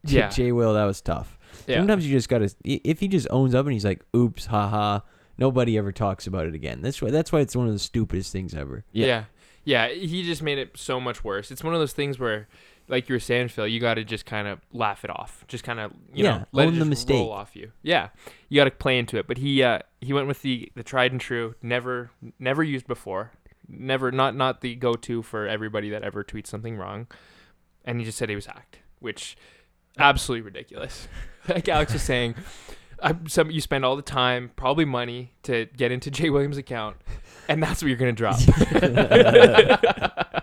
Yeah. 0.04 0.28
Jay 0.28 0.52
Will, 0.52 0.74
that 0.74 0.84
was 0.84 1.00
tough. 1.00 1.38
Yeah. 1.66 1.78
Sometimes 1.78 2.06
you 2.06 2.16
just 2.16 2.28
gotta. 2.28 2.54
If 2.62 3.00
he 3.00 3.08
just 3.08 3.26
owns 3.30 3.54
up 3.54 3.66
and 3.66 3.72
he's 3.72 3.84
like, 3.84 4.04
"Oops, 4.14 4.46
haha," 4.46 5.00
nobody 5.38 5.78
ever 5.78 5.92
talks 5.92 6.26
about 6.26 6.46
it 6.46 6.54
again. 6.54 6.82
That's 6.82 7.00
why. 7.00 7.10
That's 7.10 7.32
why 7.32 7.40
it's 7.40 7.56
one 7.56 7.66
of 7.66 7.72
the 7.72 7.78
stupidest 7.78 8.32
things 8.32 8.54
ever. 8.54 8.84
Yeah. 8.92 9.24
yeah. 9.64 9.88
He 9.88 10.22
just 10.22 10.42
made 10.42 10.58
it 10.58 10.76
so 10.76 11.00
much 11.00 11.24
worse. 11.24 11.50
It's 11.50 11.64
one 11.64 11.74
of 11.74 11.80
those 11.80 11.92
things 11.92 12.18
where, 12.18 12.48
like 12.88 13.08
you 13.08 13.14
were 13.14 13.20
saying, 13.20 13.48
Phil, 13.48 13.66
you 13.68 13.80
got 13.80 13.94
to 13.94 14.04
just 14.04 14.26
kind 14.26 14.48
of 14.48 14.60
laugh 14.72 15.04
it 15.04 15.10
off. 15.10 15.44
Just 15.46 15.62
kind 15.64 15.78
of, 15.78 15.92
you 16.12 16.24
Yeah, 16.24 16.38
know, 16.38 16.44
let 16.52 16.66
own 16.68 16.74
it 16.76 16.78
the 16.78 16.84
mistake. 16.84 17.16
roll 17.16 17.32
off 17.32 17.54
you. 17.54 17.72
Yeah. 17.82 18.08
You 18.48 18.56
got 18.60 18.64
to 18.64 18.70
play 18.70 18.98
into 18.98 19.16
it. 19.18 19.26
But 19.26 19.38
he, 19.38 19.62
uh, 19.62 19.80
he 20.00 20.12
went 20.12 20.26
with 20.26 20.42
the 20.42 20.70
the 20.74 20.82
tried 20.82 21.12
and 21.12 21.20
true, 21.20 21.54
never, 21.62 22.10
never 22.38 22.62
used 22.62 22.86
before, 22.86 23.32
never, 23.68 24.10
not, 24.10 24.34
not 24.34 24.60
the 24.62 24.74
go 24.74 24.94
to 24.94 25.22
for 25.22 25.46
everybody 25.46 25.90
that 25.90 26.02
ever 26.02 26.24
tweets 26.24 26.46
something 26.46 26.76
wrong, 26.76 27.06
and 27.84 27.98
he 27.98 28.04
just 28.06 28.16
said 28.18 28.28
he 28.28 28.34
was 28.34 28.46
hacked, 28.46 28.78
which 29.00 29.36
absolutely 29.98 30.42
ridiculous. 30.42 31.08
like 31.48 31.64
Aleks 31.66 31.92
was 31.92 32.02
saying. 32.02 32.34
I, 33.02 33.14
some 33.28 33.50
you 33.50 33.60
spend 33.60 33.84
all 33.84 33.96
the 33.96 34.02
time, 34.02 34.50
probably 34.56 34.84
money, 34.84 35.32
to 35.44 35.66
get 35.76 35.92
into 35.92 36.10
Jay 36.18 36.30
Williams' 36.30 36.56
account, 36.56 36.96
and 37.48 37.62
that's 37.62 37.82
what 37.82 37.88
you're 37.88 37.96
gonna 37.98 38.12
drop. 38.12 38.38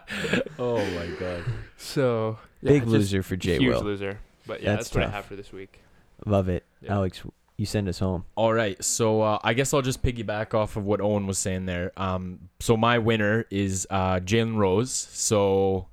Oh 0.57 0.77
my 0.77 1.07
god. 1.19 1.43
So 1.77 2.37
yeah, 2.61 2.71
Big 2.71 2.87
loser 2.87 3.21
for 3.23 3.35
Jay 3.35 3.57
huge 3.57 3.75
Will. 3.75 3.81
loser. 3.83 4.19
But 4.47 4.61
yeah, 4.61 4.71
That's 4.75 4.85
that's, 4.89 4.95
what 4.95 5.01
I 5.03 5.05
tough. 5.07 5.13
have 5.15 5.25
for 5.25 5.35
this 5.35 5.51
week. 5.51 5.81
Love 6.25 6.49
it, 6.49 6.63
Yeah. 6.81 6.91
Aleks. 6.93 7.29
You 7.57 7.65
send 7.65 7.87
us 7.87 7.99
home. 7.99 8.25
All 8.35 8.53
right, 8.53 8.81
so 8.83 9.21
uh, 9.21 9.39
I 9.43 9.53
guess 9.53 9.73
I'll 9.73 9.81
just 9.81 10.01
piggyback 10.03 10.53
off 10.53 10.75
of 10.75 10.85
what 10.85 10.99
Owen 11.01 11.25
was 11.25 11.37
saying 11.37 11.65
there. 11.65 11.91
Um, 11.97 12.49
so 12.59 12.75
my 12.75 12.97
winner 12.99 13.45
is 13.49 13.87
uh, 13.89 14.19
Jalen 14.19 14.57
Rose. 14.57 14.91
So 14.91 15.87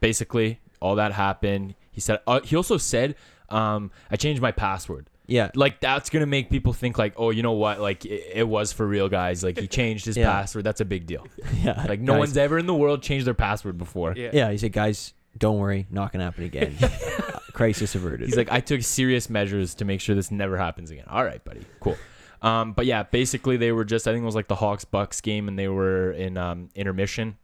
basically, 0.00 0.60
all 0.80 0.94
that 0.96 1.12
happened. 1.12 1.74
He 1.92 2.00
said. 2.00 2.20
Uh, 2.26 2.40
he 2.40 2.56
also 2.56 2.76
said, 2.78 3.16
um, 3.50 3.90
"I 4.10 4.16
changed 4.16 4.40
my 4.42 4.50
password." 4.52 5.08
Yeah, 5.26 5.50
Like 5.54 5.80
that's 5.80 6.10
gonna 6.10 6.26
make 6.26 6.50
people 6.50 6.72
think 6.74 6.98
like, 6.98 7.14
oh, 7.16 7.30
you 7.30 7.42
know 7.42 7.52
what? 7.52 7.80
Like 7.80 8.04
it, 8.04 8.22
it 8.34 8.48
was 8.48 8.72
for 8.72 8.86
real, 8.86 9.08
guys. 9.08 9.42
Like 9.42 9.58
he 9.58 9.66
changed 9.66 10.04
his 10.04 10.16
Yeah. 10.18 10.30
password. 10.30 10.64
That's 10.64 10.80
a 10.82 10.84
big 10.84 11.06
deal. 11.06 11.26
yeah. 11.62 11.84
Like 11.88 12.00
no 12.00 12.12
guys- 12.12 12.18
one's 12.20 12.36
ever 12.36 12.58
in 12.58 12.66
the 12.66 12.74
world 12.74 13.02
changed 13.02 13.26
their 13.26 13.32
password 13.34 13.78
before. 13.78 14.12
Yeah. 14.16 14.30
Yeah, 14.32 14.50
he 14.50 14.58
said, 14.58 14.72
"Guys, 14.72 15.14
don't 15.38 15.58
worry, 15.58 15.86
not 15.90 16.12
gonna 16.12 16.24
happen 16.24 16.44
again. 16.44 16.76
Uh, 17.34 17.38
Crisis 17.56 17.94
averted." 17.94 18.26
He's 18.26 18.36
like, 18.36 18.50
I 18.50 18.58
took 18.60 18.82
serious 18.82 19.30
measures 19.30 19.74
to 19.76 19.84
make 19.84 20.00
sure 20.00 20.14
this 20.16 20.30
never 20.30 20.58
happens 20.58 20.90
again. 20.90 21.04
All 21.08 21.24
right, 21.24 21.42
buddy. 21.44 21.62
Cool. 21.80 21.96
Um, 22.42 22.72
but 22.72 22.84
yeah, 22.84 23.04
basically 23.04 23.56
they 23.56 23.70
were 23.72 23.84
just 23.84 24.06
I 24.08 24.12
think 24.12 24.22
it 24.22 24.26
was 24.26 24.34
like 24.34 24.48
the 24.48 24.56
Hawks 24.56 24.84
Bucks 24.84 25.20
game 25.22 25.48
and 25.48 25.58
they 25.58 25.68
were 25.68 26.10
in 26.12 26.36
um, 26.36 26.68
intermission, 26.74 27.36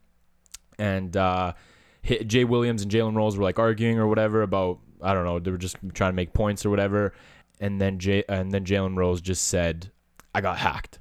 and 0.78 1.16
uh, 1.16 1.52
Hi- 2.06 2.18
Jay 2.26 2.44
Williams 2.44 2.82
and 2.82 2.90
Jalen 2.90 3.14
Rose 3.16 3.36
were 3.36 3.44
like 3.44 3.58
arguing 3.58 3.98
or 3.98 4.06
whatever 4.06 4.42
about 4.42 4.78
I 5.02 5.14
don't 5.14 5.24
know 5.24 5.38
they 5.38 5.50
were 5.50 5.56
just 5.58 5.76
trying 5.94 6.10
to 6.12 6.16
make 6.16 6.32
points 6.34 6.66
or 6.66 6.70
whatever, 6.70 7.14
and 7.60 7.80
then 7.80 7.98
Jay 7.98 8.24
and 8.28 8.50
then 8.50 8.64
Jalen 8.64 8.96
Rose 8.96 9.20
just 9.20 9.46
said, 9.48 9.90
I 10.34 10.40
got 10.40 10.58
hacked. 10.58 10.98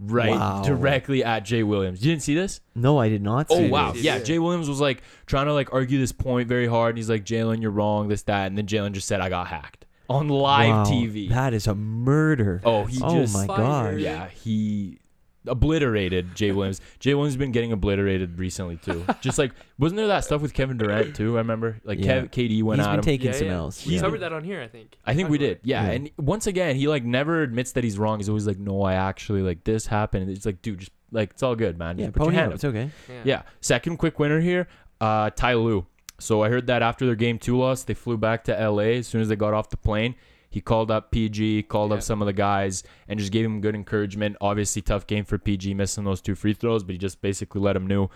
right 0.00 0.30
Wow. 0.30 0.62
directly 0.62 1.22
at 1.24 1.44
Jay 1.44 1.62
Williams. 1.62 2.04
You 2.04 2.10
didn't 2.12 2.22
see 2.24 2.34
this? 2.34 2.60
No, 2.74 2.98
I 2.98 3.08
did 3.08 3.22
not. 3.22 3.46
Oh 3.50 3.68
wow, 3.68 3.92
this. 3.92 4.02
yeah. 4.02 4.16
Yeah. 4.16 4.22
Jay 4.24 4.38
Williams 4.40 4.68
was 4.68 4.80
like 4.80 5.02
trying 5.26 5.46
to 5.46 5.52
like 5.54 5.72
argue 5.72 5.98
this 5.98 6.12
point 6.12 6.48
very 6.48 6.66
hard, 6.66 6.90
and 6.90 6.98
he's 6.98 7.08
like, 7.08 7.24
"Jalen, 7.24 7.62
you're 7.62 7.70
wrong, 7.70 8.08
this 8.08 8.22
that," 8.24 8.46
and 8.48 8.58
then 8.58 8.66
Jalen 8.66 8.92
just 8.92 9.06
said, 9.06 9.20
"I 9.20 9.28
got 9.28 9.46
hacked 9.46 9.86
on 10.10 10.28
live 10.28 10.68
Wow, 10.70 10.84
TV." 10.84 11.28
That 11.30 11.54
is 11.54 11.66
a 11.68 11.74
murder. 11.74 12.60
oh, 12.64 12.84
he 12.84 13.00
oh 13.02 13.20
just 13.20 13.34
my 13.34 13.46
god. 13.46 13.98
yeah, 14.00 14.28
he 14.28 14.98
obliterated 15.46 16.34
Jay 16.34 16.52
Williams. 16.52 16.80
Jay 17.00 17.14
Williams 17.14 17.34
has 17.34 17.38
been 17.38 17.52
getting 17.52 17.72
obliterated 17.72 18.38
recently 18.38 18.76
too. 18.76 19.04
Just 19.20 19.38
like 19.38 19.52
wasn't 19.78 19.96
there 19.98 20.06
that 20.08 20.24
stuff 20.24 20.40
with 20.42 20.54
Kevin 20.54 20.76
Durant 20.76 21.14
too? 21.16 21.34
I 21.36 21.38
remember 21.38 21.80
like 21.84 21.98
Yeah. 21.98 22.22
Kev, 22.22 22.30
KD 22.30 22.62
went 22.62 22.80
He's 22.80 22.86
at 22.86 22.90
been 22.92 22.98
him. 22.98 23.04
taking 23.04 23.26
Yeah, 23.28 23.32
some 23.38 23.46
yeah. 23.48 23.54
L's. 23.54 23.86
We 23.86 23.94
yeah. 23.96 24.00
covered 24.00 24.20
that 24.20 24.32
on 24.32 24.44
here, 24.44 24.60
I 24.62 24.68
think. 24.68 24.96
I 25.04 25.14
think 25.14 25.28
we 25.28 25.38
did. 25.38 25.60
Yeah. 25.62 25.84
Yeah. 25.86 25.90
And 25.92 26.10
once 26.18 26.46
again, 26.46 26.76
he 26.76 26.88
like 26.88 27.04
never 27.04 27.42
admits 27.42 27.72
that 27.72 27.84
he's 27.84 27.98
wrong. 27.98 28.18
He's 28.18 28.28
always 28.28 28.46
like, 28.46 28.58
"No, 28.58 28.82
I 28.82 28.94
actually 28.94 29.42
like 29.42 29.64
this 29.64 29.86
happened." 29.86 30.30
It's 30.30 30.46
like, 30.46 30.62
dude, 30.62 30.80
just 30.80 30.92
like 31.12 31.30
it's 31.30 31.42
all 31.42 31.54
good, 31.56 31.78
man. 31.78 31.98
Yeah, 31.98 32.06
Just 32.06 32.16
put 32.16 32.24
your 32.24 32.32
hand 32.32 32.46
up. 32.46 32.50
up. 32.50 32.54
It's 32.56 32.64
okay. 32.64 32.90
it. 33.08 33.24
Yeah. 33.26 33.42
Second 33.60 33.98
quick 33.98 34.18
winner 34.18 34.40
here, 34.40 34.68
uh, 35.00 35.30
Ty 35.30 35.54
Lue. 35.54 35.86
So 36.20 36.42
I 36.42 36.48
heard 36.48 36.68
that 36.68 36.80
after 36.82 37.06
their 37.06 37.16
game 37.16 37.38
two 37.38 37.58
loss, 37.58 37.82
they 37.84 37.94
flew 37.94 38.16
back 38.16 38.44
to 38.44 38.52
LA 38.70 38.98
as 38.98 39.08
soon 39.08 39.20
as 39.20 39.28
they 39.28 39.36
got 39.36 39.52
off 39.52 39.68
the 39.70 39.76
plane. 39.76 40.14
He 40.54 40.60
called 40.60 40.88
up 40.88 41.10
PG, 41.10 41.64
called 41.64 41.90
Yeah. 41.90 41.96
up 41.96 42.02
some 42.04 42.22
of 42.22 42.26
the 42.26 42.32
guys, 42.32 42.84
and 43.08 43.18
just 43.18 43.32
gave 43.32 43.44
him 43.44 43.60
good 43.60 43.74
encouragement. 43.74 44.36
Obviously, 44.40 44.82
tough 44.82 45.04
game 45.04 45.24
for 45.24 45.36
PG, 45.36 45.74
missing 45.74 46.04
those 46.04 46.20
two 46.20 46.36
free 46.36 46.54
throws, 46.54 46.84
but 46.84 46.92
he 46.92 46.98
just 46.98 47.20
basically 47.20 47.60
let 47.60 47.74
him 47.74 47.88
know 47.88 48.08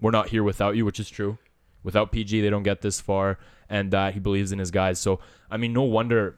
we're 0.00 0.10
not 0.10 0.30
here 0.30 0.42
without 0.42 0.74
you, 0.74 0.84
which 0.84 0.98
is 0.98 1.08
true. 1.08 1.38
Without 1.84 2.10
PG, 2.10 2.40
they 2.40 2.50
don't 2.50 2.64
get 2.64 2.80
this 2.80 3.00
far, 3.00 3.38
and 3.68 3.92
that 3.92 4.14
he 4.14 4.18
believes 4.18 4.50
in 4.50 4.58
his 4.58 4.72
guys. 4.72 4.98
So, 4.98 5.20
I 5.50 5.56
mean, 5.56 5.72
no 5.72 5.82
wonder 5.82 6.36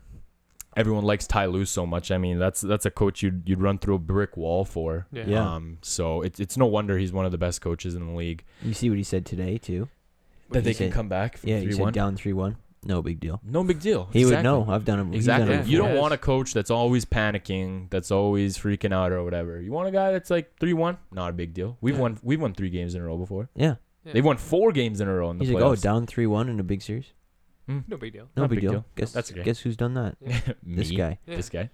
everyone 0.77 1.05
likes 1.05 1.27
Ty 1.27 1.47
Lue 1.47 1.64
so 1.64 1.87
much. 1.87 2.11
I 2.11 2.19
mean, 2.19 2.38
that's 2.38 2.61
that's 2.61 2.85
a 2.85 2.90
coach 2.90 3.23
you'd 3.23 3.49
you'd 3.49 3.62
run 3.62 3.79
through 3.79 3.95
a 3.95 3.99
brick 3.99 4.37
wall 4.37 4.66
for. 4.66 5.07
Yeah. 5.11 5.25
Yeah. 5.27 5.55
Um, 5.55 5.79
so 5.81 6.21
it's 6.21 6.38
it's 6.38 6.59
no 6.59 6.66
wonder 6.66 6.99
he's 6.99 7.12
one 7.14 7.25
of 7.25 7.33
the 7.33 7.38
best 7.38 7.62
coaches 7.62 7.95
in 7.95 8.07
the 8.07 8.12
league. 8.12 8.45
You 8.62 8.75
see 8.75 8.90
what 8.90 8.99
he 8.99 9.05
said 9.05 9.25
today 9.25 9.57
too. 9.57 9.88
That 10.51 10.61
he 10.66 10.73
they 10.73 10.75
can 10.75 10.90
come 10.92 11.09
back 11.09 11.38
from 11.38 11.49
Yeah, 11.49 11.59
he 11.61 11.64
three 11.64 11.73
said 11.73 11.81
one. 11.83 11.92
down 11.95 12.14
three 12.16 12.35
one. 12.35 12.57
No 12.87 13.03
big 13.03 13.20
deal. 13.20 13.40
No 13.44 13.62
big 13.64 13.81
deal. 13.81 14.09
He 14.12 14.20
Exactly. 14.20 14.37
would 14.37 14.42
know. 14.66 14.72
I've 14.72 14.85
done 14.85 15.01
it. 15.01 15.14
he's 15.14 15.27
done 15.27 15.42
Exactly. 15.42 15.55
it 15.55 15.59
Yeah. 15.59 15.64
You 15.64 15.77
before. 15.79 15.87
don't 15.88 15.94
Yes. 15.96 16.01
want 16.03 16.14
a 16.14 16.18
coach 16.18 16.55
that's 16.55 16.70
always 16.70 17.05
panicking, 17.05 17.90
that's 17.90 18.11
always 18.11 18.57
freaking 18.59 18.92
out 18.92 19.12
or 19.12 19.22
whatever. 19.25 19.61
You 19.61 19.72
want 19.72 19.88
a 19.88 19.90
guy 19.92 20.12
that's 20.12 20.31
like 20.31 20.57
three 20.59 20.72
one. 20.72 20.99
Not 21.12 21.31
a 21.31 21.33
big 21.33 21.53
deal. 21.55 21.77
We've 21.81 21.94
Yeah. 21.96 22.01
won. 22.01 22.18
We've 22.22 22.40
won 22.40 22.55
three 22.55 22.70
games 22.70 22.94
in 22.94 23.01
a 23.01 23.05
row 23.05 23.16
before. 23.18 23.49
Yeah. 23.55 23.77
Yeah. 24.05 24.12
They've 24.12 24.25
won 24.25 24.37
four 24.37 24.70
games 24.72 25.01
in 25.01 25.09
a 25.09 25.14
row 25.14 25.31
in 25.31 25.38
the 25.38 25.44
He's 25.44 25.53
like, 25.55 25.62
oh, 25.62 25.72
playoffs. 25.72 25.83
down 25.83 26.07
three 26.07 26.27
one 26.27 26.49
in 26.49 26.61
a 26.61 26.62
big 26.64 26.81
series. 26.83 27.12
No 27.68 27.96
big 27.96 28.12
deal. 28.12 28.29
No 28.37 28.42
Not 28.44 28.51
big 28.51 28.57
big 28.59 28.62
deal. 28.62 28.70
deal. 28.72 28.85
Guess 28.94 29.12
That's 29.12 29.33
okay. 29.33 29.42
guess 29.42 29.59
who's 29.59 29.77
done 29.77 29.94
that? 29.94 30.16
This 30.62 30.90
guy. 30.92 31.18
Yeah. 31.27 31.37
This 31.37 31.49
guy. 31.51 31.70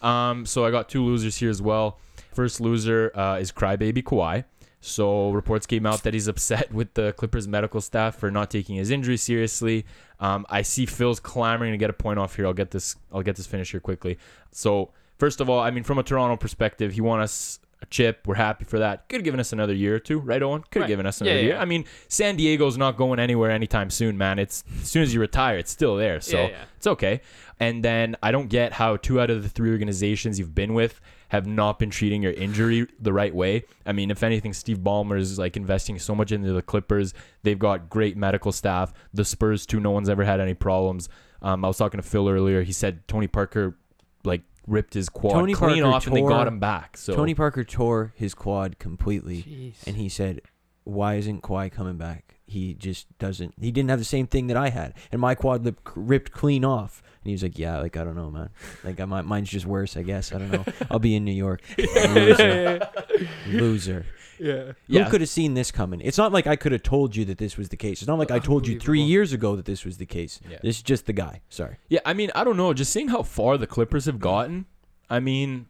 Um, 0.00 0.46
so 0.46 0.64
I 0.64 0.70
got 0.70 0.88
two 0.88 1.04
losers 1.04 1.36
here 1.36 1.50
as 1.50 1.60
well. 1.60 1.98
First 2.32 2.60
loser 2.60 3.10
uh, 3.14 3.36
is 3.38 3.52
Crybaby 3.52 4.02
Kawhi. 4.02 4.44
So 4.86 5.30
reports 5.32 5.66
came 5.66 5.84
out 5.86 6.02
that 6.04 6.14
he's 6.14 6.28
upset 6.28 6.72
with 6.72 6.94
the 6.94 7.12
Clippers 7.14 7.48
medical 7.48 7.80
staff 7.80 8.16
for 8.16 8.30
not 8.30 8.50
taking 8.50 8.76
his 8.76 8.90
injury 8.90 9.16
seriously. 9.16 9.84
Um, 10.20 10.46
I 10.48 10.62
see 10.62 10.86
Phil's 10.86 11.20
clamoring 11.20 11.72
to 11.72 11.78
get 11.78 11.90
a 11.90 11.92
point 11.92 12.18
off 12.18 12.36
here. 12.36 12.46
I'll 12.46 12.52
get 12.54 12.70
this. 12.70 12.96
I'll 13.12 13.22
get 13.22 13.36
this 13.36 13.46
finished 13.46 13.72
here 13.72 13.80
quickly. 13.80 14.18
So 14.52 14.90
first 15.18 15.40
of 15.40 15.50
all, 15.50 15.60
I 15.60 15.70
mean, 15.70 15.82
from 15.84 15.98
a 15.98 16.02
Toronto 16.02 16.36
perspective, 16.36 16.92
he 16.92 17.00
won 17.00 17.20
us 17.20 17.58
a 17.82 17.86
chip. 17.86 18.26
We're 18.26 18.36
happy 18.36 18.64
for 18.64 18.78
that. 18.78 19.06
Could 19.08 19.16
have 19.16 19.24
given 19.24 19.38
us 19.40 19.52
another 19.52 19.74
year 19.74 19.96
or 19.96 19.98
two, 19.98 20.18
right, 20.18 20.42
Owen? 20.42 20.62
Could 20.70 20.80
have 20.80 20.82
Right. 20.82 20.88
given 20.88 21.04
us 21.06 21.20
Yeah, 21.20 21.26
another 21.32 21.40
yeah, 21.40 21.46
year. 21.52 21.56
I 21.58 21.64
mean, 21.66 21.84
San 22.08 22.36
Diego's 22.36 22.78
not 22.78 22.96
going 22.96 23.18
anywhere 23.18 23.50
anytime 23.50 23.90
soon, 23.90 24.16
man. 24.16 24.38
It's 24.38 24.64
as 24.80 24.88
soon 24.88 25.02
as 25.02 25.12
you 25.12 25.20
retire, 25.20 25.58
it's 25.58 25.70
still 25.72 25.96
there. 25.96 26.20
So 26.22 26.38
yeah, 26.38 26.48
yeah. 26.48 26.64
it's 26.78 26.86
okay. 26.86 27.20
And 27.60 27.84
then 27.84 28.16
I 28.22 28.30
don't 28.30 28.48
get 28.48 28.72
how 28.72 28.96
two 28.96 29.20
out 29.20 29.28
of 29.30 29.42
the 29.42 29.48
three 29.50 29.70
organizations 29.70 30.38
you've 30.38 30.54
been 30.54 30.72
with 30.72 31.00
have 31.28 31.46
not 31.46 31.78
been 31.78 31.90
treating 31.90 32.22
your 32.22 32.32
injury 32.32 32.86
the 33.00 33.12
right 33.12 33.34
way. 33.34 33.64
I 33.84 33.92
mean, 33.92 34.10
if 34.10 34.22
anything, 34.22 34.52
Steve 34.52 34.78
Ballmer 34.78 35.18
is 35.18 35.38
like 35.38 35.56
investing 35.56 35.98
so 35.98 36.14
much 36.14 36.32
into 36.32 36.52
the 36.52 36.62
Clippers. 36.62 37.14
They've 37.42 37.58
got 37.58 37.90
great 37.90 38.16
medical 38.16 38.52
staff. 38.52 38.92
The 39.12 39.24
Spurs 39.24 39.66
too. 39.66 39.80
No 39.80 39.90
one's 39.90 40.08
ever 40.08 40.24
had 40.24 40.40
any 40.40 40.54
problems. 40.54 41.08
Um, 41.42 41.64
I 41.64 41.68
was 41.68 41.76
talking 41.76 42.00
to 42.00 42.06
Phil 42.06 42.28
earlier. 42.28 42.62
He 42.62 42.72
said 42.72 43.06
Tony 43.08 43.26
Parker 43.26 43.76
like 44.24 44.42
ripped 44.66 44.94
his 44.94 45.08
quad 45.08 45.32
Tony 45.32 45.54
clean 45.54 45.82
Parker 45.82 45.96
off 45.96 46.06
and 46.06 46.16
they 46.16 46.22
got 46.22 46.46
him 46.46 46.58
back. 46.58 46.96
So 46.96 47.14
Tony 47.14 47.34
Parker 47.34 47.64
tore 47.64 48.12
his 48.16 48.34
quad 48.34 48.78
completely, 48.78 49.42
Jeez. 49.42 49.86
and 49.86 49.96
he 49.96 50.08
said, 50.08 50.42
"Why 50.86 51.14
isn't 51.16 51.42
Kawhi 51.42 51.70
coming 51.70 51.96
back? 51.96 52.34
He 52.46 52.74
just 52.74 53.06
doesn't. 53.18 53.54
He 53.60 53.70
didn't 53.72 53.90
have 53.90 53.98
the 53.98 54.04
same 54.04 54.26
thing 54.26 54.46
that 54.46 54.56
I 54.56 54.70
had, 54.70 54.94
and 55.12 55.20
my 55.20 55.34
quad 55.34 55.64
lip 55.64 55.80
ripped 55.94 56.32
clean 56.32 56.64
off." 56.64 57.02
And 57.22 57.28
he 57.30 57.32
was 57.32 57.42
like, 57.42 57.58
"Yeah, 57.58 57.78
like 57.80 57.96
I 57.96 58.04
don't 58.04 58.14
know, 58.16 58.30
man. 58.30 58.50
Like 58.84 59.00
I 59.00 59.04
might, 59.04 59.24
mine's 59.24 59.50
just 59.50 59.66
worse, 59.66 59.96
I 59.96 60.02
guess. 60.02 60.32
I 60.32 60.38
don't 60.38 60.50
know. 60.50 60.64
I'll 60.90 60.98
be 61.00 61.14
in 61.16 61.24
New 61.24 61.32
York. 61.32 61.60
Loser, 61.76 62.88
loser. 63.48 64.06
yeah. 64.38 64.72
Yeah. 64.86 65.04
Who 65.04 65.10
could 65.10 65.20
have 65.22 65.30
seen 65.30 65.54
this 65.54 65.70
coming? 65.70 66.00
It's 66.00 66.18
not 66.18 66.32
like 66.32 66.46
I 66.46 66.56
could 66.56 66.72
have 66.72 66.82
told 66.82 67.16
you 67.16 67.24
that 67.26 67.38
this 67.38 67.56
was 67.56 67.68
the 67.70 67.76
case. 67.76 68.00
It's 68.02 68.08
not 68.08 68.18
like 68.18 68.30
I 68.30 68.38
told 68.38 68.66
you 68.68 68.78
three 68.78 69.00
years 69.02 69.32
ago 69.32 69.56
that 69.56 69.64
this 69.64 69.84
was 69.84 69.96
the 69.98 70.06
case. 70.06 70.40
Yeah. 70.48 70.58
This 70.62 70.76
is 70.76 70.82
just 70.82 71.06
the 71.06 71.12
guy. 71.12 71.40
Sorry. 71.48 71.76
Yeah, 71.88 72.00
I 72.04 72.14
mean, 72.14 72.30
I 72.34 72.44
don't 72.44 72.56
know. 72.56 72.72
Just 72.72 72.92
seeing 72.92 73.08
how 73.08 73.22
far 73.22 73.56
the 73.58 73.66
Clippers 73.66 74.04
have 74.04 74.20
gotten, 74.20 74.66
I 75.10 75.20
mean, 75.20 75.66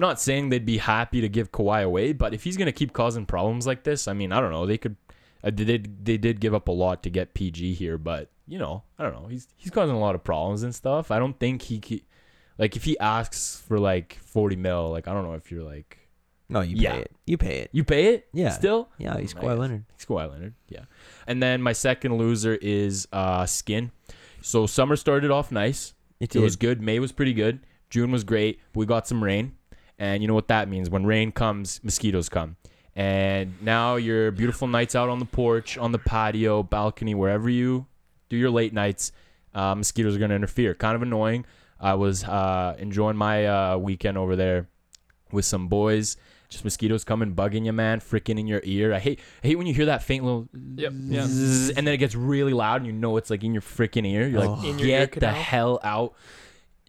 I'm 0.00 0.08
not 0.08 0.18
saying 0.20 0.48
they'd 0.48 0.64
be 0.64 0.78
happy 0.78 1.20
to 1.20 1.28
give 1.28 1.52
Kawhi 1.52 1.84
away, 1.84 2.14
but 2.14 2.32
if 2.32 2.42
he's 2.44 2.56
gonna 2.56 2.72
keep 2.72 2.94
causing 2.94 3.26
problems 3.26 3.66
like 3.66 3.84
this, 3.84 4.08
I 4.08 4.14
mean, 4.14 4.32
I 4.32 4.40
don't 4.40 4.50
know. 4.50 4.64
They 4.64 4.78
could, 4.78 4.96
uh, 5.44 5.50
they 5.52 5.64
did, 5.64 6.04
they 6.06 6.16
did 6.16 6.40
give 6.40 6.54
up 6.54 6.68
a 6.68 6.72
lot 6.72 7.02
to 7.02 7.10
get 7.10 7.34
PG 7.34 7.74
here, 7.74 7.98
but 7.98 8.30
you 8.48 8.58
know, 8.58 8.82
I 8.98 9.02
don't 9.02 9.12
know. 9.12 9.28
He's 9.28 9.46
he's 9.58 9.70
causing 9.70 9.94
a 9.94 9.98
lot 10.00 10.14
of 10.14 10.24
problems 10.24 10.62
and 10.62 10.74
stuff. 10.74 11.10
I 11.10 11.18
don't 11.18 11.38
think 11.38 11.60
he, 11.62 11.78
ke- 11.80 12.04
like, 12.58 12.76
if 12.76 12.84
he 12.84 12.98
asks 12.98 13.62
for 13.68 13.78
like 13.78 14.14
40 14.24 14.56
mil, 14.56 14.90
like, 14.90 15.06
I 15.06 15.12
don't 15.12 15.22
know 15.22 15.34
if 15.34 15.50
you're 15.52 15.62
like, 15.62 15.98
No, 16.48 16.62
you 16.62 16.76
pay 16.76 16.82
Yeah. 16.82 16.94
it. 16.96 17.12
You 17.26 17.36
pay 17.36 17.58
it. 17.58 17.70
you 17.72 17.84
pay 17.84 18.14
it, 18.14 18.26
Yeah. 18.32 18.48
still. 18.50 18.88
Yeah, 18.98 19.18
he's 19.18 19.36
I 19.36 19.40
Kawhi. 19.40 19.58
Leonard. 19.58 19.84
He's 19.98 20.06
Kawhi 20.06 20.30
Leonard, 20.30 20.54
yeah. 20.68 20.84
And 21.26 21.42
then 21.42 21.60
my 21.62 21.72
second 21.74 22.16
loser 22.16 22.54
is 22.62 23.06
uh 23.12 23.44
Skin. 23.44 23.92
So 24.40 24.66
summer 24.66 24.96
started 24.96 25.30
off 25.30 25.52
nice. 25.52 25.92
It, 26.20 26.34
It 26.34 26.40
was 26.40 26.56
good. 26.56 26.80
May 26.80 26.98
was 26.98 27.12
pretty 27.12 27.34
good. 27.34 27.60
June 27.90 28.10
was 28.10 28.24
great. 28.24 28.60
We 28.74 28.86
got 28.86 29.06
some 29.06 29.22
rain. 29.22 29.52
And 30.00 30.22
you 30.22 30.28
know 30.28 30.34
what 30.34 30.48
that 30.48 30.66
means. 30.68 30.88
When 30.88 31.04
rain 31.04 31.30
comes, 31.30 31.78
mosquitoes 31.84 32.28
come. 32.30 32.56
And 32.96 33.54
now 33.62 33.96
your 33.96 34.30
beautiful 34.32 34.66
nights 34.66 34.94
out 34.96 35.10
on 35.10 35.18
the 35.18 35.26
porch, 35.26 35.76
on 35.78 35.92
the 35.92 35.98
patio, 35.98 36.62
balcony, 36.62 37.14
wherever 37.14 37.48
you 37.50 37.86
do 38.30 38.36
your 38.36 38.50
late 38.50 38.72
nights, 38.72 39.12
uh, 39.54 39.74
mosquitoes 39.74 40.16
are 40.16 40.18
going 40.18 40.30
to 40.30 40.36
interfere. 40.36 40.74
Kind 40.74 40.96
of 40.96 41.02
annoying. 41.02 41.44
I 41.78 41.94
was 41.94 42.24
uh, 42.24 42.76
enjoying 42.78 43.16
my 43.16 43.46
uh, 43.46 43.76
weekend 43.76 44.16
over 44.16 44.36
there 44.36 44.68
with 45.32 45.44
some 45.44 45.68
boys. 45.68 46.16
Just 46.48 46.64
mosquitoes 46.64 47.04
coming, 47.04 47.34
bugging 47.34 47.64
you, 47.66 47.72
man, 47.72 48.00
freaking 48.00 48.38
in 48.40 48.46
your 48.48 48.60
ear. 48.64 48.92
I 48.94 48.98
hate, 49.00 49.20
I 49.44 49.48
hate 49.48 49.56
when 49.56 49.66
you 49.68 49.74
hear 49.74 49.86
that 49.86 50.02
faint 50.02 50.24
little, 50.24 50.48
Yep, 50.76 50.92
yeah. 50.96 51.26
zzz, 51.26 51.70
and 51.70 51.86
then 51.86 51.94
it 51.94 51.98
gets 51.98 52.14
really 52.16 52.52
loud, 52.54 52.78
and 52.78 52.86
you 52.86 52.92
know 52.92 53.18
it's 53.18 53.30
like 53.30 53.44
in 53.44 53.52
your 53.52 53.62
freaking 53.62 54.04
ear. 54.04 54.26
You're 54.26 54.42
Oh. 54.44 54.54
like, 54.54 54.80
ear 54.80 55.06
get 55.06 55.20
the 55.20 55.30
hell 55.30 55.78
out! 55.84 56.14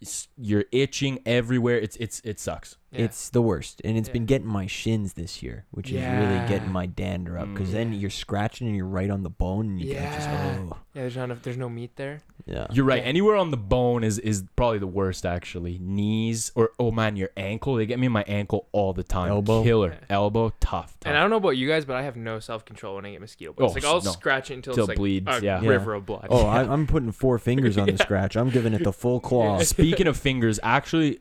It's- 0.00 0.26
you're 0.36 0.64
itching 0.72 1.20
everywhere. 1.24 1.78
It's 1.78 1.94
it's 1.98 2.20
it 2.24 2.40
sucks. 2.40 2.76
Yeah. 2.92 3.04
It's 3.06 3.30
the 3.30 3.40
worst, 3.40 3.80
and 3.84 3.96
it's 3.96 4.08
Yeah. 4.08 4.12
been 4.12 4.26
getting 4.26 4.46
my 4.48 4.66
shins 4.66 5.14
this 5.14 5.42
year, 5.42 5.64
which 5.70 5.88
is 5.90 6.02
really 6.02 6.46
getting 6.48 6.70
my 6.70 6.84
dander 6.86 7.38
up. 7.38 7.48
Because 7.52 7.72
then 7.72 7.92
Mm. 7.94 8.00
you're 8.00 8.10
scratching 8.10 8.66
and 8.66 8.76
you're 8.76 8.86
right 8.86 9.08
on 9.08 9.22
the 9.22 9.30
bone, 9.30 9.66
and 9.70 9.80
you 9.80 9.94
can't 9.94 10.14
just 10.14 10.28
Yeah. 10.28 10.56
oh 10.60 10.64
yeah. 10.94 11.00
There's 11.02 11.16
not 11.16 11.24
enough. 11.24 11.42
There's 11.42 11.56
no 11.56 11.70
meat 11.70 11.96
there. 11.96 12.20
yeah. 12.44 12.66
You're 12.72 12.84
right. 12.84 13.00
Yeah. 13.02 13.08
Anywhere 13.08 13.36
on 13.36 13.50
the 13.50 13.56
bone 13.56 14.04
is 14.04 14.18
is 14.18 14.44
probably 14.56 14.78
the 14.78 14.86
worst 14.86 15.24
actually. 15.24 15.78
Knees 15.80 16.52
or 16.54 16.70
oh 16.78 16.90
man, 16.90 17.16
your 17.16 17.30
ankle. 17.36 17.76
They 17.76 17.86
get 17.86 17.98
me 17.98 18.06
in 18.06 18.12
my 18.12 18.24
ankle 18.26 18.66
all 18.72 18.92
the 18.92 19.02
time. 19.04 19.28
Elbow? 19.30 19.62
Killer. 19.62 19.96
Yeah. 20.00 20.06
Elbow. 20.16 20.50
Tough. 20.60 20.98
tough. 21.00 21.06
And 21.06 21.16
I 21.16 21.20
don't 21.20 21.30
know 21.30 21.36
about 21.36 21.56
you 21.56 21.68
guys, 21.68 21.84
but 21.86 21.96
I 21.96 22.02
have 22.02 22.16
no 22.16 22.40
self 22.40 22.64
control 22.66 22.96
when 22.96 23.06
I 23.06 23.12
get 23.12 23.20
mosquito 23.20 23.52
bites. 23.54 23.70
Oh, 23.70 23.74
like 23.74 23.84
I'll 23.84 24.02
no. 24.02 24.10
scratch 24.10 24.50
it 24.50 24.54
until 24.54 24.74
Till 24.74 24.84
it's 24.84 24.88
like 24.88 24.98
bleeds, 24.98 25.28
a 25.28 25.40
yeah. 25.42 25.62
Yeah. 25.62 25.68
river 25.68 25.94
of 25.94 26.04
blood. 26.04 26.26
Oh, 26.28 26.44
I, 26.46 26.60
I'm 26.72 26.86
putting 26.86 27.12
four 27.12 27.38
fingers 27.38 27.78
on 27.78 27.86
the 27.88 27.96
scratch. 28.02 28.36
I'm 28.36 28.50
giving 28.50 28.74
it 28.74 28.84
the 28.84 28.92
full 28.92 29.20
claw. 29.28 29.60
Speaking 29.60 30.06
of 30.06 30.16
fingers, 30.18 30.60
actually, 30.62 31.20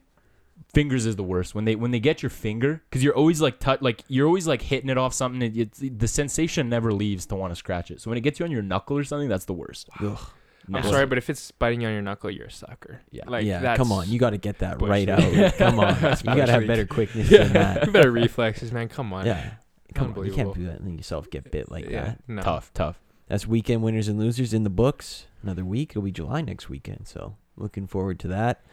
fingers 0.69 1.05
is 1.05 1.15
the 1.15 1.23
worst 1.23 1.53
when 1.55 1.65
they 1.65 1.75
when 1.75 1.91
they 1.91 1.99
get 1.99 2.21
your 2.23 2.29
finger 2.29 2.81
because 2.89 3.03
you're 3.03 3.15
always 3.15 3.41
like 3.41 3.59
tou- 3.59 3.77
like 3.81 4.03
you're 4.07 4.27
always 4.27 4.47
like 4.47 4.61
hitting 4.61 4.89
it 4.89 4.97
off 4.97 5.13
something. 5.13 5.41
It, 5.41 5.57
it's, 5.57 5.79
the 5.79 6.07
sensation 6.07 6.69
never 6.69 6.93
leaves 6.93 7.25
to 7.27 7.35
want 7.35 7.51
to 7.51 7.55
scratch 7.55 7.91
it. 7.91 8.01
So 8.01 8.09
when 8.09 8.17
it 8.17 8.21
gets 8.21 8.39
you 8.39 8.45
on 8.45 8.51
your 8.51 8.61
knuckle 8.61 8.97
or 8.97 9.03
something, 9.03 9.29
that's 9.29 9.45
the 9.45 9.53
worst. 9.53 9.89
Ugh. 9.99 10.19
I'm 10.67 10.73
Nasty. 10.73 10.91
sorry, 10.91 11.05
but 11.07 11.17
if 11.17 11.29
it's 11.29 11.51
biting 11.51 11.81
you 11.81 11.87
on 11.87 11.93
your 11.93 12.03
knuckle, 12.03 12.29
you're 12.29 12.45
a 12.45 12.51
sucker. 12.51 13.01
Yeah. 13.09 13.23
Like 13.27 13.45
yeah, 13.45 13.59
that's 13.59 13.77
come 13.77 13.91
on, 13.91 14.09
you 14.09 14.19
got 14.19 14.29
to 14.29 14.37
get 14.37 14.59
that 14.59 14.81
right 14.81 15.07
bullshit. 15.07 15.43
out. 15.43 15.53
Come 15.57 15.79
on, 15.79 15.95
you 15.95 16.23
got 16.23 16.45
to 16.45 16.51
have 16.51 16.67
better 16.67 16.85
quickness 16.85 17.29
than 17.29 17.53
that. 17.53 17.91
better 17.93 18.11
reflexes, 18.11 18.71
man. 18.71 18.87
Come 18.87 19.11
on. 19.11 19.25
Yeah, 19.25 19.53
come 19.95 20.13
on, 20.15 20.25
you 20.25 20.31
can't 20.31 20.53
do 20.53 20.65
that 20.65 20.77
and 20.79 20.85
let 20.85 20.97
yourself 20.97 21.29
get 21.29 21.49
bit 21.51 21.71
like 21.71 21.89
yeah. 21.89 22.03
that. 22.03 22.19
No. 22.27 22.41
Tough, 22.41 22.71
tough. 22.73 22.99
That's 23.27 23.47
weekend 23.47 23.81
winners 23.81 24.07
and 24.07 24.19
losers 24.19 24.53
in 24.53 24.63
the 24.63 24.69
books. 24.69 25.25
Another 25.41 25.65
week. 25.65 25.91
It'll 25.91 26.01
be 26.01 26.11
July 26.11 26.41
next 26.41 26.69
weekend. 26.69 27.07
So 27.07 27.37
looking 27.57 27.87
forward 27.87 28.19
to 28.19 28.27
that. 28.27 28.63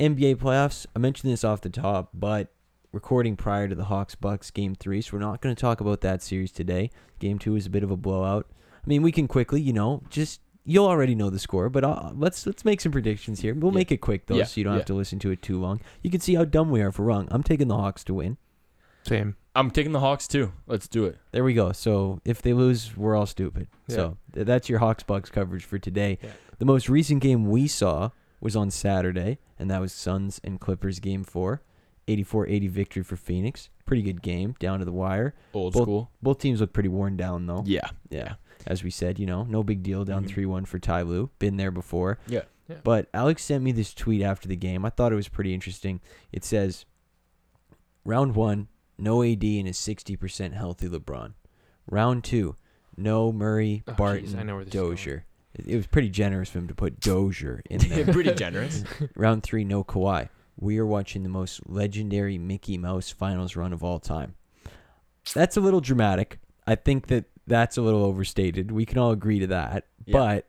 NBA 0.00 0.36
playoffs. 0.36 0.86
I 0.96 0.98
mentioned 0.98 1.32
this 1.32 1.44
off 1.44 1.60
the 1.60 1.68
top, 1.68 2.10
but 2.14 2.48
recording 2.92 3.36
prior 3.36 3.68
to 3.68 3.74
the 3.74 3.84
Hawks 3.84 4.14
Bucks 4.14 4.50
game 4.50 4.74
three, 4.74 5.00
so 5.02 5.10
we're 5.12 5.20
not 5.20 5.40
going 5.40 5.54
to 5.54 5.60
talk 5.60 5.80
about 5.80 6.00
that 6.00 6.22
series 6.22 6.50
today. 6.50 6.90
Game 7.18 7.38
two 7.38 7.54
is 7.54 7.66
a 7.66 7.70
bit 7.70 7.82
of 7.82 7.90
a 7.90 7.96
blowout. 7.96 8.46
I 8.84 8.86
mean, 8.88 9.02
we 9.02 9.12
can 9.12 9.28
quickly, 9.28 9.60
you 9.60 9.72
know, 9.74 10.02
just 10.08 10.40
you'll 10.64 10.86
already 10.86 11.14
know 11.14 11.28
the 11.30 11.38
score, 11.38 11.68
but 11.68 11.84
uh, 11.84 12.12
let's 12.14 12.46
let's 12.46 12.64
make 12.64 12.80
some 12.80 12.92
predictions 12.92 13.40
here. 13.40 13.54
We'll 13.54 13.72
Yeah. 13.72 13.76
make 13.78 13.92
it 13.92 13.98
quick 13.98 14.26
though, 14.26 14.36
Yeah, 14.36 14.44
so 14.44 14.58
you 14.60 14.64
don't 14.64 14.72
yeah. 14.74 14.78
have 14.78 14.86
to 14.86 14.94
listen 14.94 15.18
to 15.20 15.30
it 15.30 15.42
too 15.42 15.60
long. 15.60 15.80
You 16.02 16.10
can 16.10 16.20
see 16.20 16.34
how 16.34 16.44
dumb 16.44 16.70
we 16.70 16.80
are 16.80 16.88
if 16.88 16.98
we're 16.98 17.04
wrong. 17.04 17.28
I'm 17.30 17.42
taking 17.42 17.68
the 17.68 17.76
Hawks 17.76 18.02
to 18.04 18.14
win. 18.14 18.38
Same. 19.06 19.36
I'm 19.54 19.70
taking 19.70 19.92
the 19.92 20.00
Hawks 20.00 20.26
too. 20.28 20.52
Let's 20.66 20.86
do 20.88 21.04
it. 21.06 21.18
There 21.32 21.42
we 21.44 21.54
go. 21.54 21.72
So 21.72 22.20
if 22.24 22.40
they 22.40 22.52
lose, 22.52 22.96
we're 22.96 23.16
all 23.16 23.26
stupid. 23.26 23.68
Yeah. 23.88 23.96
So 23.96 24.16
th- 24.32 24.46
that's 24.46 24.68
your 24.68 24.78
Hawks 24.78 25.02
Bucks 25.02 25.28
coverage 25.30 25.64
for 25.64 25.78
today. 25.78 26.18
Yeah. 26.22 26.30
The 26.58 26.64
most 26.66 26.88
recent 26.88 27.20
game 27.22 27.48
we 27.50 27.66
saw 27.66 28.10
was 28.40 28.56
on 28.56 28.70
Saturday, 28.70 29.38
and 29.58 29.70
that 29.70 29.80
was 29.80 29.92
Suns 29.92 30.40
and 30.44 30.60
Clippers 30.60 30.98
game 31.00 31.24
four. 31.24 31.62
84-80 32.08 32.68
victory 32.70 33.02
for 33.04 33.16
Phoenix. 33.16 33.68
Pretty 33.86 34.02
good 34.02 34.20
game, 34.22 34.56
down 34.58 34.80
to 34.80 34.84
the 34.84 34.92
wire. 34.92 35.34
Old 35.54 35.74
Both- 35.74 35.82
school. 35.82 36.10
Both 36.22 36.38
teams 36.38 36.60
look 36.60 36.72
pretty 36.72 36.88
worn 36.88 37.16
down 37.16 37.46
though. 37.46 37.62
Yeah. 37.66 37.88
Yeah. 38.08 38.34
As 38.66 38.82
we 38.82 38.90
said, 38.90 39.18
you 39.18 39.26
know, 39.26 39.44
no 39.44 39.62
big 39.62 39.82
deal 39.82 40.04
down 40.04 40.24
Mhm. 40.24 40.28
3-1 40.28 40.64
for 40.66 40.78
Ty 40.80 41.02
Lue. 41.02 41.30
Been 41.38 41.56
there 41.56 41.70
before. 41.70 42.18
Yeah. 42.26 42.42
Yeah. 42.68 42.78
But 42.82 43.10
Aleks 43.12 43.40
sent 43.40 43.62
me 43.64 43.72
this 43.72 43.94
tweet 43.94 44.22
after 44.22 44.48
the 44.48 44.56
game. 44.56 44.84
I 44.84 44.90
thought 44.90 45.12
it 45.12 45.16
was 45.16 45.28
pretty 45.28 45.54
interesting. 45.54 46.00
It 46.32 46.44
says, 46.44 46.84
Round 48.04 48.34
one, 48.34 48.68
no 48.98 49.22
AD 49.22 49.42
and 49.58 49.68
a 49.68 49.72
60% 49.72 50.54
healthy 50.54 50.88
LeBron. 50.88 51.34
Round 51.90 52.22
two, 52.24 52.56
no 52.96 53.32
Murray, 53.32 53.82
Oh, 53.86 53.92
jeez, 53.92 53.96
Barton, 53.96 54.38
I 54.38 54.42
know 54.42 54.54
where 54.56 54.64
this 54.64 54.74
is. 54.74 54.80
Dozier. 54.80 55.26
It, 55.54 55.76
was 55.76 55.86
pretty 55.86 56.08
generous 56.08 56.50
for 56.50 56.58
him 56.58 56.68
to 56.68 56.74
put 56.74 57.00
Dozier 57.00 57.62
in 57.68 57.78
there. 57.88 58.04
Pretty 58.06 58.34
generous. 58.34 58.84
Round 59.16 59.42
three, 59.42 59.64
no 59.64 59.84
Kawhi. 59.84 60.28
We 60.58 60.78
are 60.78 60.86
watching 60.86 61.22
the 61.22 61.28
most 61.28 61.60
legendary 61.66 62.38
Mickey 62.38 62.76
Mouse 62.76 63.10
finals 63.10 63.56
run 63.56 63.72
of 63.72 63.82
all 63.82 63.98
time. 63.98 64.34
That's 65.34 65.56
a 65.56 65.60
little 65.60 65.80
dramatic. 65.80 66.38
I 66.66 66.74
think 66.74 67.06
that 67.08 67.24
that's 67.46 67.76
a 67.76 67.82
little 67.82 68.04
overstated. 68.04 68.70
We 68.70 68.86
can 68.86 68.98
all 68.98 69.10
agree 69.10 69.38
to 69.40 69.46
that. 69.48 69.86
Yeah. 70.04 70.12
But 70.12 70.46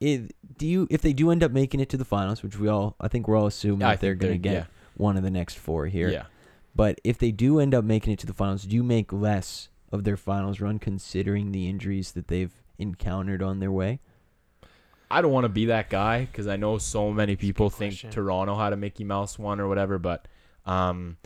it, 0.00 0.34
do 0.58 0.66
you 0.66 0.86
if 0.90 1.00
they 1.00 1.12
do 1.12 1.30
end 1.30 1.42
up 1.42 1.52
making 1.52 1.80
it 1.80 1.88
to 1.90 1.96
the 1.96 2.04
finals, 2.04 2.42
which 2.42 2.58
we 2.58 2.68
all 2.68 2.96
I 3.00 3.08
think 3.08 3.28
we're 3.28 3.36
all 3.36 3.46
assuming 3.46 3.84
I 3.84 3.92
that 3.92 4.00
they're 4.00 4.14
going 4.14 4.34
to 4.34 4.38
get 4.38 4.66
one 4.96 5.16
of 5.16 5.22
the 5.22 5.30
next 5.30 5.58
four 5.58 5.86
here. 5.86 6.08
Yeah. 6.08 6.24
But 6.74 7.00
if 7.04 7.18
they 7.18 7.32
do 7.32 7.58
end 7.58 7.74
up 7.74 7.84
making 7.84 8.12
it 8.12 8.18
to 8.20 8.26
the 8.26 8.34
finals, 8.34 8.64
do 8.64 8.76
you 8.76 8.82
make 8.82 9.12
less 9.12 9.68
of 9.90 10.04
their 10.04 10.16
finals 10.16 10.60
run 10.60 10.78
considering 10.78 11.52
the 11.52 11.68
injuries 11.68 12.12
that 12.12 12.28
they've 12.28 12.52
encountered 12.78 13.42
on 13.42 13.60
their 13.60 13.72
way? 13.72 14.00
I 15.10 15.22
don't 15.22 15.32
want 15.32 15.44
to 15.44 15.48
be 15.48 15.66
that 15.66 15.88
guy 15.88 16.24
because 16.24 16.46
I 16.46 16.56
know 16.56 16.78
so 16.78 17.12
many 17.12 17.36
people 17.36 17.70
think 17.70 17.92
question. 17.92 18.10
Toronto 18.10 18.56
had 18.56 18.72
a 18.72 18.76
Mickey 18.76 19.04
Mouse 19.04 19.38
one 19.38 19.60
or 19.60 19.68
whatever, 19.68 19.98
but 19.98 20.26
um, 20.64 21.16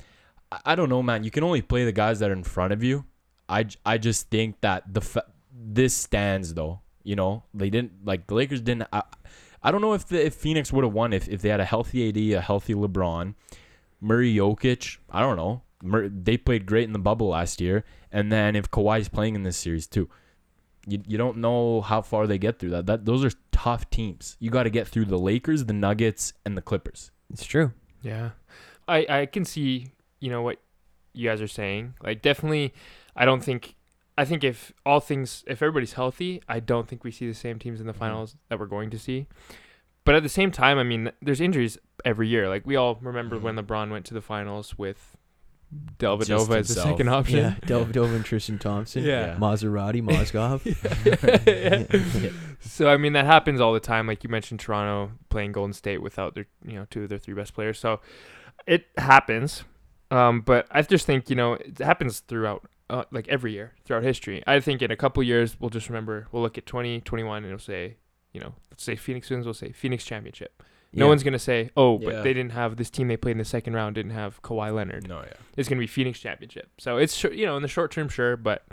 I, 0.52 0.60
I 0.66 0.74
don't 0.74 0.88
know, 0.88 1.02
man. 1.02 1.24
You 1.24 1.30
can 1.30 1.44
only 1.44 1.62
play 1.62 1.84
the 1.84 1.92
guys 1.92 2.18
that 2.18 2.30
are 2.30 2.34
in 2.34 2.44
front 2.44 2.72
of 2.72 2.82
you. 2.82 3.04
I, 3.48 3.66
I 3.84 3.98
just 3.98 4.30
think 4.30 4.60
that 4.60 4.92
the 4.92 5.00
fa- 5.00 5.26
this 5.52 5.94
stands 5.94 6.54
though. 6.54 6.80
You 7.02 7.16
know, 7.16 7.44
they 7.54 7.70
didn't 7.70 8.04
like 8.04 8.26
the 8.26 8.34
Lakers 8.34 8.60
didn't. 8.60 8.86
I, 8.92 9.02
I 9.62 9.70
don't 9.70 9.80
know 9.80 9.94
if 9.94 10.06
the 10.06 10.26
if 10.26 10.34
Phoenix 10.34 10.72
would 10.72 10.84
have 10.84 10.92
won 10.92 11.12
if 11.12 11.28
if 11.28 11.40
they 11.40 11.48
had 11.48 11.60
a 11.60 11.64
healthy 11.64 12.08
AD, 12.08 12.38
a 12.38 12.40
healthy 12.42 12.74
LeBron, 12.74 13.34
Murray, 14.00 14.34
Jokic. 14.34 14.98
I 15.10 15.20
don't 15.20 15.36
know. 15.36 15.62
Mur- 15.82 16.10
they 16.10 16.36
played 16.36 16.66
great 16.66 16.84
in 16.84 16.92
the 16.92 16.98
bubble 16.98 17.28
last 17.28 17.60
year, 17.60 17.84
and 18.12 18.30
then 18.30 18.54
if 18.54 18.70
Kawhi's 18.70 19.08
playing 19.08 19.34
in 19.34 19.42
this 19.42 19.56
series 19.56 19.86
too 19.86 20.10
you, 20.86 21.02
you 21.06 21.18
don't 21.18 21.38
know 21.38 21.80
how 21.82 22.02
far 22.02 22.26
they 22.26 22.38
get 22.38 22.58
through 22.58 22.70
that. 22.70 22.86
That 22.86 23.04
those 23.04 23.24
are 23.24 23.32
tough 23.52 23.88
teams. 23.90 24.36
You 24.40 24.50
got 24.50 24.62
to 24.64 24.70
get 24.70 24.88
through 24.88 25.06
the 25.06 25.18
Lakers, 25.18 25.64
the 25.66 25.72
Nuggets, 25.72 26.32
and 26.44 26.56
the 26.56 26.62
Clippers. 26.62 27.10
It's 27.32 27.44
true. 27.44 27.72
Yeah. 28.02 28.30
I 28.88 29.06
I 29.08 29.26
can 29.26 29.44
see, 29.44 29.88
you 30.20 30.30
know, 30.30 30.42
what 30.42 30.58
you 31.12 31.28
guys 31.28 31.40
are 31.42 31.48
saying. 31.48 31.94
Like 32.02 32.22
definitely 32.22 32.72
I 33.14 33.24
don't 33.24 33.42
think 33.44 33.74
I 34.18 34.24
think 34.24 34.42
if 34.44 34.72
all 34.84 35.00
things 35.00 35.44
if 35.46 35.62
everybody's 35.62 35.92
healthy, 35.94 36.42
I 36.48 36.60
don't 36.60 36.88
think 36.88 37.04
we 37.04 37.10
see 37.10 37.26
the 37.26 37.34
same 37.34 37.58
teams 37.58 37.80
in 37.80 37.86
the 37.86 37.92
Mhm. 37.92 37.98
finals 37.98 38.36
that 38.48 38.58
we're 38.58 38.66
going 38.66 38.90
to 38.90 38.98
see. 38.98 39.26
But 40.04 40.14
at 40.14 40.22
the 40.22 40.28
same 40.30 40.50
time, 40.50 40.78
I 40.78 40.82
mean, 40.82 41.12
there's 41.20 41.40
injuries 41.42 41.78
every 42.04 42.26
year. 42.28 42.48
Like 42.48 42.66
we 42.66 42.74
all 42.74 42.96
remember 43.02 43.38
when 43.38 43.56
LeBron 43.56 43.90
went 43.90 44.06
to 44.06 44.14
the 44.14 44.22
finals 44.22 44.78
with 44.78 45.16
Dellavedova 45.98 46.26
Just 46.26 46.30
as 46.30 46.48
the 46.48 46.54
himself. 46.56 46.88
second 46.88 47.08
option. 47.08 47.38
Yeah, 47.44 47.54
Dellavedova 47.62 48.16
and 48.16 48.24
Tristan 48.24 48.58
Thompson. 48.58 49.04
Yeah. 49.04 49.36
Maserati, 49.36 50.02
Mozgov. 50.02 50.60
So 52.62 52.88
I 52.88 52.96
mean 52.98 53.14
that 53.14 53.24
happens 53.24 53.60
all 53.60 53.72
the 53.72 53.80
time. 53.80 54.06
Like 54.06 54.22
you 54.22 54.28
mentioned, 54.30 54.60
Toronto 54.60 55.12
playing 55.30 55.52
Golden 55.52 55.72
State 55.72 56.02
without 56.02 56.34
their 56.34 56.46
you 56.64 56.74
know 56.74 56.86
two 56.90 57.04
of 57.04 57.08
their 57.08 57.18
three 57.18 57.34
best 57.34 57.54
players. 57.54 57.78
So 57.78 58.00
it 58.66 58.86
happens. 58.98 59.64
Um, 60.10 60.40
but 60.42 60.66
I 60.70 60.82
just 60.82 61.06
think 61.06 61.30
you 61.30 61.36
know 61.36 61.54
it 61.54 61.78
happens 61.78 62.20
throughout 62.20 62.68
uh, 62.90 63.04
like 63.10 63.28
every 63.28 63.52
year 63.52 63.72
throughout 63.84 64.02
history. 64.02 64.42
I 64.46 64.60
think 64.60 64.82
in 64.82 64.90
a 64.90 64.96
couple 64.96 65.22
years 65.22 65.58
we'll 65.58 65.70
just 65.70 65.88
remember 65.88 66.26
we'll 66.32 66.42
look 66.42 66.58
at 66.58 66.66
2021 66.66 67.38
and 67.38 67.46
it'll 67.46 67.58
say 67.58 67.96
you 68.32 68.40
know 68.40 68.54
let's 68.70 68.82
say 68.84 68.94
Phoenix 68.96 69.30
wins. 69.30 69.46
We'll 69.46 69.54
say 69.54 69.72
Phoenix 69.72 70.04
championship. 70.04 70.62
No 70.92 71.04
Yeah. 71.04 71.08
one's 71.10 71.22
gonna 71.22 71.38
say 71.38 71.70
oh 71.76 71.98
but 71.98 72.14
Yeah. 72.14 72.22
they 72.22 72.32
didn't 72.34 72.52
have 72.52 72.76
this 72.76 72.90
team 72.90 73.08
they 73.08 73.16
played 73.16 73.32
in 73.32 73.38
the 73.38 73.44
second 73.44 73.74
round 73.74 73.94
didn't 73.94 74.12
have 74.12 74.42
Kawhi 74.42 74.74
Leonard. 74.74 75.08
No, 75.08 75.20
yeah. 75.20 75.32
It's 75.56 75.68
gonna 75.68 75.78
be 75.80 75.86
Phoenix 75.86 76.18
championship. 76.20 76.68
So 76.78 76.96
it's 76.98 77.14
shor- 77.14 77.32
you 77.32 77.46
know 77.46 77.56
in 77.56 77.62
the 77.62 77.68
short 77.68 77.90
term 77.92 78.08
sure, 78.08 78.36
but 78.36 78.64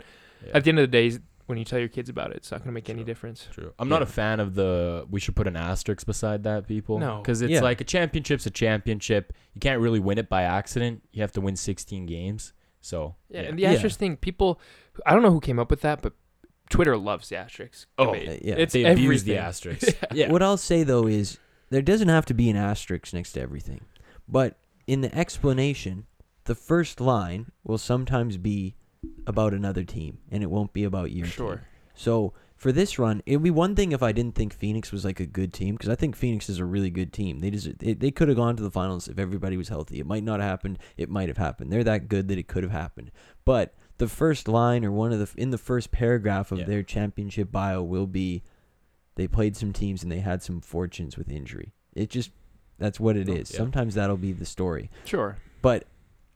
yeah. 0.44 0.52
at 0.56 0.64
the 0.64 0.70
end 0.70 0.78
of 0.80 0.82
the 0.90 1.10
day 1.10 1.18
when 1.46 1.56
you 1.56 1.64
tell 1.64 1.78
your 1.78 1.88
kids 1.88 2.10
about 2.10 2.30
it, 2.32 2.36
it's 2.38 2.50
not 2.50 2.60
gonna 2.60 2.72
make 2.72 2.90
any 2.90 2.98
True. 2.98 3.06
difference. 3.06 3.48
True. 3.52 3.72
I'm 3.78 3.88
not 3.88 4.02
a 4.02 4.04
Yeah. 4.04 4.10
fan 4.10 4.40
of 4.40 4.54
the. 4.54 5.06
We 5.10 5.18
should 5.20 5.34
put 5.34 5.46
an 5.46 5.56
asterisk 5.56 6.06
beside 6.06 6.42
that, 6.42 6.66
people. 6.68 6.98
No. 6.98 7.18
because 7.22 7.40
it's 7.40 7.50
Yeah. 7.52 7.60
like 7.62 7.80
a 7.80 7.84
championship's 7.84 8.44
a 8.46 8.50
championship. 8.50 9.32
You 9.54 9.60
can't 9.60 9.80
really 9.80 9.98
win 10.00 10.18
it 10.18 10.28
by 10.28 10.42
accident. 10.42 11.02
You 11.12 11.22
have 11.22 11.32
to 11.32 11.40
win 11.40 11.56
16 11.56 12.04
games. 12.04 12.52
So 12.82 13.14
Yeah, 13.30 13.42
yeah. 13.42 13.48
and 13.48 13.58
the 13.58 13.62
Yeah. 13.62 13.72
asterisk 13.72 13.98
thing, 13.98 14.16
people, 14.16 14.60
I 15.06 15.14
don't 15.14 15.22
know 15.22 15.30
who 15.30 15.40
came 15.40 15.58
up 15.58 15.70
with 15.70 15.80
that, 15.80 16.02
but 16.02 16.12
Twitter 16.68 16.96
loves 16.98 17.30
the 17.30 17.36
asterisk. 17.36 17.88
Oh, 17.96 18.12
debate. 18.12 18.42
Yeah. 18.44 18.56
it's 18.58 18.74
they 18.74 18.84
abuse 18.84 19.24
the 19.24 19.38
everything. 19.38 19.78
asterisk. 19.78 19.98
yeah. 20.12 20.30
What 20.30 20.42
I'll 20.42 20.58
say 20.58 20.82
though 20.82 21.06
is 21.06 21.38
there 21.70 21.82
doesn't 21.82 22.08
have 22.08 22.26
to 22.26 22.34
be 22.34 22.48
an 22.50 22.56
asterisk 22.56 23.12
next 23.12 23.32
to 23.32 23.40
everything, 23.40 23.82
but 24.28 24.58
in 24.86 25.00
the 25.02 25.14
explanation, 25.14 26.06
the 26.44 26.54
first 26.54 27.00
line 27.00 27.50
will 27.64 27.78
sometimes 27.78 28.36
be 28.38 28.74
about 29.26 29.52
another 29.54 29.84
team, 29.84 30.18
and 30.30 30.42
it 30.42 30.50
won't 30.50 30.72
be 30.72 30.84
about 30.84 31.12
your 31.12 31.26
team. 31.26 31.32
Sure. 31.32 31.62
So 31.94 32.32
for 32.56 32.72
this 32.72 32.98
run, 32.98 33.22
it'd 33.26 33.42
be 33.42 33.50
one 33.50 33.76
thing 33.76 33.92
if 33.92 34.02
I 34.02 34.12
didn't 34.12 34.34
think 34.34 34.52
Phoenix 34.52 34.90
was 34.90 35.04
like 35.04 35.20
a 35.20 35.26
good 35.26 35.52
team 35.52 35.74
because 35.74 35.88
I 35.90 35.94
think 35.94 36.16
Phoenix 36.16 36.48
is 36.48 36.58
a 36.58 36.64
really 36.64 36.90
good 36.90 37.12
team. 37.12 37.40
They 37.40 37.50
just 37.50 37.78
they, 37.78 37.92
they 37.92 38.10
could 38.10 38.28
have 38.28 38.36
gone 38.36 38.56
to 38.56 38.62
the 38.62 38.70
finals 38.70 39.06
if 39.08 39.18
everybody 39.18 39.56
was 39.56 39.68
healthy. 39.68 40.00
It 40.00 40.06
might 40.06 40.24
not 40.24 40.40
have 40.40 40.48
happened. 40.48 40.78
It 40.96 41.08
might 41.10 41.28
have 41.28 41.36
happened. 41.38 41.72
They're 41.72 41.84
that 41.84 42.08
good 42.08 42.28
that 42.28 42.38
it 42.38 42.48
could 42.48 42.62
have 42.62 42.72
happened. 42.72 43.10
But 43.44 43.74
the 43.98 44.08
first 44.08 44.48
line 44.48 44.84
or 44.84 44.90
one 44.92 45.12
of 45.12 45.18
the 45.18 45.40
in 45.40 45.50
the 45.50 45.58
first 45.58 45.90
paragraph 45.90 46.50
of 46.50 46.58
Yeah. 46.60 46.64
their 46.66 46.82
championship 46.82 47.52
bio 47.52 47.82
will 47.82 48.06
be 48.06 48.42
they 49.18 49.28
played 49.28 49.54
some 49.56 49.74
teams 49.74 50.02
and 50.02 50.10
they 50.10 50.20
had 50.20 50.42
some 50.42 50.62
fortunes 50.62 51.18
with 51.18 51.30
injury. 51.30 51.72
It 51.94 52.08
just 52.08 52.30
that's 52.78 52.98
what 52.98 53.16
it 53.16 53.28
Oh, 53.28 53.34
is. 53.34 53.50
yeah. 53.50 53.58
Sometimes 53.58 53.94
that'll 53.94 54.16
be 54.16 54.32
the 54.32 54.46
story. 54.46 54.90
Sure. 55.04 55.36
But 55.60 55.84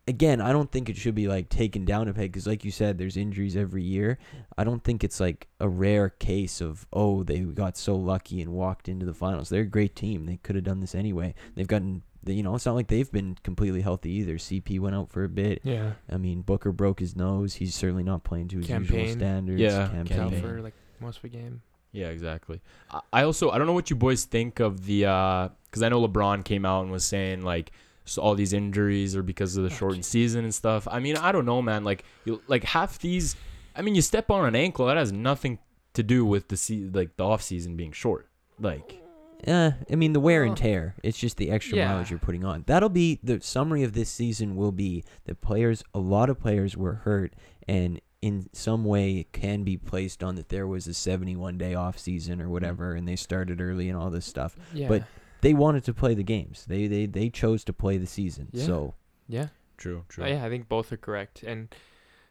again, 0.08 0.40
I 0.40 0.50
don't 0.52 0.70
think 0.72 0.88
it 0.88 0.96
should 0.96 1.14
be 1.14 1.28
like 1.28 1.48
taken 1.48 1.84
down 1.84 2.08
a 2.08 2.12
peg 2.12 2.32
because, 2.32 2.46
like 2.48 2.64
you 2.64 2.72
said, 2.72 2.98
there's 2.98 3.16
injuries 3.16 3.56
every 3.56 3.84
year. 3.84 4.18
I 4.58 4.64
don't 4.64 4.82
think 4.82 5.04
it's 5.04 5.20
like 5.20 5.46
a 5.60 5.68
rare 5.68 6.08
case 6.10 6.60
of 6.60 6.86
oh 6.92 7.22
they 7.22 7.38
got 7.40 7.76
so 7.76 7.94
lucky 7.94 8.42
and 8.42 8.52
walked 8.52 8.88
into 8.88 9.06
the 9.06 9.14
finals. 9.14 9.48
They're 9.48 9.62
a 9.62 9.66
great 9.66 9.94
team. 9.94 10.26
They 10.26 10.38
could 10.38 10.56
have 10.56 10.64
done 10.64 10.80
this 10.80 10.94
anyway. 10.94 11.34
They've 11.54 11.66
gotten 11.68 12.02
you 12.24 12.42
know 12.42 12.54
it's 12.56 12.66
not 12.66 12.74
like 12.76 12.86
they've 12.88 13.10
been 13.10 13.36
completely 13.44 13.80
healthy 13.82 14.10
either. 14.10 14.34
CP 14.38 14.78
went 14.80 14.94
out 14.96 15.10
for 15.10 15.22
a 15.24 15.28
bit. 15.28 15.60
Yeah. 15.62 15.92
I 16.10 16.16
mean 16.16 16.42
Booker 16.42 16.72
broke 16.72 16.98
his 16.98 17.14
nose. 17.14 17.54
He's 17.54 17.74
certainly 17.76 18.02
not 18.04 18.24
playing 18.24 18.48
to 18.48 18.58
his 18.58 18.68
usual 18.68 19.08
standards. 19.08 19.60
Yeah, 19.60 19.86
Cam 19.88 20.06
Payne. 20.06 20.18
Campaign. 20.18 20.40
for 20.42 20.60
like 20.60 20.74
most 21.00 21.16
of 21.18 21.22
the 21.22 21.28
game. 21.30 21.62
Yeah, 21.92 22.08
exactly. 22.08 22.60
I- 22.90 23.00
I 23.12 23.22
also 23.24 23.50
I 23.50 23.58
don't 23.58 23.66
know 23.66 23.72
what 23.74 23.90
you 23.90 23.96
boys 23.96 24.24
think 24.24 24.60
of 24.60 24.84
the 24.86 25.06
uh, 25.06 25.48
because 25.66 25.82
I 25.82 25.88
know 25.88 26.06
LeBron 26.06 26.44
came 26.44 26.64
out 26.64 26.82
and 26.82 26.90
was 26.92 27.04
saying 27.04 27.42
like 27.42 27.70
so 28.04 28.20
all 28.22 28.34
these 28.34 28.52
injuries 28.52 29.14
are 29.14 29.22
because 29.22 29.56
of 29.56 29.62
the 29.64 29.70
shortened 29.70 30.02
geez. 30.02 30.08
season 30.08 30.44
and 30.44 30.54
stuff. 30.54 30.88
I 30.90 30.98
mean 31.00 31.16
I 31.16 31.32
don't 31.32 31.46
know, 31.46 31.62
man. 31.62 31.84
Like 31.84 32.04
you 32.24 32.42
like 32.48 32.64
half 32.64 32.98
these. 32.98 33.36
I 33.76 33.82
mean 33.82 33.94
you 33.94 34.02
step 34.02 34.30
on 34.30 34.44
an 34.46 34.56
ankle 34.56 34.86
that 34.86 34.96
has 34.96 35.12
nothing 35.12 35.58
to 35.94 36.02
do 36.02 36.24
with 36.24 36.48
the 36.48 36.56
se- 36.56 36.90
like 36.92 37.16
the 37.16 37.24
off 37.24 37.42
season 37.42 37.76
being 37.76 37.92
short. 37.92 38.26
Like 38.58 38.98
Yeah, 39.46 39.72
I 39.90 39.94
mean 39.96 40.14
the 40.14 40.20
wear 40.20 40.44
and 40.44 40.56
tear. 40.56 40.94
It's 41.02 41.18
just 41.18 41.36
the 41.36 41.50
extra 41.50 41.76
yeah. 41.76 41.88
mileage 41.88 42.10
you're 42.10 42.18
putting 42.18 42.44
on. 42.44 42.64
That'll 42.66 42.88
be 42.88 43.20
the 43.22 43.40
summary 43.42 43.82
of 43.82 43.92
this 43.92 44.08
season. 44.08 44.56
Will 44.56 44.72
be 44.72 45.04
the 45.26 45.34
players. 45.34 45.84
A 45.94 45.98
lot 45.98 46.30
of 46.30 46.40
players 46.40 46.76
were 46.76 46.94
hurt, 46.94 47.34
and 47.68 48.00
in 48.22 48.48
some 48.52 48.84
way 48.84 49.18
it 49.18 49.32
can 49.32 49.64
be 49.64 49.76
placed 49.76 50.22
on 50.22 50.36
that 50.36 50.48
there 50.48 50.66
was 50.66 50.86
a 50.86 50.94
71 50.94 51.58
day 51.58 51.74
off 51.74 51.98
season 51.98 52.40
or 52.40 52.48
whatever, 52.48 52.94
and 52.94 53.06
they 53.06 53.16
started 53.16 53.60
early 53.60 53.88
and 53.88 53.98
all 53.98 54.10
this 54.10 54.24
stuff. 54.24 54.56
Yeah. 54.72 54.88
But 54.88 55.02
they 55.40 55.52
wanted 55.52 55.84
to 55.84 55.92
play 55.92 56.14
the 56.14 56.22
games. 56.22 56.64
They 56.66 56.86
they 56.86 57.06
they 57.06 57.28
chose 57.28 57.64
to 57.64 57.72
play 57.72 57.98
the 57.98 58.06
season. 58.06 58.48
Yeah. 58.52 58.64
So 58.64 58.94
yeah. 59.28 59.48
true, 59.76 60.04
true. 60.08 60.24
Uh, 60.24 60.28
yeah, 60.28 60.44
I 60.44 60.48
think 60.48 60.68
both 60.68 60.92
are 60.92 60.96
correct. 60.96 61.42
And 61.42 61.74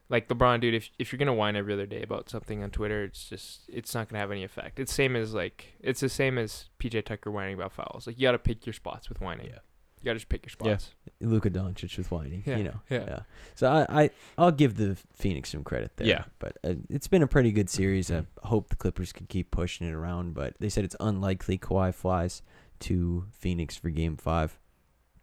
like 0.10 0.30
LeBron, 0.30 0.62
dude, 0.62 0.74
if 0.74 0.90
if 0.98 1.12
you're 1.12 1.20
gonna 1.20 1.34
whine 1.34 1.58
every 1.58 1.74
other 1.74 1.86
day 1.86 2.02
about 2.02 2.30
something 2.30 2.64
on 2.64 2.72
Twitter, 2.72 3.04
it's 3.04 3.28
just 3.28 3.62
it's 3.68 3.94
not 3.94 4.08
gonna 4.08 4.20
have 4.20 4.32
any 4.32 4.46
effect. 4.46 4.80
It's 4.80 4.94
same 4.94 5.18
as 5.18 5.34
like 5.34 5.74
it's 5.82 6.00
the 6.00 6.10
same 6.10 6.38
as 6.38 6.70
PJ 6.80 7.04
Tucker 7.06 7.30
whining 7.30 7.56
about 7.56 7.74
fouls. 7.74 8.08
Like 8.08 8.18
you 8.18 8.24
gotta 8.24 8.40
pick 8.40 8.66
your 8.66 8.74
spots 8.74 9.10
with 9.10 9.20
whining. 9.20 9.48
Yeah. 9.48 9.60
You 10.02 10.06
gotta 10.06 10.16
just 10.20 10.30
pick 10.30 10.46
your 10.46 10.68
Yeah. 10.72 10.78
spots. 10.78 10.96
Luka 11.20 11.50
Doncic 11.52 11.96
with 11.98 12.10
whining. 12.12 12.42
Yeah, 12.46 12.58
You 12.58 12.64
know. 12.64 12.80
yeah. 12.90 13.20
So 13.56 13.72
I, 13.72 14.04
I 14.04 14.10
I'll 14.38 14.52
give 14.52 14.76
the 14.78 14.98
Phoenix 15.14 15.50
some 15.52 15.64
credit 15.64 15.92
there. 15.98 16.08
Yeah. 16.08 16.24
But 16.40 16.58
uh, 16.64 16.74
it's 16.90 17.08
been 17.08 17.22
a 17.22 17.28
pretty 17.28 17.52
good 17.52 17.70
series. 17.70 18.12
I 18.12 18.26
hope 18.44 18.70
the 18.70 18.76
Clippers 18.76 19.12
can 19.14 19.28
keep 19.28 19.52
pushing 19.52 19.88
it 19.88 19.94
around. 19.94 20.34
But 20.34 20.56
they 20.60 20.70
said 20.70 20.84
it's 20.84 20.96
unlikely 21.00 21.58
Kawhi 21.60 21.94
flies 21.94 22.42
to 22.80 23.26
Phoenix 23.32 23.78
for 23.78 23.90
Game 23.92 24.18
Five. 24.18 24.58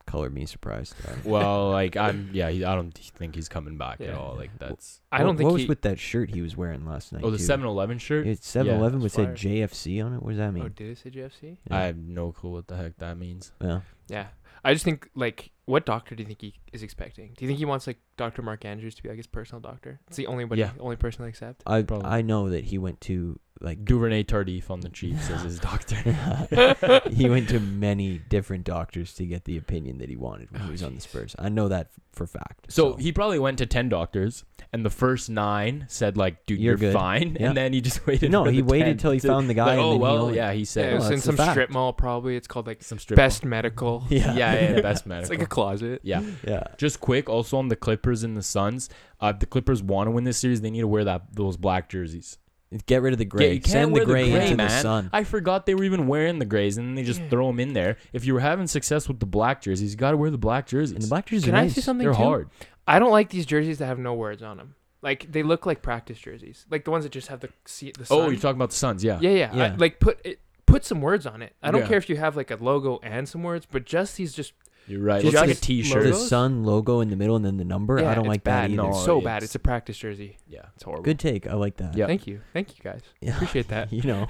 color 0.07 0.31
me 0.31 0.47
surprised. 0.47 0.95
Well, 1.25 1.71
like 1.71 1.97
I'm, 1.97 2.31
yeah, 2.33 2.47
I 2.47 2.59
don't 2.61 2.93
think 2.97 3.35
he's 3.35 3.49
coming 3.49 3.77
back 3.77 4.01
at 4.01 4.15
all. 4.15 4.37
Like 4.37 4.51
that's. 4.59 5.01
I 5.11 5.19
don't 5.25 5.37
think 5.37 5.47
what 5.49 5.55
was 5.55 5.63
he. 5.63 5.69
with 5.69 5.83
that 5.83 5.99
shirt 5.99 6.31
he 6.31 6.41
was 6.41 6.57
wearing 6.57 6.87
last 6.87 7.13
night. 7.13 7.23
Oh, 7.25 7.31
the 7.31 7.37
too? 7.39 7.43
7-Eleven 7.45 7.99
shirt. 7.99 8.27
It's 8.27 8.49
7-Eleven, 8.51 9.01
Yeah, 9.01 9.05
but 9.05 9.11
said 9.13 9.29
it's 9.31 9.43
JFC 9.43 10.03
on 10.05 10.15
it. 10.15 10.23
What 10.23 10.31
does 10.31 10.39
that 10.39 10.53
mean? 10.55 10.63
oh, 10.65 10.69
did 10.69 10.91
it 10.91 10.99
say 10.99 11.11
JFC? 11.11 11.57
Yeah. 11.69 11.77
I 11.77 11.81
have 11.87 11.97
no 11.99 12.31
clue 12.33 12.51
what 12.53 12.69
the 12.69 12.77
heck 12.77 12.97
that 12.99 13.19
means. 13.19 13.51
yeah. 13.61 13.81
Yeah. 14.09 14.29
I 14.65 14.73
just 14.73 14.85
think 14.85 15.09
like, 15.15 15.51
what 15.67 15.85
doctor 15.87 16.15
do 16.15 16.23
you 16.23 16.27
think 16.27 16.41
he 16.41 16.55
is 16.73 16.83
expecting? 16.83 17.35
Do 17.37 17.45
you 17.45 17.49
think 17.49 17.59
he 17.59 17.65
wants 17.65 17.87
like 17.87 17.99
Dr. 18.17 18.43
Mark 18.43 18.65
Andrews 18.65 18.95
to 18.97 19.03
be 19.03 19.09
like 19.09 19.19
his 19.19 19.27
personal 19.27 19.61
doctor? 19.61 20.01
It's 20.09 20.17
the 20.17 20.27
only 20.27 20.45
one, 20.45 20.59
Yeah. 20.59 20.71
only 20.81 20.97
person 20.97 21.25
I 21.25 21.29
accept. 21.29 21.63
I 21.67 21.83
Probably. 21.83 22.07
I 22.09 22.23
know 22.23 22.49
that 22.51 22.65
he 22.65 22.79
went 22.79 23.01
to 23.03 23.39
like 23.61 23.85
Duvernay 23.85 24.23
Tardif 24.23 24.71
on 24.71 24.81
the 24.81 24.89
Chiefs 24.89 25.29
as 25.31 25.43
his 25.43 25.59
doctor. 25.61 25.97
he 27.11 27.29
went 27.29 27.49
to 27.51 27.61
many 27.61 28.19
different 28.19 28.65
doctors 28.65 29.15
to 29.15 29.27
get 29.27 29.45
the 29.45 29.57
opinion 29.57 29.99
that 29.99 30.09
he 30.09 30.17
wanted 30.17 30.51
when 30.51 30.63
he 30.63 30.69
Oh, 30.69 30.73
was 30.73 30.83
on 30.83 30.95
the. 30.95 31.01
Spurs. 31.01 31.35
I 31.39 31.49
know 31.49 31.69
that 31.69 31.89
f- 31.93 32.01
for 32.13 32.27
fact. 32.27 32.73
So 32.73 32.95
he 32.95 33.13
probably 33.13 33.39
went 33.39 33.59
to 33.59 33.67
ten 33.67 33.89
doctors, 33.89 34.45
and 34.73 34.85
the 34.85 34.91
first 34.91 35.29
nine 35.29 35.87
said 35.89 36.17
like, 36.17 36.47
"Dude, 36.47 36.59
You're 36.61 36.73
you're, 36.73 36.77
good." 36.79 36.93
fine," 36.95 37.37
Yeah. 37.39 37.49
and 37.49 37.57
then 37.57 37.73
he 37.73 37.81
just 37.81 38.07
waited. 38.07 38.31
No, 38.31 38.45
for 38.45 38.51
he 38.51 38.61
the 38.61 38.67
waited 38.67 38.87
10 38.91 38.97
till 38.99 39.11
he 39.13 39.21
to- 39.21 39.29
found 39.29 39.51
the 39.51 39.55
guy 39.55 39.65
Like, 39.67 39.73
and 39.75 39.81
oh 39.81 39.89
then 39.91 39.97
he 39.99 40.03
well, 40.03 40.23
only- 40.23 40.37
yeah, 40.37 40.53
he 40.53 40.59
Yeah, 40.61 40.65
said 40.65 40.93
it 40.93 40.93
Oh, 40.95 40.97
was 40.99 41.11
in 41.11 41.21
some 41.21 41.37
strip 41.37 41.71
mall 41.71 41.93
probably. 41.93 42.37
It's 42.37 42.49
called 42.49 42.67
like 42.67 42.83
some 42.83 42.99
strip 42.99 43.17
Best 43.17 43.45
Medical. 43.45 44.05
yeah, 44.09 44.35
Yeah, 44.35 44.48
yeah, 44.55 44.81
best 44.83 45.07
medical. 45.07 45.23
It's 45.23 45.31
like 45.31 45.47
a 45.47 45.51
closet. 45.51 46.01
yeah. 46.03 46.23
yeah. 46.47 46.65
Just 46.77 47.01
quick, 47.01 47.29
also 47.29 47.57
on 47.59 47.69
the 47.69 47.77
Clippers 47.77 48.23
and 48.25 48.37
the 48.37 48.43
Suns. 48.43 48.89
Uh, 49.21 49.33
if 49.35 49.41
the 49.41 49.47
Clippers 49.47 49.83
want 49.83 50.07
to 50.07 50.11
win 50.13 50.25
this 50.25 50.39
series, 50.39 50.61
they 50.61 50.71
need 50.71 50.81
to 50.81 50.89
wear 50.89 51.05
that 51.05 51.35
those 51.35 51.57
black 51.57 51.89
jerseys. 51.89 52.39
Get 52.87 53.01
rid 53.01 53.15
of 53.15 53.19
the 53.19 53.25
Yeah, 53.25 53.29
gray. 53.29 53.53
you 53.55 53.61
can't 53.61 53.73
Send 53.73 53.91
the 53.93 53.95
wear 54.01 54.05
gray, 54.05 54.31
into 54.31 54.57
man. 54.57 54.67
the 54.69 54.69
sun. 54.69 55.09
I 55.13 55.25
forgot 55.25 55.65
they 55.65 55.75
were 55.75 55.85
even 55.85 56.07
wearing 56.07 56.39
the 56.39 56.45
grays, 56.45 56.77
and 56.77 56.87
then 56.87 56.95
they 56.97 57.03
just 57.03 57.21
Yeah. 57.21 57.29
throw 57.31 57.47
them 57.47 57.61
in 57.61 57.73
there. 57.73 57.97
If 58.13 58.27
you 58.27 58.35
were 58.35 58.41
having 58.41 58.67
success 58.67 59.09
with 59.09 59.21
the 59.21 59.27
black 59.27 59.63
jerseys, 59.63 59.93
you 59.93 59.97
got 59.97 60.11
to 60.11 60.19
wear 60.19 60.31
the 60.31 60.37
black 60.37 60.67
jerseys. 60.67 60.93
And 60.93 61.03
the 61.03 61.09
black 61.09 61.25
jerseys 61.27 61.45
Can 61.47 61.55
are 61.55 61.59
I 61.59 61.63
nice. 61.63 61.75
say 61.75 61.81
something 61.81 62.05
They're 62.05 62.13
too? 62.13 62.23
hard. 62.23 62.51
I 62.87 62.99
don't 62.99 63.11
like 63.11 63.31
these 63.31 63.47
jerseys 63.47 63.79
that 63.79 63.87
have 63.87 63.99
no 63.99 64.13
words 64.13 64.43
on 64.43 64.59
them. 64.59 64.75
Like 65.01 65.31
they 65.33 65.43
look 65.45 65.65
like 65.65 65.81
practice 65.81 66.19
jerseys, 66.19 66.67
like 66.71 66.85
the 66.85 66.91
ones 66.91 67.05
that 67.05 67.11
just 67.13 67.29
have 67.29 67.41
the 67.41 67.49
see 67.65 67.93
the 67.97 68.05
sun. 68.05 68.19
Oh, 68.19 68.29
you're 68.29 68.41
talking 68.41 68.57
about 68.59 68.71
the 68.71 68.77
Suns, 68.77 69.03
yeah. 69.05 69.19
yeah, 69.21 69.31
yeah. 69.31 69.51
I- 69.53 69.57
Yeah. 69.57 69.77
like 69.79 70.01
put 70.01 70.19
it, 70.27 70.41
put 70.69 70.85
some 70.85 71.01
words 71.01 71.27
on 71.27 71.43
it. 71.43 71.55
I 71.63 71.71
don't 71.71 71.83
Yeah. 71.83 71.89
care 71.89 71.99
if 71.99 72.09
you 72.09 72.17
have 72.17 72.37
like 72.37 72.51
a 72.51 72.57
logo 72.57 73.01
and 73.03 73.29
some 73.29 73.43
words, 73.43 73.67
but 73.71 73.85
just 73.85 74.17
these 74.17 74.33
just 74.35 74.53
You're 74.87 75.03
right. 75.03 75.21
Just 75.21 75.35
Looks 75.35 75.41
like 75.43 75.51
a 75.51 75.53
just 75.53 75.65
T-shirt. 75.65 76.03
the 76.05 76.11
logos? 76.13 76.29
sun 76.29 76.65
logo 76.65 77.01
in 77.01 77.11
the 77.11 77.17
middle 77.17 77.37
and 77.37 77.45
then 77.45 77.59
the 77.59 77.65
number. 77.65 78.01
yeah, 78.01 78.11
I 78.11 78.15
don't 78.15 78.25
it's 78.25 78.29
like 78.29 78.45
bad. 78.45 78.71
that 78.71 78.73
either. 78.75 78.83
No, 78.85 78.89
It's 78.91 79.05
so 79.05 79.19
it's- 79.19 79.25
bad. 79.25 79.43
It's 79.43 79.55
a 79.55 79.59
practice 79.59 79.99
jersey. 79.99 80.39
Yeah. 80.47 80.63
It's 80.75 80.83
horrible. 80.85 81.03
Good 81.05 81.19
take. 81.19 81.47
I 81.47 81.55
like 81.55 81.77
that. 81.77 81.95
Yeah. 81.97 82.07
Thank 82.07 82.27
you, 82.27 82.41
thank 82.55 82.71
you 82.79 82.83
guys. 82.83 83.03
Yeah. 83.21 83.35
Appreciate 83.35 83.69
that. 83.69 83.93
you 83.93 84.03
know, 84.03 84.27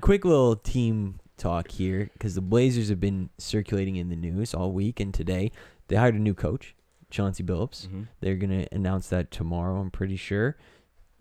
quick 0.00 0.24
little 0.24 0.56
team 0.56 1.20
talk 1.36 1.70
here 1.70 2.08
because 2.14 2.34
the 2.34 2.40
Blazers 2.40 2.88
have 2.88 3.00
been 3.00 3.28
circulating 3.38 3.96
in 3.96 4.08
the 4.08 4.16
news 4.16 4.54
all 4.54 4.72
week 4.72 5.00
and 5.00 5.12
today. 5.12 5.50
They 5.88 5.96
hired 5.96 6.14
a 6.14 6.18
new 6.18 6.32
coach, 6.34 6.74
Chauncey 7.10 7.42
Billups. 7.42 7.86
Mhm. 7.88 8.06
They're 8.20 8.36
gonna 8.36 8.66
announce 8.72 9.08
that 9.10 9.30
tomorrow. 9.30 9.78
I'm 9.80 9.90
pretty 9.90 10.16
sure. 10.16 10.56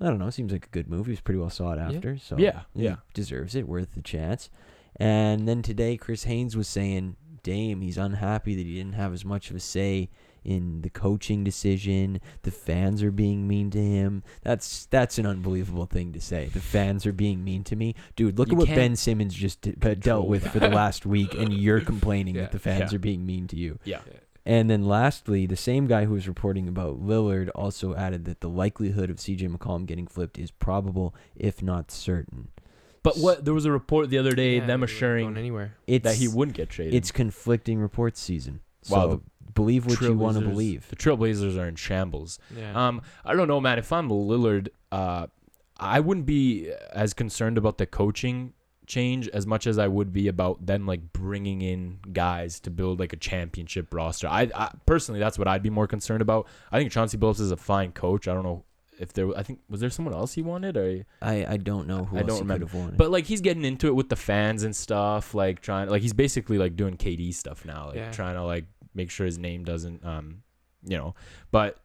I 0.03 0.07
don't 0.09 0.19
know. 0.19 0.29
Seems 0.29 0.51
like 0.51 0.65
a 0.65 0.69
good 0.69 0.89
move. 0.89 1.07
He's 1.07 1.21
pretty 1.21 1.39
well 1.39 1.49
sought 1.49 1.79
after. 1.79 2.17
So 2.17 2.37
Yeah, 2.37 2.61
he 2.75 2.83
yeah. 2.83 2.97
deserves 3.13 3.55
it. 3.55 3.67
Worth 3.67 3.93
the 3.95 4.01
chance. 4.01 4.49
And 4.97 5.47
then 5.47 5.61
today, 5.61 5.97
Chris 5.97 6.25
Haynes 6.25 6.55
was 6.55 6.67
saying, 6.67 7.15
"Dame, 7.41 7.81
he's 7.81 7.97
unhappy 7.97 8.53
that 8.55 8.65
he 8.65 8.75
didn't 8.75 8.93
have 8.93 9.13
as 9.13 9.25
much 9.25 9.49
of 9.49 9.55
a 9.55 9.59
say." 9.59 10.09
In 10.45 10.81
the 10.81 10.89
coaching 10.89 11.45
decision, 11.45 12.19
the 12.41 12.51
fans 12.51 13.01
are 13.01 13.11
being 13.13 13.47
mean 13.47 13.69
to 13.71 13.81
him. 13.81 14.23
That's 14.41 14.87
that's 14.87 15.17
an 15.17 15.25
unbelievable 15.25 15.85
thing 15.85 16.11
to 16.11 16.19
say. 16.19 16.49
The 16.53 16.59
fans 16.59 17.05
are 17.05 17.13
being 17.13 17.45
mean 17.45 17.63
to 17.63 17.77
me, 17.77 17.95
dude. 18.17 18.37
Look 18.37 18.49
You 18.49 18.55
at 18.55 18.57
what 18.57 18.67
can't 18.67 18.75
Ben 18.77 18.95
Simmons 18.97 19.33
just 19.33 19.61
d- 19.61 19.71
dealt 19.71 20.27
with 20.27 20.45
for 20.45 20.59
the 20.59 20.67
last 20.67 21.05
week, 21.05 21.33
and 21.33 21.53
you're 21.53 21.79
complaining 21.93 22.35
Yeah, 22.35 22.41
that 22.41 22.51
the 22.51 22.59
fans 22.59 22.91
yeah. 22.91 22.97
are 22.97 22.99
being 22.99 23.25
mean 23.25 23.47
to 23.47 23.55
you. 23.55 23.79
Yeah. 23.85 24.01
And 24.45 24.69
then 24.69 24.85
lastly, 24.85 25.45
the 25.45 25.55
same 25.55 25.87
guy 25.87 26.05
who 26.05 26.13
was 26.13 26.27
reporting 26.27 26.67
about 26.67 27.01
Lillard 27.01 27.49
also 27.55 27.95
added 27.95 28.25
that 28.25 28.41
the 28.41 28.49
likelihood 28.49 29.09
of 29.09 29.17
CJ 29.17 29.55
McCollum 29.55 29.85
getting 29.85 30.05
flipped 30.07 30.37
is 30.37 30.51
probable, 30.51 31.15
if 31.35 31.61
not 31.61 31.91
certain. 31.91 32.49
But 33.03 33.17
what 33.17 33.45
there 33.45 33.53
was 33.53 33.65
a 33.65 33.71
report 33.71 34.09
the 34.09 34.17
other 34.17 34.33
day, 34.33 34.57
Yeah, 34.57 34.65
them 34.65 34.83
assuring 34.83 35.37
anywhere. 35.37 35.75
It's 35.87 36.03
that 36.03 36.15
he 36.15 36.27
wouldn't 36.27 36.57
get 36.57 36.69
traded. 36.69 36.93
it's 36.93 37.11
conflicting 37.11 37.79
reports 37.79 38.19
season. 38.19 38.61
So 38.81 38.95
Wow, 38.95 39.21
believe 39.53 39.85
what 39.85 40.01
you 40.01 40.17
want 40.17 40.37
to 40.37 40.43
believe. 40.43 40.89
The 40.89 40.95
Trailblazers 40.95 41.57
are 41.57 41.67
in 41.67 41.75
shambles. 41.75 42.39
Yeah. 42.55 42.87
Um, 42.87 43.01
I 43.23 43.33
don't 43.33 43.47
know, 43.47 43.61
man. 43.61 43.77
If 43.79 43.91
I'm 43.93 44.09
Lillard, 44.09 44.69
uh, 44.91 45.27
I 45.77 45.99
wouldn't 45.99 46.25
be 46.25 46.71
as 46.91 47.13
concerned 47.13 47.57
about 47.57 47.77
the 47.77 47.85
coaching 47.85 48.53
change 48.93 49.27
as 49.29 49.45
much 49.47 49.65
as 49.67 49.77
I 49.77 49.87
would 49.87 50.11
be 50.13 50.27
about 50.27 50.65
then 50.65 50.85
like 50.85 51.01
bringing 51.13 51.61
in 51.61 51.99
guys 52.11 52.59
to 52.61 52.69
build 52.69 52.99
like 52.99 53.13
a 53.13 53.17
championship 53.17 53.93
roster. 53.93 54.27
I, 54.27 54.49
I 54.55 54.71
personally, 54.85 55.19
that's 55.19 55.37
what 55.39 55.47
I'd 55.47 55.63
be 55.63 55.69
more 55.69 55.87
concerned 55.87 56.21
about. 56.21 56.47
I 56.71 56.77
think 56.79 56.91
Chauncey 56.91 57.17
Billups 57.17 57.39
is 57.39 57.51
a 57.51 57.57
fine 57.57 57.91
coach. 57.91 58.27
I 58.27 58.33
don't 58.33 58.43
know 58.43 58.63
if 58.99 59.11
there. 59.13 59.27
I 59.35 59.43
think 59.43 59.59
was 59.69 59.79
there 59.81 59.89
someone 59.89 60.13
else 60.13 60.33
he 60.33 60.41
wanted 60.41 60.77
or. 60.77 61.05
I, 61.21 61.45
I 61.53 61.57
don't 61.57 61.87
know 61.87 62.05
who 62.05 62.17
I 62.17 62.19
else 62.21 62.27
don't 62.27 62.35
he 62.37 62.41
remember. 62.43 62.65
could 62.65 62.71
have 62.73 62.81
wanted. 62.83 62.97
But 62.97 63.09
like 63.11 63.25
he's 63.25 63.41
getting 63.41 63.65
into 63.65 63.87
it 63.87 63.95
with 63.95 64.09
the 64.09 64.15
fans 64.15 64.63
and 64.63 64.75
stuff, 64.75 65.33
like 65.33 65.61
trying 65.61 65.89
like 65.89 66.01
he's 66.01 66.13
basically 66.13 66.57
like 66.57 66.75
doing 66.75 66.95
KD 66.97 67.33
stuff 67.33 67.65
now, 67.65 67.87
like 67.87 67.95
Yeah. 67.95 68.11
trying 68.11 68.35
to 68.35 68.43
like 68.43 68.65
make 68.93 69.09
sure 69.09 69.25
his 69.25 69.39
name 69.39 69.63
doesn't 69.63 70.05
um 70.05 70.43
you 70.85 70.97
know. 70.97 71.15
But 71.51 71.79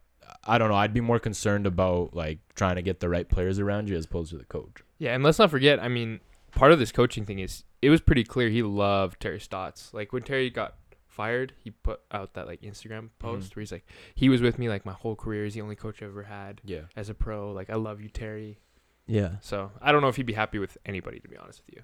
I 0.45 0.59
don't 0.59 0.69
know, 0.69 0.75
I'd 0.75 0.93
be 0.93 1.01
more 1.01 1.17
concerned 1.19 1.65
about 1.65 2.13
like 2.15 2.37
trying 2.53 2.75
to 2.75 2.83
get 2.83 2.99
the 2.99 3.09
right 3.09 3.27
players 3.27 3.57
around 3.57 3.89
you 3.89 3.95
as 3.97 4.05
opposed 4.05 4.29
to 4.31 4.37
the 4.37 4.45
coach. 4.45 4.83
Yeah, 4.99 5.15
and 5.15 5.23
let's 5.23 5.39
not 5.39 5.49
forget. 5.49 5.79
I 5.81 5.87
mean, 5.87 6.19
part 6.51 6.71
of 6.71 6.79
this 6.79 6.91
coaching 6.91 7.25
thing 7.25 7.39
is 7.39 7.63
it 7.81 7.89
was 7.89 8.01
pretty 8.01 8.23
clear 8.23 8.49
he 8.49 8.61
loved 8.63 9.19
Terry 9.21 9.39
Stotts. 9.39 9.93
Like 9.93 10.11
when 10.13 10.23
Terry 10.23 10.49
got 10.49 10.75
fired, 11.07 11.53
he 11.63 11.71
put 11.71 12.01
out 12.11 12.33
that 12.33 12.47
like 12.47 12.61
Instagram 12.61 13.09
mm-hmm. 13.09 13.19
post 13.19 13.55
where 13.55 13.61
he's 13.61 13.71
like, 13.71 13.85
"He 14.15 14.29
was 14.29 14.41
with 14.41 14.57
me 14.59 14.69
like 14.69 14.85
my 14.85 14.93
whole 14.93 15.15
career. 15.15 15.43
He's 15.45 15.53
the 15.53 15.61
only 15.61 15.75
coach 15.75 16.01
I 16.01 16.05
ever 16.05 16.23
had 16.23 16.61
Yeah. 16.63 16.81
as 16.95 17.09
a 17.09 17.13
pro. 17.13 17.51
Like 17.51 17.69
I 17.69 17.75
love 17.75 18.01
you, 18.01 18.09
Terry." 18.09 18.59
yeah, 19.07 19.37
So 19.41 19.71
I 19.81 19.91
don't 19.91 20.01
know 20.01 20.07
if 20.07 20.17
he'd 20.17 20.25
be 20.27 20.33
happy 20.33 20.59
with 20.59 20.77
anybody, 20.85 21.19
to 21.19 21.27
be 21.27 21.35
honest 21.35 21.63
with 21.65 21.75
you. 21.75 21.81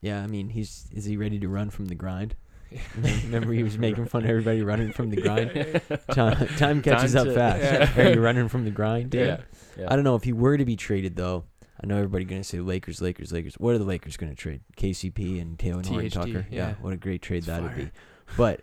yeah. 0.00 0.22
I 0.22 0.26
mean, 0.26 0.48
he's 0.48 0.86
is 0.92 1.04
he 1.04 1.16
ready 1.16 1.38
to 1.38 1.48
run 1.48 1.70
from 1.70 1.86
the 1.86 1.94
grind? 1.94 2.36
Remember, 3.24 3.52
he 3.52 3.62
was 3.62 3.78
making 3.78 4.06
fun 4.06 4.24
of 4.24 4.30
everybody 4.30 4.62
running 4.62 4.90
from 4.92 5.10
the 5.10 5.16
grind. 5.20 5.50
Time, 6.10 6.48
time 6.56 6.82
catches 6.82 7.12
Time 7.12 7.20
up 7.20 7.26
to- 7.28 7.34
fast. 7.34 7.96
Yeah. 7.96 8.04
Are 8.04 8.14
you 8.14 8.20
running 8.20 8.48
from 8.48 8.64
the 8.64 8.70
grind? 8.70 9.14
Yeah. 9.14 9.42
yeah. 9.78 9.86
I 9.88 9.94
don't 9.94 10.04
know 10.04 10.16
if 10.16 10.24
he 10.24 10.32
were 10.32 10.56
to 10.56 10.64
be 10.64 10.74
traded 10.74 11.14
though. 11.16 11.44
I 11.84 11.86
know 11.86 11.96
everybody 11.96 12.24
gonna 12.24 12.42
say 12.42 12.60
Lakers, 12.60 13.02
Lakers, 13.02 13.30
Lakers. 13.30 13.54
What 13.56 13.74
are 13.74 13.78
the 13.78 13.84
Lakers 13.84 14.16
gonna 14.16 14.34
trade? 14.34 14.62
KCP 14.78 15.38
and 15.42 15.58
Talen 15.58 15.84
Horton 15.86 16.08
THT, 16.08 16.12
Tucker. 16.14 16.46
yeah. 16.50 16.74
what 16.80 16.94
a 16.94 16.96
great 16.96 17.20
trade 17.20 17.38
It's 17.38 17.46
that'd 17.48 17.76
be. 17.76 17.90
But 18.38 18.62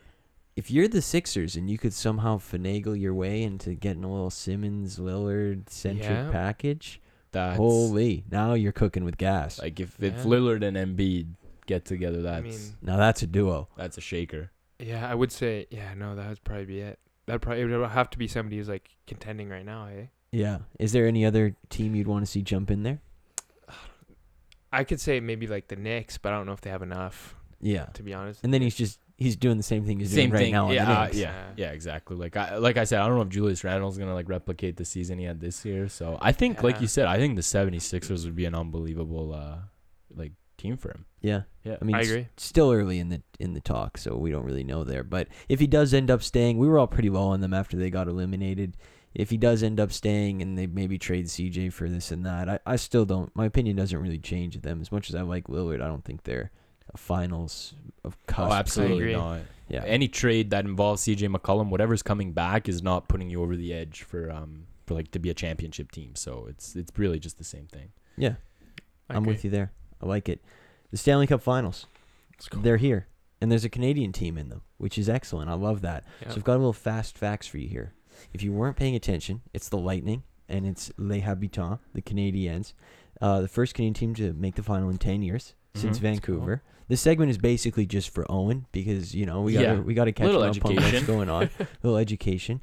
if 0.56 0.72
you're 0.72 0.88
the 0.88 1.04
Sixers 1.04 1.56
and 1.56 1.70
you 1.70 1.78
could 1.78 1.94
somehow 1.94 2.40
finagle 2.40 3.00
your 3.00 3.14
way 3.14 3.44
into 3.44 3.76
getting 3.76 4.04
a 4.04 4.12
little 4.12 4.32
Simmons 4.32 4.98
Lillard 4.98 5.70
centric 5.70 6.10
Yeah. 6.10 6.32
package, 6.32 7.00
That's 7.32 7.58
holy, 7.58 8.24
now 8.32 8.56
you're 8.56 8.72
cooking 8.72 9.04
with 9.04 9.18
gas. 9.20 9.60
like 9.62 9.80
if, 9.80 10.02
if 10.02 10.24
Lillard 10.24 10.64
and 10.64 10.76
Embiid 10.76 11.28
get 11.68 11.86
together, 11.86 12.24
that's 12.24 12.40
I 12.40 12.50
mean, 12.50 12.60
now 12.82 12.98
that's 12.98 13.22
a 13.22 13.28
duo. 13.28 13.68
that's 13.78 14.00
a 14.00 14.02
shaker. 14.02 14.50
yeah, 14.80 15.08
I 15.08 15.14
would 15.14 15.32
say, 15.32 15.68
yeah, 15.70 15.94
no, 15.94 16.16
that 16.16 16.28
would 16.28 16.44
probably 16.44 16.66
be 16.66 16.80
it. 16.80 16.98
That 17.28 17.40
probably 17.40 17.62
it 17.62 17.66
would 17.78 17.88
have 17.92 18.10
to 18.10 18.18
be 18.18 18.28
somebody 18.28 18.58
who's 18.58 18.68
like 18.68 18.90
contending 19.06 19.48
right 19.48 19.64
now, 19.64 19.86
eh? 19.86 20.06
Yeah. 20.32 20.60
Is 20.80 20.92
there 20.92 21.06
any 21.06 21.24
other 21.24 21.56
team 21.70 21.94
you'd 21.94 22.08
want 22.08 22.26
to 22.26 22.32
see 22.32 22.42
jump 22.42 22.72
in 22.72 22.82
there? 22.82 23.00
I 24.72 24.84
could 24.84 25.00
say 25.02 25.20
maybe 25.20 25.48
like 25.48 25.68
the 25.68 25.76
Knicks, 25.76 26.18
but 26.18 26.32
I 26.34 26.38
don't 26.38 26.46
know 26.46 26.54
if 26.54 26.62
they 26.62 26.70
have 26.70 26.82
enough, 26.82 27.36
Yeah. 27.60 27.86
to 27.94 28.04
be 28.04 28.14
honest. 28.14 28.40
And 28.44 28.54
then 28.54 28.62
he's 28.62 28.76
just 28.76 29.00
he's 29.18 29.36
doing 29.36 29.58
the 29.58 29.64
same 29.64 29.86
thing 29.86 30.00
he's 30.00 30.10
Same 30.12 30.30
doing 30.30 30.32
right 30.32 30.40
thing. 30.40 30.52
now. 30.54 30.64
on 30.64 30.70
the 30.70 30.76
yeah, 30.76 31.00
uh, 31.02 31.10
yeah, 31.14 31.44
yeah, 31.58 31.72
exactly. 31.72 32.16
Like 32.18 32.36
I 32.38 32.58
like 32.58 32.78
I 32.78 32.86
said, 32.86 33.02
I 33.02 33.08
don't 33.08 33.18
know 33.18 33.22
if 33.24 33.30
Julius 33.30 33.64
Randle's 33.64 33.98
gonna 33.98 34.14
like 34.16 34.30
replicate 34.30 34.78
the 34.78 34.86
season 34.86 35.20
he 35.20 35.26
had 35.26 35.40
this 35.40 35.64
year. 35.66 35.88
So 35.90 36.18
I 36.22 36.32
think, 36.32 36.64
like 36.64 36.82
you 36.82 36.88
said, 36.88 37.06
I 37.08 37.18
think 37.18 37.36
the 37.36 37.42
76ers 37.42 38.26
would 38.26 38.36
be 38.36 38.46
an 38.46 38.56
unbelievable 38.56 39.34
uh 39.34 39.58
like 40.16 40.32
team 40.58 40.78
for 40.78 40.90
him. 40.90 41.06
Yeah. 41.22 41.42
Yeah. 41.64 41.78
I 41.82 41.86
mean, 41.86 41.96
I 41.96 42.02
s- 42.02 42.10
agree. 42.10 42.28
still 42.38 42.72
early 42.72 43.00
in 43.00 43.10
the 43.10 43.22
in 43.40 43.54
the 43.54 43.62
talk, 43.62 43.98
so 43.98 44.16
we 44.16 44.32
don't 44.32 44.46
really 44.46 44.64
know 44.64 44.84
there. 44.84 45.04
But 45.04 45.28
if 45.50 45.60
he 45.60 45.68
does 45.68 45.94
end 45.94 46.10
up 46.10 46.24
staying, 46.24 46.58
we 46.58 46.68
were 46.68 46.80
all 46.80 46.88
pretty 46.88 47.10
low 47.10 47.28
on 47.30 47.42
them 47.42 47.54
after 47.54 47.78
they 47.78 47.90
got 47.90 48.08
eliminated. 48.08 48.78
If 49.14 49.30
he 49.30 49.38
does 49.38 49.62
end 49.62 49.80
up 49.80 49.92
staying 49.92 50.42
and 50.42 50.58
they 50.58 50.68
maybe 50.68 50.98
trade 50.98 51.26
CJ 51.26 51.74
for 51.74 51.90
this 51.90 52.12
and 52.12 52.26
that, 52.26 52.48
I, 52.48 52.60
I 52.66 52.76
still 52.78 53.06
don't. 53.06 53.36
My 53.36 53.46
opinion 53.46 53.76
doesn't 53.76 54.00
really 54.00 54.20
change 54.20 54.56
with 54.56 54.64
them 54.64 54.80
as 54.82 54.92
much 54.92 55.10
as 55.10 55.16
I 55.16 55.22
like 55.22 55.48
Lillard. 55.48 55.82
I 55.82 55.88
don't 55.88 56.06
think 56.06 56.24
they're 56.24 56.52
a 56.94 56.98
finals 56.98 57.74
of 58.04 58.18
cusp. 58.28 58.50
Oh, 58.50 58.54
absolutely 58.54 59.14
not. 59.14 59.42
Yeah. 59.68 59.84
Any 59.86 60.08
trade 60.08 60.50
that 60.52 60.66
involves 60.66 61.04
CJ 61.04 61.34
McCollum, 61.34 61.70
whatever's 61.70 62.04
coming 62.04 62.32
back, 62.34 62.68
is 62.70 62.82
not 62.82 63.08
putting 63.08 63.30
you 63.30 63.42
over 63.42 63.56
the 63.56 63.74
edge 63.74 64.04
for 64.04 64.32
um 64.32 64.68
for 64.86 64.94
like 64.94 65.12
to 65.12 65.20
be 65.20 65.30
a 65.30 65.34
championship 65.34 65.92
team. 65.92 66.16
So 66.16 66.46
it's 66.50 66.76
it's 66.76 66.92
really 66.98 67.20
just 67.20 67.38
the 67.38 67.44
same 67.44 67.68
thing. 67.68 67.92
yeah, 68.18 68.36
I 69.10 69.16
I'm 69.16 69.24
agree. 69.24 69.34
with 69.34 69.44
you 69.44 69.50
there. 69.50 69.72
I 70.02 70.06
like 70.06 70.30
it. 70.30 70.42
The 70.92 70.98
Stanley 70.98 71.28
Cup 71.28 71.42
Finals, 71.42 71.86
Let's 72.38 72.50
they're 72.64 72.78
here, 72.78 73.08
and 73.40 73.52
there's 73.52 73.64
a 73.64 73.70
Canadian 73.70 74.12
team 74.12 74.38
in 74.38 74.50
them, 74.50 74.62
which 74.78 74.98
is 74.98 75.08
excellent. 75.08 75.50
I 75.50 75.54
love 75.54 75.82
that. 75.82 76.04
Yeah. 76.22 76.30
So 76.30 76.36
I've 76.38 76.44
got 76.44 76.56
a 76.56 76.58
little 76.58 76.74
fast 76.74 77.18
facts 77.18 77.48
for 77.48 77.58
you 77.58 77.70
here. 77.70 77.94
If 78.34 78.44
you 78.44 78.52
weren't 78.52 78.78
paying 78.78 78.96
attention, 78.96 79.42
it's 79.54 79.70
the 79.70 79.78
Lightning 79.78 80.24
and 80.50 80.66
it's 80.66 80.92
Les 80.98 81.20
Habitants, 81.22 81.80
the 81.94 82.02
Canadiens. 82.02 82.74
Uh, 83.22 83.42
the 83.42 83.48
first 83.48 83.74
Canadian 83.76 83.94
team 83.94 84.16
to 84.16 84.34
make 84.34 84.56
the 84.56 84.64
final 84.64 84.90
in 84.90 84.98
10 84.98 85.22
years. 85.22 85.54
since 85.74 86.00
Mhm. 86.00 86.02
Vancouver. 86.02 86.62
This 86.90 87.00
segment 87.00 87.32
is 87.32 87.38
basically 87.38 87.86
just 87.86 88.10
for 88.10 88.30
Owen 88.30 88.66
because 88.74 89.16
you 89.16 89.26
know 89.26 89.42
we 89.42 89.54
got 89.54 89.62
Yeah. 89.62 89.76
to 89.76 89.82
we 89.82 89.94
got 89.94 90.04
to 90.06 90.12
catch 90.12 90.26
Little 90.26 90.44
up 90.44 90.66
on 90.66 90.76
what's 90.76 91.04
going 91.04 91.30
on. 91.30 91.50
little 91.82 91.98
education. 91.98 92.60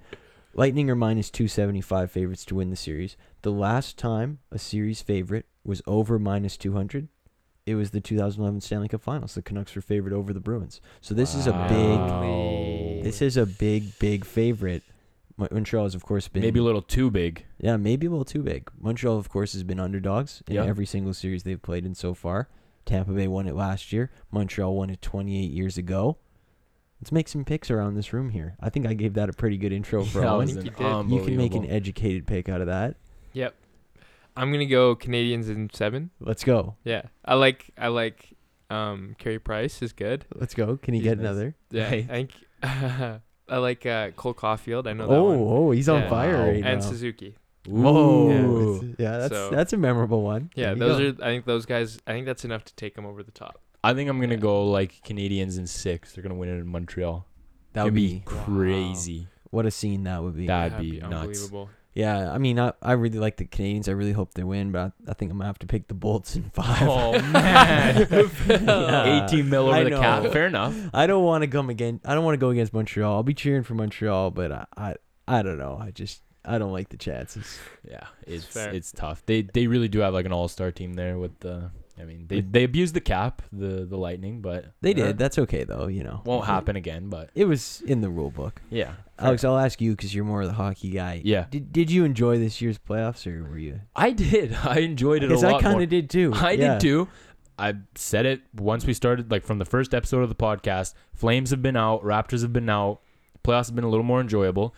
Lightning 0.52 0.90
are 0.90 0.94
minus 0.94 1.30
two 1.30 1.48
seventy 1.48 1.80
five 1.80 2.10
favorites 2.10 2.44
to 2.44 2.56
win 2.56 2.68
the 2.68 2.76
series. 2.76 3.16
The 3.40 3.50
last 3.50 3.96
time 3.96 4.40
a 4.52 4.58
series 4.58 5.00
favorite 5.00 5.46
was 5.64 5.80
over 5.86 6.18
minus 6.18 6.58
two 6.58 6.74
hundred, 6.74 7.08
it 7.64 7.76
was 7.76 7.92
the 7.92 8.00
2011 8.02 8.60
Stanley 8.60 8.88
Cup 8.88 9.00
Finals. 9.00 9.34
The 9.34 9.40
Canucks 9.42 9.74
were 9.74 9.80
favored 9.80 10.12
over 10.12 10.34
the 10.34 10.40
Bruins. 10.40 10.82
So 11.00 11.14
this 11.14 11.34
is 11.34 11.46
a 11.46 11.52
big. 11.68 13.04
This 13.04 13.22
is 13.22 13.38
a 13.38 13.46
big, 13.46 13.98
big 13.98 14.26
favorite. 14.26 14.82
Mon- 15.38 15.48
Montreal 15.50 15.84
has, 15.84 15.94
of 15.94 16.04
course, 16.04 16.28
been 16.28 16.42
maybe 16.42 16.60
a 16.60 16.62
little 16.62 16.82
too 16.82 17.10
big. 17.10 17.46
yeah, 17.58 17.76
maybe 17.78 18.06
a 18.06 18.10
little 18.10 18.24
too 18.26 18.42
big. 18.42 18.68
Montreal, 18.78 19.16
of 19.16 19.30
course, 19.30 19.54
has 19.54 19.62
been 19.64 19.80
underdogs 19.80 20.42
in 20.46 20.56
Yeah. 20.56 20.64
every 20.66 20.84
single 20.84 21.14
series 21.14 21.44
they've 21.44 21.62
played 21.62 21.86
in 21.86 21.94
so 21.94 22.12
far. 22.12 22.48
Tampa 22.84 23.12
Bay 23.12 23.28
won 23.28 23.46
it 23.48 23.54
last 23.54 23.92
year. 23.92 24.10
Montreal 24.30 24.74
won 24.76 24.90
it 24.90 25.00
28 25.00 25.50
years 25.50 25.78
ago. 25.78 26.18
Let's 27.00 27.12
make 27.12 27.28
some 27.28 27.44
picks 27.44 27.70
around 27.70 27.94
this 27.94 28.12
room 28.12 28.30
here. 28.30 28.56
I 28.60 28.70
think 28.70 28.84
I 28.86 28.94
gave 28.94 29.14
that 29.14 29.28
a 29.28 29.32
pretty 29.32 29.56
good 29.56 29.72
intro 29.72 30.04
for 30.04 30.20
That 30.20 30.28
Owen. 30.30 30.46
was 30.46 30.56
think 30.56 30.80
an 30.80 31.08
you. 31.10 31.18
You 31.20 31.24
can 31.24 31.36
make 31.36 31.54
an 31.54 31.64
educated 31.70 32.26
pick 32.26 32.48
out 32.48 32.60
of 32.60 32.66
that. 32.66 32.96
Yep. 33.34 33.54
I'm 34.36 34.50
gonna 34.50 34.66
go 34.66 34.96
Canadiens 34.96 35.48
in 35.48 35.68
seven. 35.72 36.10
Let's 36.20 36.42
go. 36.44 36.74
Yeah, 36.84 37.02
I 37.24 37.34
like 37.34 37.70
I 37.78 37.88
like 37.88 38.36
um 38.70 39.14
Carey 39.18 39.38
Price 39.38 39.80
is 39.82 39.92
good. 39.92 40.24
Let's 40.34 40.54
go. 40.54 40.76
Can 40.76 40.94
he 40.94 41.00
He's 41.00 41.08
get 41.10 41.18
nice. 41.18 41.26
another? 41.26 41.54
Yeah, 41.70 41.88
I 41.88 42.02
think 42.02 42.30
I 43.48 43.58
like 43.58 43.86
uh, 43.86 44.10
Cole 44.12 44.34
Caufield. 44.34 44.86
I 44.86 44.92
know 44.92 45.06
that 45.08 45.14
Oh, 45.14 45.24
one. 45.24 45.38
oh, 45.38 45.70
he's 45.70 45.88
on 45.88 46.02
Yeah. 46.02 46.08
fire 46.10 46.36
Wow. 46.36 46.46
right 46.48 46.64
and 46.64 46.80
now. 46.80 46.80
Suzuki. 46.80 47.34
Whoa. 47.66 48.30
Ooh. 48.30 48.94
Yeah, 48.98 49.18
that's 49.18 49.34
So- 49.34 49.50
that's 49.50 49.72
a 49.72 49.76
memorable 49.76 50.22
one. 50.22 50.50
Yeah, 50.54 50.66
There 50.66 50.72
you 50.74 50.78
those 50.78 51.12
go. 51.16 51.22
are. 51.24 51.26
I 51.28 51.30
think 51.32 51.44
those 51.44 51.66
guys. 51.66 51.98
I 52.06 52.12
think 52.12 52.26
that's 52.26 52.44
enough 52.44 52.64
to 52.66 52.74
take 52.76 52.94
them 52.94 53.04
over 53.06 53.22
the 53.22 53.30
top. 53.30 53.60
I 53.84 53.94
think 53.94 54.08
I'm 54.10 54.20
gonna 54.20 54.34
Yeah. 54.34 54.40
go 54.40 54.68
like 54.70 55.02
Canadiens 55.04 55.58
in 55.58 55.66
six. 55.66 56.12
They're 56.14 56.22
gonna 56.22 56.34
win 56.34 56.48
it 56.48 56.58
in 56.60 56.66
Montreal. 56.66 57.26
that 57.74 57.84
would 57.84 57.92
It'd 57.96 58.10
be 58.10 58.22
crazy. 58.24 59.28
what 59.50 59.66
a 59.66 59.70
scene 59.70 60.04
that 60.04 60.22
would 60.22 60.34
be. 60.36 60.46
That'd 60.46 60.72
That'd 60.72 60.90
be 60.90 60.98
nuts. 61.00 61.14
unbelievable. 61.14 61.70
Yeah, 61.94 62.30
I 62.30 62.38
mean, 62.38 62.60
I, 62.60 62.72
I 62.80 62.92
really 62.92 63.18
like 63.18 63.38
the 63.38 63.44
Canadiens. 63.44 63.88
I 63.88 63.92
really 63.92 64.12
hope 64.12 64.34
they 64.34 64.44
win, 64.44 64.70
but 64.70 64.92
I, 65.06 65.10
I 65.10 65.14
think 65.14 65.32
I'm 65.32 65.38
gonna 65.38 65.46
have 65.48 65.58
to 65.60 65.66
pick 65.66 65.88
the 65.88 65.94
Bolts 65.94 66.36
in 66.36 66.44
five. 66.50 66.82
Oh 66.88 67.12
man, 67.32 68.06
Yeah. 68.48 69.24
18 69.26 69.48
mil 69.48 69.66
over 69.66 69.74
I 69.74 69.84
the 69.84 69.90
cap. 69.90 70.24
Fair 70.32 70.46
enough. 70.46 70.76
I 70.94 71.06
don't 71.06 71.24
want 71.24 71.42
to 71.42 71.48
come 71.48 71.70
again. 71.70 72.00
I 72.04 72.14
don't 72.14 72.24
want 72.24 72.34
to 72.34 72.38
go 72.38 72.50
against 72.50 72.72
Montreal. 72.72 73.14
I'll 73.14 73.22
be 73.22 73.34
cheering 73.34 73.64
for 73.64 73.74
Montreal, 73.74 74.30
but 74.30 74.52
I, 74.52 74.66
I, 74.76 74.94
I 75.26 75.42
don't 75.42 75.58
know. 75.58 75.76
I 75.80 75.90
just, 75.90 76.22
I 76.44 76.58
don't 76.58 76.72
like 76.72 76.90
the 76.90 76.96
chances. 76.98 77.58
Yeah, 77.88 78.06
it's 78.26 78.44
fair. 78.44 78.70
it's 78.72 78.92
tough. 78.92 79.22
They 79.26 79.42
they 79.42 79.66
really 79.66 79.88
do 79.88 79.98
have 80.00 80.14
like 80.14 80.26
an 80.26 80.32
all 80.32 80.48
star 80.48 80.70
team 80.70 80.94
there 80.94 81.18
with 81.18 81.40
the. 81.40 81.70
I 82.00 82.04
mean, 82.04 82.26
they 82.28 82.40
they 82.40 82.64
abused 82.64 82.94
the 82.94 83.00
cap, 83.00 83.42
the 83.52 83.84
the 83.84 83.96
Lightning, 83.96 84.40
but 84.40 84.66
They 84.80 84.90
uh, 84.92 84.94
did. 84.94 85.18
That's 85.18 85.38
okay 85.38 85.64
though. 85.64 85.86
You 85.88 86.04
know, 86.04 86.22
won't 86.24 86.46
happen 86.46 86.76
again. 86.76 87.08
But 87.08 87.30
It 87.34 87.44
was 87.46 87.80
in 87.86 88.00
the 88.00 88.08
rule 88.10 88.30
book. 88.30 88.60
yeah, 88.70 88.92
Alex, 89.18 89.44
I'll 89.44 89.58
ask 89.58 89.80
you 89.80 89.92
because 89.92 90.14
you're 90.14 90.24
more 90.24 90.42
of 90.42 90.48
the 90.48 90.54
hockey 90.54 90.90
guy. 90.90 91.20
Yeah. 91.24 91.46
Did 91.50 91.72
Did 91.72 91.90
you 91.90 92.04
enjoy 92.04 92.38
this 92.38 92.60
year's 92.60 92.78
playoffs, 92.78 93.26
or 93.26 93.42
were 93.48 93.58
you? 93.58 93.80
I 93.96 94.10
did. 94.12 94.52
I 94.64 94.78
enjoyed 94.80 95.22
it 95.22 95.26
a 95.26 95.28
Because 95.28 95.42
lot 95.42 95.54
I 95.56 95.60
kind 95.62 95.72
more. 95.74 95.82
of 95.82 95.88
did 95.88 96.08
too. 96.10 96.32
I 96.34 96.52
Yeah. 96.52 96.72
did 96.74 96.80
too. 96.80 97.08
I 97.60 97.74
said 97.96 98.24
it 98.24 98.42
once 98.54 98.86
we 98.86 98.94
started, 98.94 99.30
like 99.32 99.44
from 99.44 99.58
the 99.58 99.64
first 99.64 99.92
episode 99.92 100.22
of 100.22 100.28
the 100.28 100.36
podcast. 100.36 100.94
Flames 101.12 101.50
have 101.50 101.60
been 101.60 101.76
out, 101.76 102.04
Raptors 102.04 102.42
have 102.42 102.52
been 102.52 102.70
out. 102.70 103.00
Playoffs 103.42 103.66
have 103.66 103.74
been 103.74 103.84
a 103.84 103.88
little 103.88 104.04
more 104.04 104.20
enjoyable. 104.20 104.74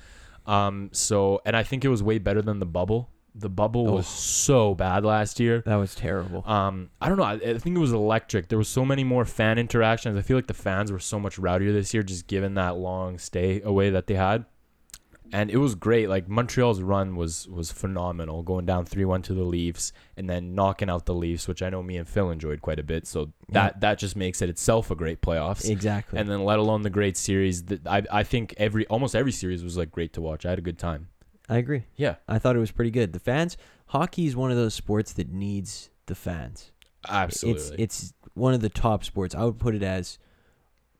Um, 0.46 0.88
so 0.92 1.42
and 1.44 1.54
I 1.56 1.62
think 1.62 1.84
it 1.84 1.88
was 1.88 2.02
way 2.02 2.18
better 2.18 2.40
than 2.40 2.58
the 2.58 2.66
bubble. 2.66 3.10
The 3.34 3.48
bubble 3.48 3.86
was 3.86 4.08
so 4.08 4.74
bad 4.74 5.04
last 5.04 5.38
year. 5.38 5.62
That 5.64 5.76
was 5.76 5.94
terrible. 5.94 6.42
Um, 6.46 6.90
I 7.00 7.08
don't 7.08 7.16
know. 7.16 7.24
I, 7.24 7.34
I 7.34 7.58
think 7.58 7.76
it 7.76 7.80
was 7.80 7.92
electric. 7.92 8.48
There 8.48 8.58
was 8.58 8.68
so 8.68 8.84
many 8.84 9.04
more 9.04 9.24
fan 9.24 9.58
interactions. 9.58 10.16
I 10.16 10.22
feel 10.22 10.36
like 10.36 10.48
the 10.48 10.54
fans 10.54 10.90
were 10.90 10.98
so 10.98 11.20
much 11.20 11.36
rowdier 11.36 11.72
this 11.72 11.94
year, 11.94 12.02
just 12.02 12.26
given 12.26 12.54
that 12.54 12.76
long 12.76 13.18
stay 13.18 13.60
away 13.62 13.90
that 13.90 14.08
they 14.08 14.14
had. 14.14 14.46
And 15.32 15.48
it 15.48 15.58
was 15.58 15.76
great. 15.76 16.08
Like 16.08 16.28
Montreal's 16.28 16.82
run 16.82 17.14
was 17.14 17.46
was 17.46 17.70
phenomenal, 17.70 18.42
going 18.42 18.66
down 18.66 18.84
three 18.84 19.04
one 19.04 19.22
to 19.22 19.32
the 19.32 19.44
Leafs 19.44 19.92
and 20.16 20.28
then 20.28 20.56
knocking 20.56 20.90
out 20.90 21.06
the 21.06 21.14
Leafs, 21.14 21.46
which 21.46 21.62
I 21.62 21.70
know 21.70 21.84
me 21.84 21.98
and 21.98 22.08
Phil 22.08 22.30
enjoyed 22.30 22.60
quite 22.60 22.80
a 22.80 22.82
bit. 22.82 23.06
So 23.06 23.32
that 23.50 23.80
that 23.80 23.98
just 24.00 24.16
makes 24.16 24.42
it 24.42 24.48
itself 24.48 24.90
a 24.90 24.96
great 24.96 25.22
playoffs. 25.22 25.70
exactly. 25.70 26.18
And 26.18 26.28
then 26.28 26.44
let 26.44 26.58
alone 26.58 26.82
the 26.82 26.90
great 26.90 27.16
series. 27.16 27.62
That 27.66 27.86
I 27.86 28.02
I 28.10 28.22
think 28.24 28.54
every 28.56 28.88
almost 28.88 29.14
every 29.14 29.30
series 29.30 29.62
was 29.62 29.76
like 29.76 29.92
great 29.92 30.12
to 30.14 30.20
watch. 30.20 30.44
I 30.44 30.50
had 30.50 30.58
a 30.58 30.62
good 30.62 30.78
time. 30.80 31.06
I 31.50 31.56
agree. 31.58 31.82
Yeah, 31.96 32.14
I 32.28 32.38
thought 32.38 32.54
it 32.56 32.60
was 32.60 32.70
pretty 32.70 32.90
good. 32.92 33.12
The 33.12 33.18
fans, 33.18 33.56
hockey 33.88 34.26
is 34.26 34.36
one 34.36 34.50
of 34.50 34.56
those 34.56 34.72
sports 34.72 35.12
that 35.14 35.30
needs 35.32 35.90
the 36.06 36.14
fans. 36.14 36.70
absolutely. 37.08 37.76
It's 37.82 38.02
it's 38.02 38.12
one 38.34 38.54
of 38.54 38.60
the 38.62 38.68
top 38.68 39.04
sports. 39.04 39.34
I 39.34 39.44
would 39.44 39.58
put 39.58 39.74
it 39.74 39.82
as 39.82 40.18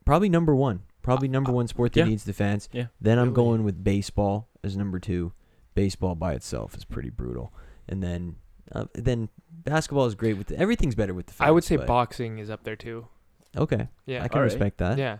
probably 0.05 0.29
number 0.29 0.53
one. 0.55 0.83
Probably 1.01 1.27
number 1.27 1.51
one 1.51 1.67
sport 1.67 1.93
that 1.93 2.01
yeah. 2.01 2.05
needs 2.05 2.25
the 2.25 2.33
fans. 2.33 2.69
yeah. 2.71 2.87
Then 2.99 3.17
I'm 3.17 3.29
Really? 3.29 3.35
going 3.35 3.63
with 3.63 3.83
baseball 3.83 4.49
as 4.63 4.77
number 4.77 4.99
two. 4.99 5.31
Baseball 5.73 6.15
by 6.15 6.33
itself 6.33 6.75
is 6.75 6.83
pretty 6.83 7.09
brutal, 7.09 7.53
and 7.87 8.03
then 8.03 8.35
uh, 8.73 8.85
then 8.93 9.29
basketball 9.63 10.05
is 10.05 10.15
great 10.15 10.37
with 10.37 10.47
the, 10.47 10.57
everything's 10.59 10.95
better 10.95 11.13
with 11.13 11.27
the 11.27 11.33
fans. 11.33 11.47
I 11.47 11.51
would 11.51 11.63
say 11.63 11.77
but- 11.77 11.87
boxing 11.87 12.39
is 12.39 12.49
up 12.49 12.63
there 12.63 12.75
too. 12.75 13.07
Okay, 13.55 13.87
Yeah. 14.05 14.23
I 14.23 14.27
can 14.27 14.39
Alright. 14.39 14.51
respect 14.51 14.77
that. 14.79 14.97
yeah. 14.97 15.17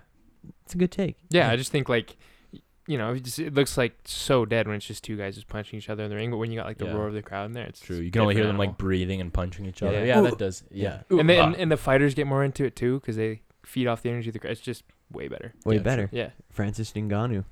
It's 0.66 0.74
a 0.74 0.78
good 0.78 0.92
take. 0.92 1.18
Yeah. 1.30 1.50
I 1.50 1.56
just 1.58 1.72
think 1.72 1.88
like, 1.90 2.10
y- 2.10 2.16
you 2.92 2.98
know, 2.98 3.14
it, 3.14 3.24
just, 3.24 3.40
it 3.40 3.54
looks 3.54 3.78
like 3.78 3.94
so 4.04 4.44
dead 4.46 4.68
when 4.68 4.76
it's 4.76 4.86
just 4.86 5.02
two 5.04 5.16
guys 5.16 5.36
just 5.36 5.48
punching 5.48 5.78
each 5.78 5.90
other 5.90 6.04
in 6.04 6.10
the 6.10 6.16
ring. 6.18 6.30
But 6.30 6.38
when 6.38 6.52
you 6.52 6.60
got 6.60 6.66
like 6.66 6.78
the 6.78 6.86
Yeah. 6.86 6.92
roar 6.94 7.08
of 7.08 7.14
the 7.14 7.22
crowd 7.22 7.46
in 7.46 7.54
there, 7.54 7.66
it's 7.66 7.80
True. 7.80 7.98
You 7.98 8.12
can 8.12 8.22
only 8.22 8.36
hear 8.36 8.46
them 8.46 8.58
like 8.58 8.78
breathing 8.78 9.22
and 9.22 9.34
punching 9.34 9.66
each 9.66 9.82
other. 9.82 10.00
Yeah. 10.06 10.16
Yeah, 10.16 10.22
that 10.22 10.38
does. 10.38 10.64
Yeah. 10.72 11.04
animal. 11.10 11.20
and 11.22 11.30
then 11.30 11.40
and, 11.40 11.56
ah. 11.56 11.60
and 11.60 11.72
the 11.72 11.78
fighters 11.78 12.14
get 12.14 12.28
more 12.28 12.44
into 12.44 12.66
it 12.66 12.76
too 12.76 13.00
because 13.00 13.16
they 13.16 13.42
feed 13.66 13.88
off 13.88 14.02
the 14.02 14.10
energy 14.10 14.30
of 14.30 14.34
the 14.34 14.40
crowd. 14.40 14.52
It's 14.52 14.62
just 14.62 14.84
way 15.10 15.30
better. 15.30 15.54
Way 15.66 15.76
Yeah, 15.76 15.82
better. 15.82 16.10
Yeah. 16.12 16.30
Francis 16.50 16.92
Ngannou. 16.92 17.46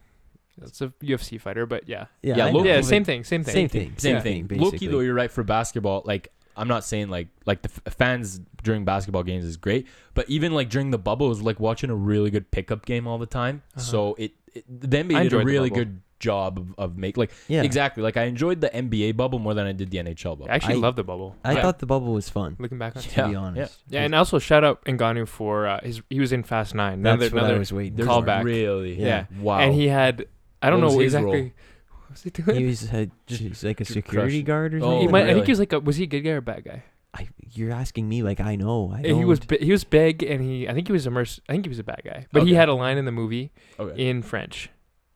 That's 0.58 0.82
a 0.82 0.92
UFC 1.02 1.40
fighter, 1.40 1.66
but 1.66 1.88
yeah. 1.88 2.08
Yeah, 2.22 2.36
Yeah, 2.36 2.46
Loki 2.48 2.68
yeah. 2.68 2.82
Same 2.82 3.06
thing. 3.06 3.24
Same 3.24 3.46
thing. 3.46 3.54
Same 3.54 3.70
thing. 3.70 3.94
Same 3.98 4.16
Yeah. 4.16 4.22
thing. 4.22 4.48
thing, 4.50 4.60
Loki 4.60 4.88
though, 4.88 5.00
you're 5.00 5.14
right 5.14 5.32
for 5.32 5.44
basketball. 5.44 6.02
Like 6.06 6.34
I'm 6.58 6.68
not 6.68 6.84
saying 6.84 7.08
like 7.10 7.30
like 7.46 7.62
the 7.62 7.70
f- 7.86 7.94
fans 7.94 8.42
during 8.64 8.84
basketball 8.84 9.24
games 9.24 9.46
is 9.46 9.56
great, 9.56 9.88
but 10.14 10.30
even 10.30 10.54
like 10.54 10.70
during 10.70 10.92
the 10.92 10.98
bubble 10.98 11.28
it 11.28 11.30
was 11.30 11.42
like 11.42 11.58
watching 11.60 11.90
a 11.90 11.96
really 11.96 12.30
good 12.30 12.52
pickup 12.52 12.86
game 12.86 13.08
all 13.08 13.18
the 13.18 13.26
time. 13.26 13.62
Uh-huh. 13.76 13.82
So 13.82 14.14
it, 14.16 14.24
it 14.32 14.34
the 14.68 14.88
NBA 14.98 15.24
did 15.24 15.34
a 15.34 15.40
really 15.44 15.70
good 15.70 16.02
job 16.20 16.60
of, 16.60 16.76
of 16.78 16.98
make 16.98 17.16
like 17.16 17.32
Yeah. 17.48 17.62
exactly 17.64 18.04
like 18.04 18.18
I 18.18 18.24
enjoyed 18.24 18.60
the 18.60 18.70
NBA 18.70 19.16
bubble 19.16 19.40
more 19.40 19.54
than 19.54 19.66
I 19.66 19.72
did 19.72 19.90
the 19.90 20.00
NHL 20.00 20.38
bubble. 20.38 20.48
I 20.52 20.56
actually 20.56 20.74
I- 20.76 20.78
love 20.80 20.96
the 20.98 21.04
bubble. 21.04 21.36
I 21.46 21.54
yeah. 21.54 21.62
thought 21.62 21.80
the 21.80 21.86
bubble 21.86 22.14
was 22.14 22.28
fun. 22.28 22.58
looking 22.60 22.78
back 22.78 22.98
on. 22.98 23.04
it. 23.04 23.10
To 23.10 23.20
Yeah, 23.22 23.28
be 23.28 23.34
yeah. 23.34 23.38
honest. 23.40 23.80
Yeah, 23.88 24.02
and 24.04 24.14
also 24.14 24.38
shout 24.38 24.64
out 24.66 24.84
Ngannou 24.86 25.28
for 25.30 25.66
uh, 25.68 25.80
his. 25.82 26.02
He 26.10 26.20
was 26.20 26.34
in 26.34 26.44
Fast 26.44 26.76
Nine. 26.76 27.00
Another, 27.00 27.22
that's 27.22 27.34
what 27.34 27.44
I 27.44 27.46
another 27.46 27.60
was 27.60 27.72
waiting. 27.72 27.96
There's 27.96 28.08
for. 28.10 28.22
callback. 28.22 28.44
Really, 28.44 29.00
Yeah. 29.02 29.26
wow. 29.40 29.60
And 29.60 29.74
he 29.74 29.88
had. 29.88 30.26
I 30.62 30.70
don't 30.70 30.82
What 30.82 30.92
know 30.92 31.00
his 31.00 31.14
exactly. 31.14 31.42
role? 31.42 31.52
What 32.10 32.12
was 32.12 32.24
he 32.24 32.30
doing? 32.32 32.58
He 32.60 32.66
was 32.66 32.92
a, 32.92 33.10
just 33.28 33.64
like 33.64 33.80
a 33.82 33.86
security 33.86 34.42
crush- 34.44 34.48
guard 34.48 34.74
or 34.74 34.78
Oh, 34.78 34.82
something. 34.82 35.02
He 35.02 35.08
might, 35.08 35.20
I 35.20 35.22
really? 35.26 35.34
think 35.36 35.46
he 35.46 35.52
was 35.52 35.60
like. 35.60 35.74
A, 35.74 35.80
was 35.80 35.96
he 35.98 36.04
a 36.06 36.08
good 36.08 36.22
guy 36.22 36.32
or 36.32 36.38
a 36.38 36.42
bad 36.42 36.64
guy? 36.66 36.84
I, 37.14 37.28
you're 37.54 37.72
asking 37.72 38.08
me 38.08 38.22
like 38.24 38.40
I 38.40 38.56
know. 38.56 38.92
I 38.94 38.98
And 39.00 39.18
he 39.18 39.26
was 39.26 39.40
don't. 39.40 39.60
bi- 39.60 39.66
he 39.66 39.72
was 39.72 39.84
big, 39.84 40.22
and 40.24 40.42
he. 40.42 40.68
I 40.70 40.74
think 40.74 40.88
he 40.88 40.94
was 40.94 41.06
a 41.08 41.10
merc- 41.12 41.40
I 41.50 41.54
think 41.54 41.66
he 41.66 41.70
was 41.70 41.80
a 41.80 41.84
bad 41.84 42.02
guy, 42.06 42.28
but 42.32 42.44
he 42.44 42.50
Okay. 42.50 42.56
had 42.56 42.70
a 42.70 42.74
line 42.74 42.98
in 42.98 43.06
the 43.06 43.12
movie 43.12 43.52
okay. 43.80 44.10
in 44.10 44.22
French. 44.22 44.70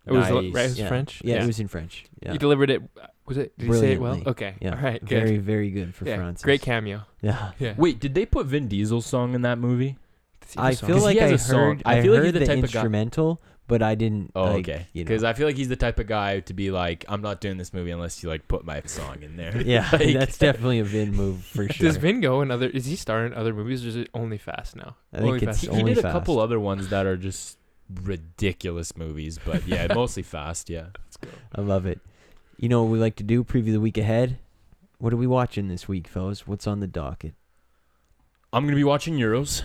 It 0.05 0.11
was 0.11 0.29
right. 0.29 0.43
It 0.43 0.53
was 0.53 0.79
yeah. 0.79 0.87
French. 0.87 1.21
Yeah, 1.23 1.35
Yeah. 1.35 1.43
it 1.43 1.47
was 1.47 1.59
in 1.59 1.67
French. 1.67 2.05
Yeah, 2.21 2.31
He 2.33 2.37
delivered 2.37 2.69
it. 2.69 2.81
Was 3.25 3.37
it? 3.37 3.57
Did 3.57 3.67
he 3.67 3.73
say 3.75 3.91
it 3.93 4.01
well? 4.01 4.15
Brilliantly. 4.15 4.31
Okay. 4.31 4.55
yeah. 4.59 4.75
All 4.75 4.81
right. 4.83 4.99
Good. 4.99 5.09
Very, 5.23 5.37
very 5.37 5.69
good 5.71 5.95
for 5.95 6.05
yeah. 6.05 6.17
Francis. 6.17 6.43
Great 6.43 6.61
cameo. 6.61 7.03
Yeah. 7.21 7.51
Yeah. 7.59 7.73
Wait, 7.77 7.99
did 8.01 8.13
they 8.15 8.25
put 8.25 8.47
Vin 8.47 8.67
Diesel's 8.67 9.05
song 9.05 9.33
in 9.33 9.43
that 9.43 9.59
movie? 9.59 9.97
I 10.57 10.73
So- 10.73 10.87
feel 10.87 10.95
'Cause 10.97 11.03
he 11.03 11.07
like 11.07 11.19
has 11.19 11.31
I 11.31 11.35
a 11.35 11.37
song. 11.37 11.57
heard. 11.77 11.81
I 11.85 11.97
I, 11.99 12.01
feel 12.01 12.11
like 12.13 12.23
he's 12.23 12.25
heard 12.25 12.33
the 12.35 12.39
the, 12.39 12.45
type 12.47 12.63
of 12.63 12.71
guy- 12.73 12.79
instrumental, 12.79 13.41
but 13.67 13.81
I 13.81 13.95
didn't. 13.95 14.31
Oh, 14.35 14.45
like, 14.45 14.67
okay. 14.69 14.87
You 14.93 15.03
know. 15.03 15.07
Because 15.07 15.23
I 15.23 15.33
feel 15.33 15.47
like 15.47 15.57
he's 15.57 15.69
the 15.69 15.75
type 15.75 15.99
of 15.99 16.07
guy 16.07 16.41
to 16.41 16.53
be 16.53 16.71
like, 16.71 17.05
I'm 17.07 17.21
not 17.21 17.41
doing 17.41 17.57
this 17.57 17.73
movie 17.73 17.91
unless 17.91 18.21
you 18.23 18.29
like 18.29 18.47
put 18.47 18.65
my 18.65 18.81
song 18.85 19.21
in 19.21 19.37
there. 19.37 19.61
yeah, 19.65 19.89
Like- 19.93 20.13
that's 20.13 20.37
definitely 20.37 20.79
a 20.79 20.83
Vin 20.83 21.13
move 21.13 21.43
for 21.43 21.67
sure. 21.69 21.87
Does 21.87 21.97
Vin 21.97 22.21
go 22.21 22.41
in 22.41 22.51
other? 22.51 22.67
Is 22.67 22.85
he 22.85 22.95
starring 22.95 23.31
in 23.31 23.37
other 23.37 23.53
movies, 23.53 23.85
or 23.85 23.89
is 23.89 23.95
it 23.95 24.09
only 24.13 24.37
Fast 24.37 24.75
now? 24.75 24.95
I 25.13 25.17
think 25.17 25.27
only 25.27 25.37
it's 25.37 25.45
Fast 25.45 25.61
He, 25.61 25.67
he 25.67 25.73
only 25.79 25.93
did 25.93 26.05
a 26.05 26.11
couple 26.11 26.39
other 26.39 26.59
ones 26.59 26.89
that 26.89 27.05
are 27.05 27.17
just 27.17 27.57
ridiculous 28.03 28.95
movies, 28.97 29.39
but 29.43 29.67
yeah, 29.67 29.87
mostly 29.93 30.23
fast. 30.23 30.69
Yeah. 30.69 30.87
I 31.55 31.61
love 31.61 31.85
it. 31.85 31.99
You 32.57 32.69
know 32.69 32.83
what 32.83 32.91
we 32.91 32.99
like 32.99 33.15
to 33.17 33.23
do? 33.23 33.43
Preview 33.43 33.71
the 33.71 33.79
week 33.79 33.97
ahead. 33.97 34.39
What 34.99 35.13
are 35.13 35.17
we 35.17 35.27
watching 35.27 35.67
this 35.67 35.87
week, 35.87 36.07
fellas? 36.07 36.47
What's 36.47 36.67
on 36.67 36.79
the 36.79 36.87
docket? 36.87 37.33
I'm 38.51 38.65
gonna 38.65 38.75
be 38.75 38.83
watching 38.83 39.15
Euros. 39.15 39.63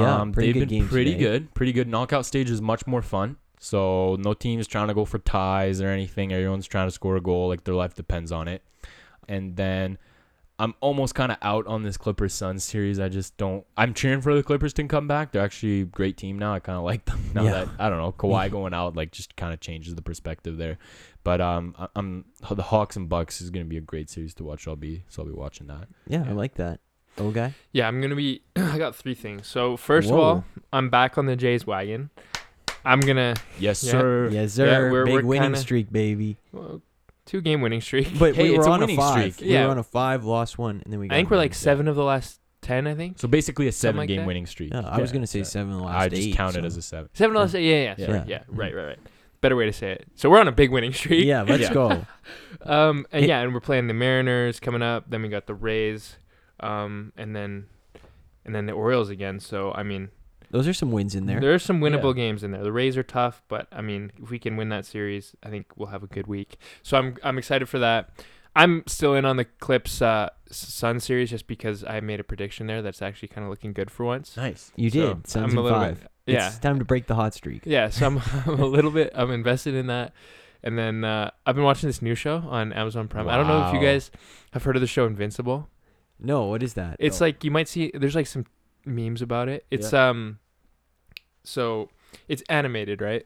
Yeah, 0.00 0.20
Um, 0.20 0.32
pretty 0.32 0.48
they've 0.52 0.62
good 0.62 0.68
been 0.68 0.78
games 0.80 0.90
pretty 0.90 1.14
good. 1.14 1.54
Pretty 1.54 1.72
good. 1.72 1.88
Knockout 1.88 2.26
stage 2.26 2.50
is 2.50 2.60
much 2.60 2.86
more 2.86 3.02
fun. 3.02 3.36
So 3.60 4.16
no 4.20 4.34
team's 4.34 4.66
trying 4.66 4.88
to 4.88 4.94
go 4.94 5.04
for 5.04 5.18
ties 5.18 5.80
or 5.80 5.88
anything. 5.88 6.32
Everyone's 6.32 6.66
trying 6.66 6.86
to 6.86 6.92
score 6.92 7.16
a 7.16 7.20
goal. 7.20 7.48
Like 7.48 7.64
their 7.64 7.74
life 7.74 7.94
depends 7.94 8.30
on 8.30 8.46
it. 8.48 8.62
And 9.28 9.56
then 9.56 9.98
I'm 10.60 10.74
almost 10.80 11.14
kind 11.14 11.30
of 11.32 11.38
out 11.42 11.66
on 11.66 11.82
this 11.82 11.96
Clippers 11.96 12.34
Suns 12.34 12.64
series. 12.64 12.98
I 13.00 13.08
just 13.08 13.36
don't. 13.36 13.64
I'm 13.76 13.94
cheering 13.94 14.20
for 14.20 14.34
the 14.34 14.42
Clippers 14.42 14.72
to 14.74 14.84
come 14.88 15.06
back. 15.08 15.32
They're 15.32 15.42
actually 15.42 15.82
a 15.82 15.84
great 15.84 16.16
team 16.16 16.38
now. 16.38 16.54
I 16.54 16.58
kind 16.60 16.78
of 16.78 16.84
like 16.84 17.04
them 17.04 17.20
now 17.34 17.44
Yeah. 17.44 17.50
that 17.52 17.68
I 17.78 17.88
don't 17.88 17.98
know 17.98 18.12
Kawhi 18.12 18.50
going 18.58 18.74
out 18.74 18.96
like 18.96 19.12
just 19.12 19.36
kind 19.36 19.52
of 19.52 19.60
changes 19.60 19.94
the 19.94 20.02
perspective 20.02 20.56
there. 20.56 20.78
But 21.24 21.40
um, 21.40 21.74
I'm 21.96 22.24
the 22.50 22.62
Hawks 22.62 22.96
and 22.96 23.08
Bucks 23.08 23.40
is 23.40 23.50
gonna 23.50 23.66
be 23.66 23.76
a 23.76 23.80
great 23.82 24.08
series 24.10 24.34
to 24.34 24.44
watch. 24.44 24.66
I'll 24.68 24.76
be 24.76 25.04
so 25.08 25.22
I'll 25.22 25.28
be 25.28 25.34
watching 25.34 25.66
that. 25.68 25.88
Yeah, 26.06 26.24
I 26.28 26.32
like 26.32 26.54
that. 26.54 26.80
Oh, 27.20 27.30
guy. 27.30 27.54
Yeah, 27.72 27.88
I'm 27.88 28.00
gonna 28.00 28.14
be. 28.16 28.42
I 28.56 28.78
got 28.78 28.94
three 28.96 29.14
things. 29.14 29.46
So 29.46 29.76
first 29.76 30.10
of 30.10 30.16
all, 30.18 30.44
I'm 30.72 30.88
back 30.90 31.18
on 31.18 31.26
the 31.26 31.36
Jays 31.36 31.66
wagon. 31.66 32.10
I'm 32.84 33.00
gonna 33.00 33.34
Yes, 33.58 33.82
Yeah. 33.84 33.90
sir. 33.92 34.28
Yes, 34.30 34.56
Yeah, 34.58 34.64
sir. 34.66 34.90
we're- 34.90 35.04
Big 35.04 35.14
we're 35.14 35.22
winning 35.24 35.42
kinda- 35.46 35.58
streak, 35.58 35.92
baby. 35.92 36.36
well, 36.52 36.80
two 37.26 37.40
game 37.40 37.60
winning 37.60 37.80
streak. 37.80 38.18
But 38.18 38.34
Hey, 38.36 38.44
we 38.44 38.56
it's 38.56 38.58
were 38.66 38.70
a 38.70 38.74
on 38.74 38.80
a 38.80 38.86
winning 38.86 38.96
five. 38.96 39.34
streak. 39.34 39.48
We 39.50 39.56
were 39.56 39.68
on 39.68 39.78
a 39.78 39.82
five, 39.82 40.24
lost 40.24 40.58
one, 40.58 40.80
and 40.84 40.92
then 40.92 41.00
we. 41.00 41.08
Got 41.08 41.14
I 41.14 41.18
think 41.18 41.30
we're 41.30 41.36
like 41.38 41.50
one. 41.50 41.56
seven 41.56 41.88
of 41.88 41.96
the 41.96 42.04
last 42.04 42.40
ten. 42.62 42.86
I 42.86 42.94
think 42.94 43.18
So 43.18 43.26
basically 43.28 43.66
a 43.68 43.72
seven 43.72 43.98
like 43.98 44.08
game 44.08 44.18
that? 44.20 44.26
winning 44.26 44.46
streak. 44.46 44.72
Yeah, 44.72 44.88
I 44.88 45.00
was 45.00 45.12
gonna 45.12 45.26
say 45.26 45.40
yeah. 45.40 45.44
seven 45.44 45.72
of 45.72 45.78
the 45.78 45.84
last 45.84 46.02
I 46.02 46.08
just 46.08 46.22
eight, 46.22 46.34
counted 46.36 46.60
so- 46.62 46.66
as 46.66 46.76
a 46.76 46.82
seven. 46.82 47.10
seven 47.14 47.36
of 47.36 47.50
the 47.50 47.58
last. 47.58 47.62
Yeah, 47.64 47.70
yeah, 47.74 47.82
yeah. 47.82 47.94
Yeah. 47.98 48.06
Sorry. 48.06 48.18
Yeah. 48.18 48.24
yeah. 48.28 48.42
Right, 48.48 48.74
right, 48.74 48.86
right. 48.86 48.98
Better 49.40 49.54
way 49.56 49.66
to 49.66 49.72
say 49.72 49.92
it. 49.92 50.04
So 50.14 50.30
we're 50.30 50.40
on 50.40 50.48
a 50.48 50.52
big 50.52 50.70
winning 50.70 50.92
streak. 50.92 51.24
Yeah, 51.24 51.42
let's 51.42 51.62
Yeah. 51.64 51.72
go. 51.74 52.06
Um. 52.62 53.06
And 53.12 53.24
It- 53.24 53.28
yeah, 53.28 53.40
and 53.40 53.54
we're 53.54 53.60
playing 53.60 53.86
the 53.86 53.94
Mariners 53.94 54.58
coming 54.60 54.82
up. 54.82 55.04
Then 55.10 55.22
we 55.22 55.28
got 55.28 55.46
the 55.46 55.54
Rays. 55.54 56.16
Um. 56.60 57.12
And 57.16 57.34
then, 57.36 57.66
and 58.44 58.54
then 58.54 58.66
the 58.66 58.72
Orioles 58.72 59.10
again. 59.10 59.40
So 59.40 59.72
I 59.72 59.82
mean, 59.82 60.10
Those 60.50 60.66
are 60.68 60.72
some 60.72 60.90
wins 60.92 61.14
in 61.14 61.26
there. 61.26 61.40
There 61.40 61.54
are 61.54 61.58
some 61.58 61.80
winnable 61.80 62.14
Yeah. 62.14 62.22
games 62.24 62.42
in 62.42 62.50
there. 62.52 62.62
The 62.62 62.72
Rays 62.72 62.96
are 62.96 63.02
tough, 63.02 63.42
but 63.48 63.66
I 63.72 63.80
mean, 63.82 64.12
if 64.22 64.30
we 64.30 64.38
can 64.38 64.56
win 64.56 64.68
that 64.70 64.86
series, 64.86 65.34
I 65.42 65.50
think 65.50 65.66
we'll 65.76 65.88
have 65.88 66.02
a 66.02 66.06
good 66.06 66.26
week. 66.26 66.56
So 66.82 66.96
I'm 66.98 67.16
I'm 67.22 67.38
excited 67.38 67.68
for 67.68 67.78
that. 67.78 68.10
I'm 68.56 68.82
still 68.88 69.14
in 69.14 69.24
on 69.24 69.36
the 69.36 69.44
Clips 69.44 70.02
uh, 70.02 70.30
Sun 70.50 70.98
series 71.00 71.30
just 71.30 71.46
because 71.46 71.84
I 71.84 72.00
made 72.00 72.18
a 72.18 72.24
prediction 72.24 72.66
there 72.66 72.82
that's 72.82 73.02
actually 73.02 73.28
kind 73.28 73.44
of 73.44 73.50
looking 73.50 73.72
good 73.72 73.88
for 73.90 74.04
once. 74.04 74.36
Nice. 74.36 74.72
You 74.74 74.90
So 74.90 75.14
did. 75.14 75.26
Suns 75.28 75.52
I'm 75.52 75.56
a 75.56 75.60
in 75.60 75.64
little 75.64 75.78
five. 75.80 76.00
bit- 76.00 76.10
yeah, 76.34 76.48
It's 76.48 76.58
time 76.58 76.78
to 76.78 76.84
break 76.84 77.06
the 77.06 77.14
hot 77.14 77.34
streak. 77.34 77.62
yeah. 77.64 77.88
So 77.88 78.06
I'm, 78.06 78.18
I'm 78.46 78.58
a 78.60 78.66
little 78.66 78.90
bit 78.90 79.12
I'm 79.14 79.30
invested 79.30 79.74
in 79.74 79.86
that. 79.88 80.12
And 80.64 80.76
then 80.76 81.04
uh, 81.04 81.30
I've 81.46 81.54
been 81.54 81.62
watching 81.64 81.88
this 81.88 82.02
new 82.02 82.16
show 82.16 82.38
on 82.48 82.72
Amazon 82.72 83.06
Prime. 83.06 83.28
I 83.28 83.36
don't 83.36 83.46
know 83.46 83.68
if 83.68 83.74
you 83.74 83.80
guys 83.80 84.10
have 84.52 84.64
heard 84.64 84.74
of 84.76 84.80
the 84.82 84.88
show 84.88 85.06
Invincible. 85.06 85.68
No, 86.20 86.46
what 86.46 86.62
is 86.62 86.74
that? 86.74 86.96
It's 86.98 87.20
like 87.20 87.44
you 87.44 87.50
might 87.50 87.68
see 87.68 87.90
there's 87.94 88.14
like 88.14 88.26
some 88.26 88.44
memes 88.84 89.22
about 89.22 89.48
it. 89.48 89.64
It's 89.70 89.92
um 89.92 90.38
so 91.44 91.88
it's 92.28 92.42
animated, 92.48 93.00
right? 93.00 93.24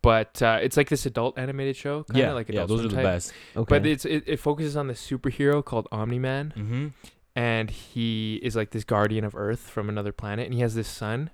But 0.00 0.40
uh, 0.42 0.60
it's 0.62 0.76
like 0.76 0.88
this 0.88 1.06
adult 1.06 1.36
animated 1.38 1.74
show, 1.76 2.04
kind 2.04 2.20
of 2.20 2.26
Yeah, 2.28 2.32
like 2.32 2.48
yeah, 2.48 2.62
Adult 2.62 2.68
those 2.68 2.84
are 2.86 2.88
the 2.88 2.94
type. 2.96 3.04
best. 3.04 3.32
okay. 3.56 3.66
But 3.68 3.86
it's 3.86 4.04
it, 4.04 4.22
it 4.26 4.36
focuses 4.38 4.76
on 4.76 4.86
the 4.86 4.94
superhero 4.94 5.64
called 5.64 5.88
Omni 5.90 6.20
Man, 6.20 6.52
Mm-hmm. 6.56 6.86
and 7.34 7.68
he 7.70 8.36
is 8.42 8.54
like 8.54 8.70
this 8.70 8.84
guardian 8.84 9.24
of 9.24 9.34
Earth 9.34 9.60
from 9.60 9.88
another 9.88 10.12
planet, 10.12 10.44
and 10.46 10.54
he 10.54 10.60
has 10.60 10.76
this 10.76 10.86
son 10.88 11.30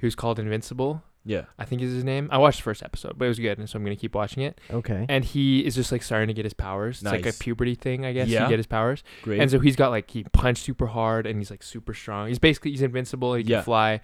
who's 0.00 0.14
called 0.14 0.38
Invincible. 0.38 1.02
Yeah. 1.26 1.46
I 1.58 1.64
think 1.64 1.82
is 1.82 1.92
his 1.92 2.04
name. 2.04 2.28
I 2.30 2.38
watched 2.38 2.58
the 2.58 2.62
first 2.62 2.82
episode, 2.82 3.18
but 3.18 3.24
it 3.24 3.28
was 3.28 3.38
good, 3.38 3.58
and 3.58 3.68
so 3.68 3.76
I'm 3.76 3.84
gonna 3.84 3.96
keep 3.96 4.14
watching 4.14 4.42
it. 4.44 4.60
okay. 4.70 5.04
And 5.08 5.24
he 5.24 5.66
is 5.66 5.74
just 5.74 5.90
like 5.92 6.02
starting 6.02 6.28
to 6.28 6.34
get 6.34 6.44
his 6.46 6.54
powers. 6.54 7.02
It's 7.02 7.10
like 7.10 7.26
a 7.26 7.32
puberty 7.32 7.74
thing, 7.74 8.06
I 8.06 8.12
guess. 8.12 8.28
Yeah. 8.28 8.44
You 8.44 8.48
get 8.48 8.58
his 8.58 8.66
powers. 8.66 9.02
Great. 9.22 9.40
And 9.40 9.50
so 9.50 9.58
he's 9.58 9.76
got 9.76 9.90
like 9.90 10.10
he 10.10 10.24
punched 10.32 10.64
super 10.64 10.86
hard 10.86 11.26
and 11.26 11.38
he's 11.38 11.50
like 11.50 11.62
super 11.62 11.92
strong. 11.92 12.28
He's 12.28 12.38
basically 12.38 12.70
he's 12.70 12.82
invincible. 12.82 13.34
He 13.34 13.42
can 13.42 13.50
Yeah. 13.52 13.62
fly. 13.62 14.00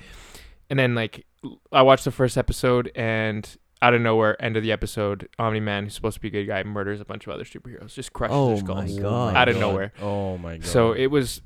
And 0.69 0.79
then 0.79 0.95
like 0.95 1.25
I 1.71 1.83
watched 1.83 2.05
the 2.05 2.11
first 2.11 2.37
episode 2.37 2.91
and 2.97 3.57
out 3.81 3.95
of 3.95 4.01
nowhere, 4.01 4.41
end 4.43 4.57
of 4.57 4.63
the 4.63 4.71
episode, 4.71 5.29
Omni 5.41 5.59
Man, 5.61 5.85
who's 5.85 5.95
supposed 5.95 6.15
to 6.15 6.21
be 6.21 6.29
a 6.29 6.31
good 6.31 6.47
guy, 6.47 6.63
murders 6.63 7.01
a 7.01 7.05
bunch 7.05 7.27
of 7.27 7.33
other 7.33 7.45
superheroes, 7.45 7.95
just 7.95 8.13
crushes 8.13 8.35
Oh 8.37 8.55
their 8.57 8.75
my 8.77 8.87
skulls. 8.87 8.99
God. 9.01 9.37
Out 9.37 9.49
of 9.49 9.57
nowhere. 9.59 9.93
Oh 10.01 10.39
my 10.39 10.59
god. 10.59 10.67
So 10.67 10.93
it 10.93 11.07
was 11.09 11.43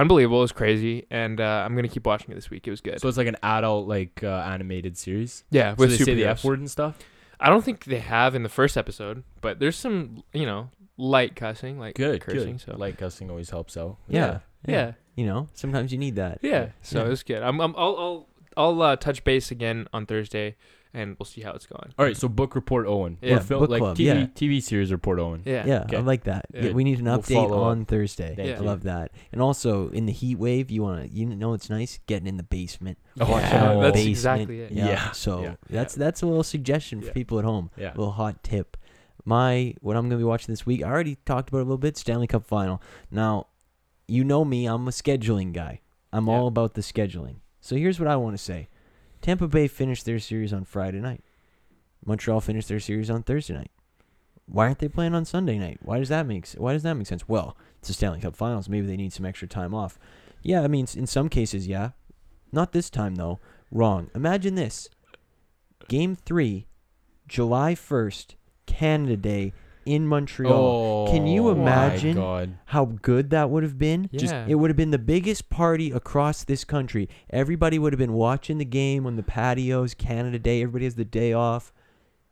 unbelievable. 0.00 0.38
It 0.38 0.42
was 0.42 0.52
crazy, 0.52 1.06
and 1.10 1.40
uh, 1.40 1.62
I'm 1.64 1.74
gonna 1.74 1.88
keep 1.88 2.06
watching 2.06 2.30
it 2.30 2.34
this 2.34 2.50
week. 2.50 2.66
It 2.66 2.70
was 2.70 2.80
good. 2.80 3.00
So 3.00 3.08
it's 3.08 3.16
like 3.16 3.26
an 3.26 3.36
adult 3.42 3.88
like 3.88 4.22
uh, 4.22 4.28
animated 4.46 4.96
series. 4.98 5.44
yeah, 5.50 5.70
So 5.72 5.76
with 5.80 5.90
they 5.90 5.96
say 6.04 6.14
the. 6.14 6.24
F 6.26 6.44
word 6.44 6.58
and 6.58 6.70
stuff. 6.70 6.98
I 7.40 7.50
don't 7.50 7.64
think 7.64 7.84
they 7.84 7.98
have 7.98 8.34
in 8.34 8.42
the 8.42 8.48
first 8.48 8.76
episode, 8.76 9.24
but 9.40 9.58
there's 9.58 9.76
some 9.76 10.22
you 10.32 10.46
know 10.46 10.70
light 10.96 11.34
cussing, 11.36 11.78
like 11.78 11.94
Good. 11.96 12.20
cursing. 12.20 12.52
good. 12.52 12.60
So 12.60 12.76
Light 12.76 12.96
cussing 12.98 13.28
always 13.30 13.50
helps 13.50 13.76
out. 13.76 13.96
yeah, 14.08 14.40
yeah. 14.66 14.92
You 15.16 15.26
know, 15.26 15.48
sometimes 15.54 15.92
you 15.92 15.98
need 15.98 16.16
that. 16.16 16.38
Yeah, 16.42 16.70
so 16.82 16.98
Yeah. 17.00 17.06
it 17.06 17.08
was 17.10 17.22
good. 17.22 17.42
I'm, 17.42 17.60
I'm 17.60 17.74
I'll 17.76 17.96
I'll 17.98 18.28
I'll 18.56 18.82
uh, 18.82 18.96
touch 18.96 19.22
base 19.24 19.50
again 19.50 19.86
on 19.92 20.06
Thursday, 20.06 20.56
and 20.94 21.16
we'll 21.18 21.26
see 21.26 21.42
how 21.42 21.50
it's 21.52 21.66
going. 21.66 21.92
All 21.98 22.04
right. 22.04 22.16
So 22.16 22.28
book 22.28 22.54
report 22.54 22.86
Owen. 22.86 23.18
Yeah, 23.20 23.36
Or 23.36 23.40
fil- 23.40 23.58
book 23.60 23.70
like 23.70 23.80
club, 23.80 23.96
TV 23.96 24.04
yeah. 24.04 24.26
TV 24.34 24.62
series 24.62 24.90
report 24.92 25.18
Owen. 25.18 25.42
Yeah, 25.44 25.66
Yeah, 25.66 25.82
Okay. 25.82 25.96
I 25.96 26.00
like 26.00 26.24
that. 26.24 26.46
Yeah. 26.54 26.62
Yeah, 26.66 26.72
we 26.72 26.84
need 26.84 27.00
an 27.00 27.04
We'll 27.06 27.18
update 27.18 27.34
follow 27.34 27.60
up. 27.62 27.66
on 27.66 27.84
Thursday. 27.84 28.34
Thank 28.36 28.48
Yeah. 28.48 28.56
I 28.56 28.60
love 28.60 28.84
that. 28.84 29.10
And 29.32 29.42
also 29.42 29.88
in 29.90 30.06
the 30.06 30.12
heat 30.12 30.36
wave, 30.38 30.70
you 30.70 30.82
want 30.84 31.02
to, 31.02 31.08
you 31.14 31.26
know, 31.26 31.52
it's 31.52 31.68
nice 31.68 31.98
getting 32.06 32.26
in 32.28 32.36
the 32.38 32.42
basement. 32.44 32.96
Oh, 33.20 33.30
watching 33.30 33.50
yeah, 33.50 33.64
out 33.64 33.72
in 33.72 33.76
the 33.78 33.82
that's 33.84 33.96
basement. 33.96 34.10
exactly 34.10 34.60
it. 34.60 34.72
Yeah. 34.72 34.86
Yeah. 34.86 35.10
So 35.12 35.42
Yeah. 35.42 35.54
that's 35.68 35.94
that's 35.94 36.22
a 36.22 36.26
little 36.26 36.42
suggestion 36.44 37.00
for 37.00 37.08
Yeah. 37.08 37.12
people 37.12 37.38
at 37.38 37.44
home. 37.44 37.70
Yeah. 37.76 37.88
A 37.92 37.98
little 37.98 38.12
hot 38.12 38.42
tip. 38.42 38.76
My 39.24 39.74
what 39.80 39.96
I'm 39.96 40.04
gonna 40.08 40.18
be 40.18 40.24
watching 40.24 40.52
this 40.52 40.66
week. 40.66 40.82
I 40.82 40.88
already 40.90 41.16
talked 41.24 41.48
about 41.48 41.58
it 41.58 41.62
a 41.62 41.64
little 41.64 41.78
bit. 41.78 41.96
Stanley 41.96 42.26
Cup 42.26 42.44
final. 42.46 42.80
Now, 43.10 43.46
you 44.06 44.22
know 44.22 44.44
me. 44.44 44.66
I'm 44.66 44.86
a 44.86 44.90
scheduling 44.90 45.52
guy. 45.52 45.80
I'm 46.12 46.26
Yeah. 46.26 46.34
all 46.34 46.46
about 46.46 46.74
the 46.74 46.82
scheduling. 46.82 47.36
So 47.60 47.74
here's 47.76 47.98
what 47.98 48.06
I 48.08 48.16
want 48.16 48.36
to 48.36 48.42
say. 48.42 48.68
Tampa 49.24 49.48
Bay 49.48 49.68
finished 49.68 50.04
their 50.04 50.18
series 50.18 50.52
on 50.52 50.66
Friday 50.66 51.00
night. 51.00 51.24
Montreal 52.04 52.42
finished 52.42 52.68
their 52.68 52.78
series 52.78 53.08
on 53.08 53.22
Thursday 53.22 53.54
night. 53.54 53.70
Why 54.44 54.66
aren't 54.66 54.80
they 54.80 54.88
playing 54.88 55.14
on 55.14 55.24
Sunday 55.24 55.58
night? 55.58 55.78
Why 55.80 55.98
does 55.98 56.10
that 56.10 56.26
make 56.26 56.46
Why 56.58 56.74
does 56.74 56.82
that 56.82 56.92
make 56.92 57.06
sense? 57.06 57.26
Well, 57.26 57.56
it's 57.78 57.88
the 57.88 57.94
Stanley 57.94 58.20
Cup 58.20 58.36
Finals. 58.36 58.68
Maybe 58.68 58.86
they 58.86 58.98
need 58.98 59.14
some 59.14 59.24
extra 59.24 59.48
time 59.48 59.72
off. 59.72 59.98
Yeah, 60.42 60.60
I 60.60 60.68
mean, 60.68 60.86
in 60.94 61.06
some 61.06 61.30
cases, 61.30 61.66
yeah. 61.66 61.92
Not 62.52 62.72
this 62.72 62.90
time 62.90 63.14
though. 63.14 63.40
Wrong. 63.70 64.10
Imagine 64.14 64.56
this. 64.56 64.90
Game 65.88 66.16
three, 66.16 66.66
July 67.26 67.74
first, 67.74 68.36
Canada 68.66 69.16
Day 69.16 69.54
in 69.86 70.06
Montreal. 70.06 71.06
Oh, 71.08 71.10
Can 71.12 71.26
you 71.26 71.48
oh, 71.48 71.52
imagine? 71.52 72.58
How 72.66 72.84
good 72.84 73.30
that 73.30 73.50
would 73.50 73.62
have 73.62 73.78
been. 73.78 74.08
Yeah. 74.12 74.20
Just 74.20 74.34
it 74.48 74.54
would 74.56 74.70
have 74.70 74.76
been 74.76 74.90
the 74.90 74.98
biggest 74.98 75.50
party 75.50 75.90
across 75.90 76.44
this 76.44 76.64
country. 76.64 77.08
Everybody 77.30 77.78
would 77.78 77.92
have 77.92 77.98
been 77.98 78.12
watching 78.14 78.58
the 78.58 78.64
game 78.64 79.06
on 79.06 79.16
the 79.16 79.22
patios. 79.22 79.94
Canada 79.94 80.38
Day. 80.38 80.62
Everybody 80.62 80.84
has 80.84 80.94
the 80.94 81.04
day 81.04 81.32
off. 81.32 81.72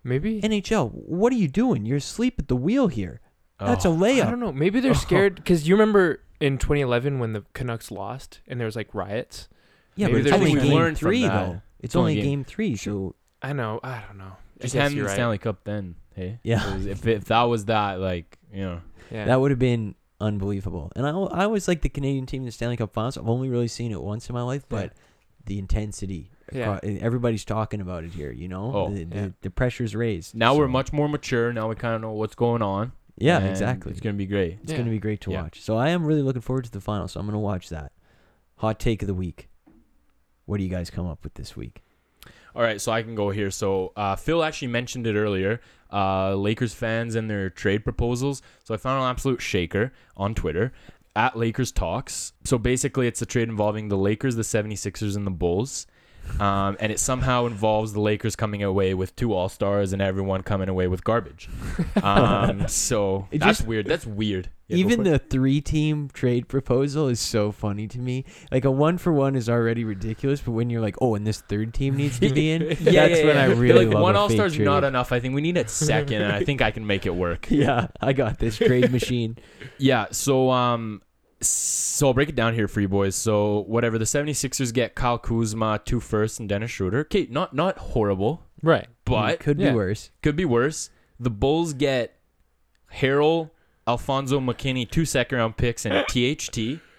maybe. 0.05 0.40
NHL. 0.40 0.90
What 0.92 1.32
are 1.32 1.36
you 1.36 1.48
doing? 1.48 1.86
You're 1.86 1.98
asleep 1.98 2.34
at 2.38 2.48
the 2.48 2.57
wheel 2.57 2.88
here. 2.88 3.20
That's 3.61 3.84
a 3.84 3.88
layup. 3.88 4.26
I 4.26 4.30
don't 4.30 4.40
know. 4.40 4.53
Maybe 4.53 4.80
they're 4.80 4.90
Oh. 4.90 4.94
scared 5.09 5.36
because 5.36 5.68
you 5.68 5.74
remember 5.76 6.20
in 6.40 6.59
2011 6.59 7.20
when 7.20 7.32
the 7.32 7.44
Canucks 7.53 7.92
lost 7.92 8.40
and 8.48 8.59
there 8.59 8.66
was 8.66 8.74
like 8.74 8.92
riots. 8.94 9.48
Yeah, 9.94 10.09
Maybe 10.09 10.22
but 10.22 10.26
it's 10.26 10.36
only 10.36 10.53
game 10.61 10.72
learned 10.74 10.98
from 10.98 11.07
three 11.09 11.22
that. 11.22 11.32
though. 11.46 11.53
It's 11.78 11.84
It's 11.86 11.96
only 11.96 12.12
only 12.12 12.22
game- 12.22 12.30
game 12.40 12.44
three. 12.44 12.76
So 12.76 13.14
I 13.40 13.53
know. 13.53 13.78
I 13.84 14.03
don't 14.09 14.18
know. 14.18 14.32
Just 14.61 14.74
guess 14.74 14.82
hand 14.82 14.94
the 14.98 15.03
right. 15.03 15.12
Stanley 15.12 15.38
Cup 15.38 15.62
then. 15.64 15.94
Hey. 16.14 16.38
Yeah. 16.42 16.74
Was- 16.74 16.86
If 16.86 17.06
if 17.06 17.24
that 17.26 17.42
was 17.42 17.66
that, 17.66 18.00
like 18.00 18.38
you 18.52 18.62
know. 18.62 18.80
Yeah. 19.10 19.26
that 19.26 19.40
would 19.40 19.50
have 19.50 19.58
been 19.58 19.94
unbelievable. 20.20 20.90
And 20.96 21.06
I, 21.06 21.10
I 21.10 21.44
always 21.44 21.68
like 21.68 21.82
the 21.82 21.88
Canadian 21.90 22.24
team 22.26 22.42
in 22.42 22.46
the 22.46 22.52
Stanley 22.52 22.76
Cup 22.76 22.92
Finals. 22.94 23.18
I've 23.18 23.28
only 23.28 23.48
really 23.50 23.68
seen 23.68 23.92
it 23.92 24.00
once 24.02 24.28
in 24.28 24.34
my 24.34 24.42
life, 24.42 24.64
but 24.68 24.92
the 25.44 25.58
intensity. 25.58 26.30
Yeah. 26.52 26.78
Everybody's 26.82 27.44
talking 27.44 27.80
about 27.80 28.04
it 28.04 28.12
here. 28.12 28.30
You 28.30 28.48
know, 28.48 28.72
Oh, 28.74 28.90
the, 28.90 29.04
the, 29.04 29.16
yeah. 29.16 29.28
the 29.40 29.50
pressure's 29.50 29.94
raised. 29.94 30.34
Now 30.34 30.54
we're 30.54 30.68
much 30.68 30.92
more 30.92 31.08
mature. 31.08 31.52
Now 31.52 31.68
we 31.68 31.74
kind 31.74 31.94
of 31.94 32.00
know 32.00 32.12
what's 32.12 32.34
going 32.34 32.62
on. 32.62 32.92
Yeah, 33.18 33.38
and 33.38 33.48
exactly. 33.48 33.90
It's 33.92 34.00
gonna 34.00 34.14
be 34.14 34.26
great. 34.26 34.58
It's 34.62 34.70
Yeah. 34.70 34.78
going 34.78 34.86
to 34.86 34.90
be 34.90 34.98
great 34.98 35.20
to 35.22 35.30
Yeah. 35.30 35.42
watch. 35.42 35.60
So 35.60 35.76
I 35.76 35.90
am 35.90 36.04
really 36.06 36.22
looking 36.22 36.42
forward 36.42 36.64
to 36.64 36.70
the 36.70 36.80
final. 36.80 37.08
So 37.08 37.20
I'm 37.20 37.26
going 37.26 37.34
to 37.34 37.38
watch 37.38 37.68
that. 37.70 37.92
Hot 38.56 38.78
take 38.78 39.02
of 39.02 39.08
the 39.08 39.14
week. 39.14 39.48
What 40.46 40.56
do 40.58 40.62
you 40.64 40.70
guys 40.70 40.88
come 40.90 41.06
up 41.06 41.22
with 41.24 41.34
this 41.34 41.56
week? 41.56 41.82
All 42.54 42.62
right, 42.62 42.80
so 42.80 42.92
I 42.92 43.02
can 43.02 43.14
go 43.14 43.30
here. 43.30 43.50
So 43.50 43.92
uh, 43.96 44.16
Phil 44.16 44.42
actually 44.44 44.68
mentioned 44.68 45.06
it 45.06 45.14
earlier. 45.16 45.60
Uh, 45.93 46.34
Lakers 46.34 46.72
fans 46.72 47.14
and 47.14 47.28
their 47.28 47.51
trade 47.51 47.84
proposals. 47.84 48.40
So 48.64 48.74
I 48.74 48.78
found 48.78 49.03
an 49.03 49.11
absolute 49.11 49.43
shaker 49.43 49.93
on 50.16 50.34
Twitter 50.34 50.72
at 51.14 51.36
Lakers 51.36 51.70
Talks. 51.70 52.32
So 52.45 52.59
basically, 52.59 53.07
it's 53.07 53.22
a 53.22 53.26
trade 53.26 53.49
involving 53.49 53.88
the 53.88 53.99
Lakers, 53.99 54.36
the 54.36 54.43
76ers, 54.43 55.16
and 55.16 55.26
the 55.26 55.30
Bulls. 55.30 55.86
Um, 56.40 56.76
and 56.80 56.90
it 56.90 56.98
somehow 56.98 57.46
involves 57.46 57.92
the 57.92 58.00
Lakers 58.00 58.34
coming 58.36 58.62
away 58.62 58.94
with 58.94 59.14
two 59.16 59.32
All 59.34 59.48
Stars 59.48 59.92
and 59.92 60.00
everyone 60.00 60.42
coming 60.42 60.68
away 60.68 60.88
with 60.88 61.04
garbage. 61.04 61.48
Um, 62.02 62.66
so 62.68 63.28
It 63.30 63.38
that's 63.40 63.58
just- 63.58 63.68
weird. 63.68 63.86
That's 63.86 64.06
weird. 64.06 64.48
Yeah, 64.68 64.76
go 64.76 64.80
Even 64.80 65.04
for 65.04 65.08
it. 65.08 65.10
the 65.12 65.18
three 65.18 65.60
team 65.60 66.08
trade 66.14 66.48
proposal 66.48 67.08
is 67.08 67.20
so 67.20 67.52
funny 67.52 67.86
to 67.88 67.98
me. 67.98 68.24
Like 68.50 68.64
a 68.64 68.70
one 68.70 68.96
for 68.96 69.12
one 69.12 69.36
is 69.36 69.50
already 69.50 69.84
ridiculous, 69.84 70.40
but 70.40 70.52
when 70.52 70.70
you're 70.70 70.80
like, 70.80 70.96
oh, 71.02 71.14
and 71.14 71.26
this 71.26 71.42
third 71.42 71.74
team 71.74 71.94
needs 71.96 72.18
to 72.20 72.30
be 72.32 72.52
in, 72.52 72.62
Yeah, 72.80 73.08
that's 73.08 73.22
when. 73.22 73.36
I 73.36 73.48
They're 73.48 73.56
really 73.56 73.84
like 73.84 73.94
love 73.94 74.02
one 74.02 74.16
All 74.16 74.28
fake 74.28 74.36
Star's 74.38 74.58
not 74.58 74.82
enough. 74.84 75.12
I 75.12 75.20
think 75.20 75.34
we 75.34 75.42
need 75.42 75.58
a 75.58 75.68
second, 75.68 76.22
and 76.22 76.32
I 76.32 76.42
think 76.44 76.62
I 76.62 76.70
can 76.70 76.86
make 76.86 77.04
it 77.04 77.14
work. 77.14 77.48
Yeah, 77.50 77.88
I 78.00 78.14
got 78.14 78.38
this 78.38 78.56
trade 78.56 78.90
machine. 78.90 79.36
Yeah, 79.76 80.06
so 80.10 80.50
um 80.50 81.02
so 81.47 82.09
I'll 82.09 82.14
break 82.14 82.28
it 82.28 82.34
down 82.34 82.55
here 82.55 82.68
for 82.68 82.80
you 82.80 82.88
boys. 82.88 83.14
So 83.14 83.61
whatever 83.66 83.99
the 83.99 84.05
76ers 84.05 84.72
get 84.72 84.95
Kyle 84.95 85.18
Kuzma, 85.18 85.80
two 85.84 86.01
firsts, 86.01 86.38
and 86.38 86.49
Dennis 86.49 86.70
Schroeder. 86.70 87.01
Okay, 87.01 87.26
not 87.30 87.55
not 87.55 87.78
horrible, 87.78 88.43
right. 88.62 88.88
but 89.05 89.40
could 89.40 89.59
yeah. 89.59 89.70
be 89.70 89.76
worse. 89.76 90.11
could 90.22 90.36
be 90.36 90.45
worse. 90.45 90.90
The 91.18 91.30
Bulls 91.30 91.72
get 91.72 92.16
Harrell, 92.95 93.51
Alfonzo 93.86 94.40
McKinnie, 94.40 94.90
two 94.90 95.05
second 95.05 95.38
round 95.38 95.57
picks, 95.57 95.86
and 95.86 96.05
THT. 96.09 96.80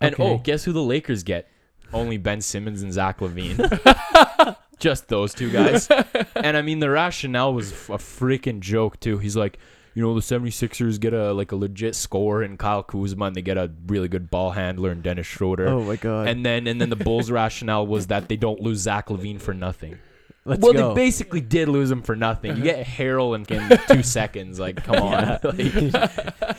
And 0.00 0.14
oh, 0.18 0.22
Okay. 0.22 0.32
oh, 0.34 0.38
guess 0.38 0.62
who 0.62 0.72
the 0.72 0.80
Lakers 0.82 1.24
get? 1.24 1.48
Only 1.92 2.18
Ben 2.18 2.40
Simmons 2.40 2.82
and 2.82 2.92
Zach 2.92 3.18
LaVine. 3.18 4.56
Just 4.78 5.08
those 5.08 5.34
two 5.34 5.50
guys. 5.50 5.88
and 6.36 6.56
I 6.56 6.62
mean, 6.62 6.78
the 6.78 6.88
rationale 6.88 7.52
was 7.52 7.72
a 7.72 7.98
freaking 7.98 8.60
joke 8.60 9.00
too. 9.00 9.18
He's 9.18 9.36
like, 9.36 9.58
you 9.98 10.04
know, 10.04 10.14
the 10.14 10.20
76ers 10.20 11.00
get 11.00 11.12
a 11.12 11.32
like 11.32 11.50
a 11.50 11.56
legit 11.56 11.96
score 11.96 12.42
and 12.42 12.56
Kyle 12.56 12.84
Kuzma 12.84 13.24
and 13.24 13.34
they 13.34 13.42
get 13.42 13.58
a 13.58 13.68
really 13.88 14.06
good 14.06 14.30
ball 14.30 14.52
handler 14.52 14.92
and 14.92 15.02
Dennis 15.02 15.26
Schroeder. 15.26 15.66
Oh 15.66 15.82
my 15.82 15.96
god. 15.96 16.28
And 16.28 16.46
then 16.46 16.68
and 16.68 16.80
then 16.80 16.88
the 16.88 16.94
Bulls' 16.94 17.30
rationale 17.32 17.84
was 17.84 18.06
that 18.06 18.28
they 18.28 18.36
don't 18.36 18.60
lose 18.60 18.78
Zach 18.78 19.08
LaVine 19.08 19.40
for 19.40 19.52
nothing. 19.52 19.98
Let's 20.44 20.62
well, 20.62 20.72
go. 20.72 20.90
they 20.90 20.94
basically 20.94 21.40
did 21.40 21.68
lose 21.68 21.90
him 21.90 22.02
for 22.02 22.14
nothing. 22.14 22.56
You 22.56 22.62
get 22.62 22.86
Harrell 22.96 23.34
in, 23.34 23.52
in 23.52 23.76
two 23.88 24.04
seconds. 24.04 24.60
Like, 24.60 24.84
come 24.84 25.02
on. 25.02 25.12
Yeah. 25.22 25.38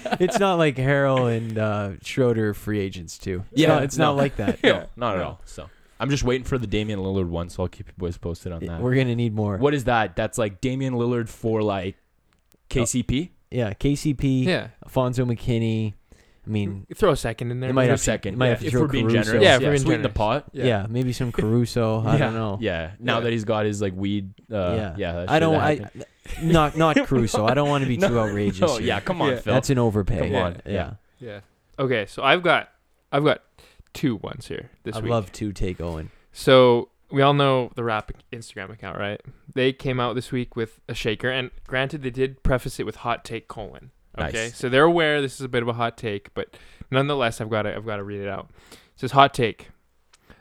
Like, 0.09 0.21
it's 0.21 0.39
not 0.39 0.55
like 0.55 0.75
Harrell 0.75 1.33
and 1.33 1.57
uh, 1.57 1.91
Schroeder 2.03 2.53
free 2.53 2.81
agents 2.81 3.17
too. 3.17 3.45
It's 3.53 3.61
Yeah, 3.61 3.69
not, 3.69 3.83
it's 3.83 3.97
not 3.97 4.17
like 4.17 4.35
that. 4.35 4.61
no, 4.61 4.85
not 4.97 5.15
at 5.15 5.21
all. 5.21 5.39
So 5.45 5.69
I'm 5.97 6.09
just 6.09 6.23
waiting 6.23 6.43
for 6.43 6.57
the 6.57 6.67
Damian 6.67 6.99
Lillard 6.99 7.29
one, 7.29 7.47
so 7.47 7.63
I'll 7.63 7.69
keep 7.69 7.87
you 7.87 7.93
boys 7.97 8.17
posted 8.17 8.51
on 8.51 8.65
that. 8.65 8.81
We're 8.81 8.95
gonna 8.95 9.15
need 9.15 9.33
more. 9.33 9.55
What 9.55 9.73
is 9.73 9.85
that? 9.85 10.17
That's 10.17 10.37
like 10.37 10.59
Damian 10.59 10.95
Lillard 10.95 11.29
for 11.29 11.63
like 11.63 11.95
KCP. 12.69 13.29
Yeah, 13.51 13.73
KCP, 13.73 14.45
Yeah. 14.45 14.67
Alfonzo 14.83 15.25
McKinnie. 15.25 15.93
I 16.45 16.49
mean, 16.51 16.87
Throw 16.95 17.11
a 17.11 17.15
second 17.17 17.51
in 17.51 17.59
there. 17.59 17.69
It 17.69 17.73
might 17.73 17.85
a 17.85 17.89
have 17.91 17.99
to- 17.99 18.03
second. 18.03 18.37
might 18.37 18.45
yeah, 18.45 18.49
have 18.51 18.59
to 18.61 18.65
if 18.67 18.71
throw 18.71 18.81
we're 18.81 18.87
being 18.87 19.05
Caruso. 19.07 19.23
generous. 19.23 19.43
Yeah, 19.43 19.55
if 19.57 19.61
we're 19.61 19.69
being 19.71 19.81
sweeten 19.81 20.01
the 20.01 20.09
pot. 20.09 20.45
yeah. 20.53 20.85
maybe 20.89 21.13
some 21.13 21.31
Caruso. 21.31 21.99
I 22.05 22.13
yeah. 22.13 22.17
don't 22.17 22.33
know. 22.33 22.57
Yeah. 22.61 22.91
Now 22.99 23.15
Yeah. 23.17 23.23
that 23.25 23.31
he's 23.33 23.43
got 23.43 23.65
his 23.65 23.81
like 23.81 23.93
weed. 23.95 24.33
Uh, 24.51 24.55
Yeah. 24.75 24.95
yeah. 24.97 25.11
that 25.13 25.29
I 25.29 25.39
don't. 25.39 25.55
I 25.55 25.75
happened. 25.75 26.05
not 26.43 26.77
not 26.77 26.95
Caruso. 27.07 27.45
I 27.45 27.53
don't 27.53 27.69
want 27.69 27.83
to 27.83 27.87
be 27.87 27.97
No, 27.97 28.07
too 28.07 28.19
outrageous. 28.19 28.61
Oh 28.63 28.77
here. 28.77 28.87
yeah, 28.87 28.99
come 28.99 29.21
on, 29.21 29.29
Yeah. 29.29 29.39
Phil. 29.39 29.53
that's 29.53 29.69
an 29.69 29.77
overpay. 29.79 30.31
Come 30.31 30.35
on. 30.35 30.61
Yeah, 30.65 30.71
Yeah. 30.71 30.93
Yeah. 31.19 31.39
Okay, 31.77 32.05
so 32.07 32.23
I've 32.23 32.41
got 32.41 32.69
I've 33.11 33.23
got 33.23 33.41
two 33.93 34.15
ones 34.17 34.47
here 34.47 34.69
this 34.83 34.95
I'd 34.95 35.03
week. 35.03 35.11
love 35.11 35.31
to 35.33 35.51
take 35.51 35.79
Owen. 35.81 36.09
So 36.31 36.89
we 37.11 37.21
all 37.21 37.33
know 37.33 37.71
the 37.75 37.83
rap 37.83 38.11
Instagram 38.31 38.71
account, 38.71 38.97
right? 38.97 39.21
They 39.53 39.73
came 39.73 39.99
out 39.99 40.15
this 40.15 40.31
week 40.31 40.55
with 40.55 40.79
a 40.87 40.93
shaker, 40.93 41.29
and 41.29 41.51
granted, 41.67 42.03
they 42.03 42.09
did 42.09 42.43
preface 42.43 42.79
it 42.79 42.85
with 42.85 42.97
hot 42.97 43.25
take 43.25 43.47
colon. 43.47 43.91
Okay, 44.17 44.45
Nice. 44.45 44.57
so 44.57 44.69
they're 44.69 44.83
aware 44.83 45.21
this 45.21 45.35
is 45.35 45.41
a 45.41 45.49
bit 45.49 45.61
of 45.61 45.69
a 45.69 45.73
hot 45.73 45.97
take, 45.97 46.33
but 46.33 46.55
nonetheless, 46.91 47.39
I've 47.39 47.49
got 47.49 47.63
to 47.63 47.75
I've 47.75 47.85
got 47.85 47.97
to 47.97 48.03
read 48.03 48.21
it 48.21 48.27
out. 48.27 48.49
It 48.71 48.77
says 48.95 49.11
hot 49.11 49.33
take: 49.33 49.69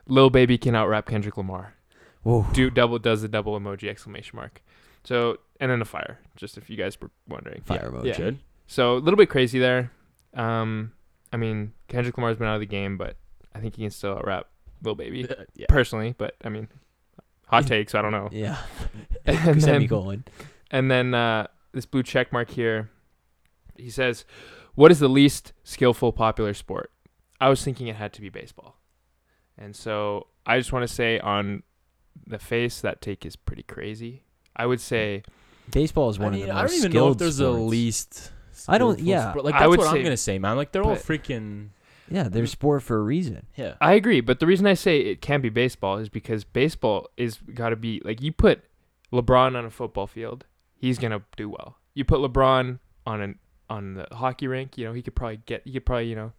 Lil 0.06 0.30
Baby 0.30 0.58
can 0.58 0.74
out 0.74 0.88
rap 0.88 1.06
Kendrick 1.06 1.36
Lamar. 1.36 1.74
Whoa. 2.22 2.46
Do 2.52 2.70
double 2.70 2.98
does 2.98 3.22
the 3.22 3.28
double 3.28 3.58
emoji 3.58 3.88
exclamation 3.88 4.36
mark. 4.36 4.62
So 5.04 5.38
and 5.60 5.70
then 5.70 5.80
a 5.80 5.84
fire, 5.84 6.18
just 6.36 6.58
if 6.58 6.68
you 6.68 6.76
guys 6.76 7.00
were 7.00 7.10
wondering. 7.28 7.62
Fire 7.62 7.90
yeah. 8.04 8.14
emoji. 8.14 8.18
Yeah. 8.18 8.30
So 8.66 8.96
a 8.96 8.98
little 8.98 9.16
bit 9.16 9.30
crazy 9.30 9.58
there. 9.58 9.92
Um, 10.34 10.92
I 11.32 11.36
mean 11.36 11.72
Kendrick 11.88 12.16
Lamar's 12.16 12.36
been 12.36 12.48
out 12.48 12.54
of 12.54 12.60
the 12.60 12.66
game, 12.66 12.98
but 12.98 13.16
I 13.54 13.60
think 13.60 13.76
he 13.76 13.82
can 13.82 13.90
still 13.90 14.12
out 14.12 14.26
rap 14.26 14.46
Lil 14.82 14.94
Baby 14.94 15.28
yeah. 15.54 15.66
personally. 15.68 16.14
But 16.16 16.34
I 16.44 16.48
mean, 16.48 16.68
hot 17.46 17.66
takes. 17.74 17.94
I 17.94 18.02
don't 18.02 18.12
know. 18.12 18.28
Yeah. 18.32 18.56
And 19.26 19.36
then, 19.38 19.60
Semicolon. 19.60 20.24
and 20.70 20.90
then 20.90 21.12
uh, 21.12 21.48
this 21.72 21.84
blue 21.84 22.02
check 22.02 22.32
mark 22.32 22.48
here. 22.50 22.88
He 23.76 23.90
says, 23.90 24.24
"What 24.74 24.90
is 24.90 25.00
the 25.00 25.08
least 25.08 25.52
skillful 25.64 26.12
popular 26.12 26.54
sport?" 26.54 26.90
I 27.40 27.50
was 27.50 27.62
thinking 27.62 27.88
it 27.88 27.96
had 27.96 28.12
to 28.14 28.20
be 28.22 28.30
baseball, 28.30 28.78
and 29.58 29.76
so 29.76 30.28
I 30.46 30.56
just 30.58 30.72
want 30.72 30.88
to 30.88 30.92
say 30.92 31.18
on 31.20 31.62
the 32.26 32.38
face 32.38 32.80
that 32.80 33.02
take 33.02 33.26
is 33.26 33.36
pretty 33.36 33.62
crazy. 33.64 34.22
I 34.56 34.64
would 34.66 34.80
say 34.80 35.22
Baseball 35.70 36.08
is 36.08 36.18
one 36.18 36.28
I 36.28 36.36
mean, 36.36 36.40
of 36.42 36.46
the 36.48 36.54
most. 36.54 36.58
I 36.62 36.66
don't 36.66 36.76
even 36.78 36.80
know 36.80 36.86
if 36.86 36.92
skilled 36.92 37.18
there's 37.18 37.40
a 37.40 37.52
sports. 37.52 37.70
least. 37.70 38.32
I 38.66 38.78
don't- 38.78 38.98
yeah. 39.00 39.30
sport. 39.30 39.44
Like 39.44 39.54
I 39.54 39.58
that's 39.60 39.68
would 39.68 39.78
what 39.80 39.90
say- 39.90 39.98
I'm 39.98 40.02
gonna 40.04 40.16
say, 40.16 40.38
man. 40.38 40.56
Like 40.56 40.72
they're 40.72 40.82
all 40.82 40.96
freaking. 40.96 41.68
Yeah, 42.10 42.24
they're 42.24 42.42
mm-hmm. 42.42 42.46
sport 42.46 42.82
for 42.82 42.96
a 42.96 43.02
reason. 43.02 43.46
Yeah. 43.56 43.74
I 43.80 43.94
agree, 43.94 44.20
but 44.20 44.40
the 44.40 44.46
reason 44.46 44.66
I 44.66 44.74
say 44.74 45.00
it 45.00 45.20
can't 45.20 45.42
be 45.42 45.48
baseball 45.48 45.98
is 45.98 46.08
because 46.08 46.44
baseball 46.44 47.08
is 47.16 47.38
got 47.54 47.70
to 47.70 47.76
be 47.76 48.00
like 48.04 48.22
you 48.22 48.32
put 48.32 48.64
LeBron 49.12 49.56
on 49.56 49.64
a 49.64 49.70
football 49.70 50.06
field, 50.06 50.44
he's 50.76 50.98
gonna 50.98 51.22
do 51.36 51.48
well. 51.48 51.76
You 51.94 52.04
put 52.04 52.20
LeBron 52.20 52.78
on 53.06 53.20
an 53.20 53.38
on 53.70 53.94
the 53.94 54.06
hockey 54.12 54.46
rink, 54.46 54.78
you 54.78 54.86
know, 54.86 54.92
he 54.92 55.02
could 55.02 55.14
probably 55.14 55.40
get, 55.44 55.62
he 55.64 55.72
could 55.72 55.84
probably, 55.84 56.08
you 56.08 56.16
know, 56.16 56.32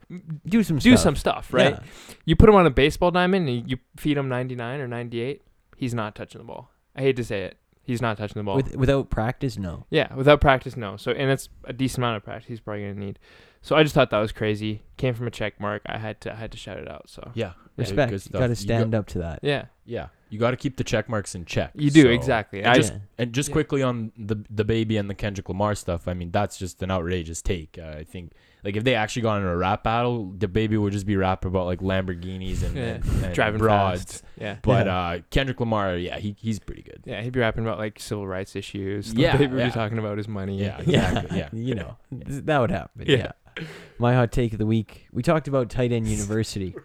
Do 0.47 0.63
some 0.63 0.79
do 0.79 0.91
stuff. 0.91 0.99
some 0.99 1.15
stuff, 1.15 1.53
right? 1.53 1.73
Yeah. 1.73 1.79
You 2.25 2.35
put 2.35 2.49
him 2.49 2.55
on 2.55 2.65
a 2.65 2.71
baseball 2.71 3.11
diamond 3.11 3.47
and 3.47 3.69
you 3.69 3.77
feed 3.97 4.17
him 4.17 4.29
99 4.29 4.79
or 4.79 4.87
98, 4.87 5.43
he's 5.77 5.93
not 5.93 6.15
touching 6.15 6.39
the 6.39 6.45
ball. 6.45 6.71
I 6.95 7.01
hate 7.01 7.15
to 7.17 7.23
say 7.23 7.43
it, 7.43 7.57
he's 7.89 8.01
not 8.01 8.17
touching 8.17 8.39
the 8.39 8.43
ball. 8.43 8.55
With, 8.55 8.75
without 8.75 9.09
practice, 9.09 9.57
no. 9.57 9.85
yeah, 9.89 10.13
without 10.13 10.39
practice, 10.39 10.77
no. 10.77 10.95
So, 10.97 11.11
and 11.11 11.29
it's 11.29 11.49
a 11.65 11.73
decent 11.73 11.99
amount 11.99 12.17
of 12.17 12.23
practice 12.23 12.47
he's 12.47 12.59
probably 12.59 12.83
gonna 12.83 12.93
need. 12.93 13.19
So 13.61 13.75
I 13.75 13.83
just 13.83 13.93
thought 13.93 14.09
that 14.11 14.19
was 14.19 14.31
crazy. 14.31 14.83
Came 14.97 15.13
from 15.13 15.27
a 15.27 15.31
check 15.31 15.59
mark. 15.59 15.81
I 15.85 15.97
had 15.97 16.21
to, 16.21 16.31
I 16.31 16.35
had 16.35 16.51
to 16.51 16.57
shout 16.57 16.77
it 16.77 16.89
out. 16.89 17.09
So 17.09 17.31
Yeah. 17.33 17.53
Respect. 17.79 18.09
Good 18.09 18.15
You 18.15 18.19
stuff. 18.19 18.39
got 18.39 18.45
to 18.47 18.51
You 18.51 18.55
stand 18.55 18.95
up 18.95 19.07
to 19.07 19.19
that. 19.19 19.39
yeah, 19.43 19.65
Yeah. 19.85 20.07
You 20.31 20.37
got 20.37 20.51
to 20.51 20.57
keep 20.57 20.77
the 20.77 20.83
check 20.83 21.09
marks 21.09 21.33
in 21.33 21.43
check. 21.45 21.71
you 21.73 21.89
do 21.89 22.03
So- 22.03 22.09
exactly. 22.09 22.59
And 22.59 22.67
I 22.67 22.75
just 22.75 22.93
Yeah. 22.93 22.99
and 23.17 23.33
just 23.33 23.49
Yeah. 23.49 23.53
quickly 23.53 23.81
on 23.81 24.11
the 24.15 24.35
the 24.49 24.63
baby 24.63 24.95
and 24.97 25.09
the 25.09 25.15
Kendrick 25.15 25.49
Lamar 25.49 25.73
stuff. 25.73 26.07
I 26.07 26.13
mean, 26.13 26.29
that's 26.29 26.55
just 26.57 26.83
an 26.83 26.91
outrageous 26.91 27.41
take. 27.41 27.79
Uh, 27.81 27.95
I 27.97 28.03
think 28.03 28.33
like 28.63 28.75
if 28.75 28.83
they 28.83 28.93
actually 28.93 29.23
got 29.23 29.37
in 29.41 29.47
a 29.47 29.57
rap 29.57 29.83
battle, 29.83 30.31
the 30.37 30.47
baby 30.47 30.77
would 30.77 30.93
just 30.93 31.07
be 31.07 31.15
rapping 31.15 31.49
about 31.49 31.65
like 31.65 31.79
Lamborghinis 31.79 32.61
and, 32.63 32.75
Yeah. 32.77 32.83
and, 32.83 33.05
and 33.25 33.33
driving 33.33 33.57
broads. 33.57 34.03
fast. 34.21 34.23
Yeah. 34.39 34.57
But 34.61 34.85
Yeah. 34.85 34.97
uh, 34.99 35.19
Kendrick 35.31 35.59
Lamar, 35.59 35.97
yeah, 35.97 36.19
he 36.19 36.35
he's 36.37 36.59
pretty 36.59 36.83
good. 36.83 37.01
Yeah, 37.05 37.21
he'd 37.23 37.33
be 37.33 37.39
rapping 37.39 37.65
about 37.65 37.79
like 37.79 37.99
civil 37.99 38.27
rights 38.27 38.55
issues. 38.55 39.11
Yeah, 39.15 39.31
Yeah, 39.31 39.37
Baby 39.37 39.53
would 39.53 39.59
yeah. 39.61 39.65
be 39.65 39.71
talking 39.71 39.97
about 39.97 40.17
his 40.19 40.27
money. 40.27 40.59
Yeah, 40.61 40.79
Yeah, 40.85 41.07
exactly. 41.09 41.37
Yeah. 41.39 41.49
you 41.53 41.73
know, 41.73 41.97
th- 42.11 42.43
that 42.45 42.59
would 42.59 42.69
happen. 42.69 43.03
Yeah. 43.07 43.31
Yeah. 43.57 43.63
My 43.97 44.13
hot 44.13 44.31
take 44.31 44.53
of 44.53 44.59
the 44.59 44.67
week. 44.67 45.07
We 45.11 45.23
talked 45.23 45.47
about 45.47 45.71
Tight 45.71 45.91
End 45.91 46.07
University 46.17 46.75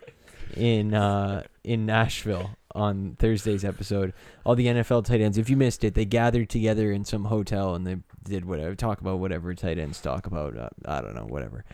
in 0.57 0.95
uh, 0.95 1.43
in 1.63 1.87
Nashville 1.87 2.51
on 2.75 3.17
Thursday's 3.19 3.65
episode. 3.65 4.13
All 4.45 4.55
the 4.55 4.67
NFL 4.67 5.05
tight 5.05 5.21
ends. 5.21 5.39
If 5.39 5.49
you 5.49 5.57
missed 5.57 5.85
it, 5.85 5.95
they 5.95 6.05
gathered 6.05 6.51
together 6.51 6.91
in 6.93 7.05
some 7.05 7.27
hotel 7.27 7.75
and 7.75 7.87
they 7.87 7.97
did 8.25 8.45
whatever, 8.45 8.75
talk 8.75 9.01
about 9.01 9.19
whatever 9.19 9.55
tight 9.55 9.79
ends 9.79 10.01
talk 10.01 10.27
about. 10.27 10.57
Uh, 10.57 10.69
I 10.85 11.01
don't 11.01 11.15
know, 11.15 11.27
whatever. 11.27 11.65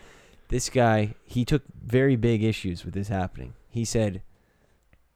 This 0.49 0.69
guy, 0.69 1.15
he 1.23 1.45
took 1.45 1.63
very 1.83 2.15
big 2.15 2.43
issues 2.43 2.83
with 2.85 2.93
this 2.93 3.07
happening. 3.07 3.53
He 3.69 3.85
said, 3.85 4.21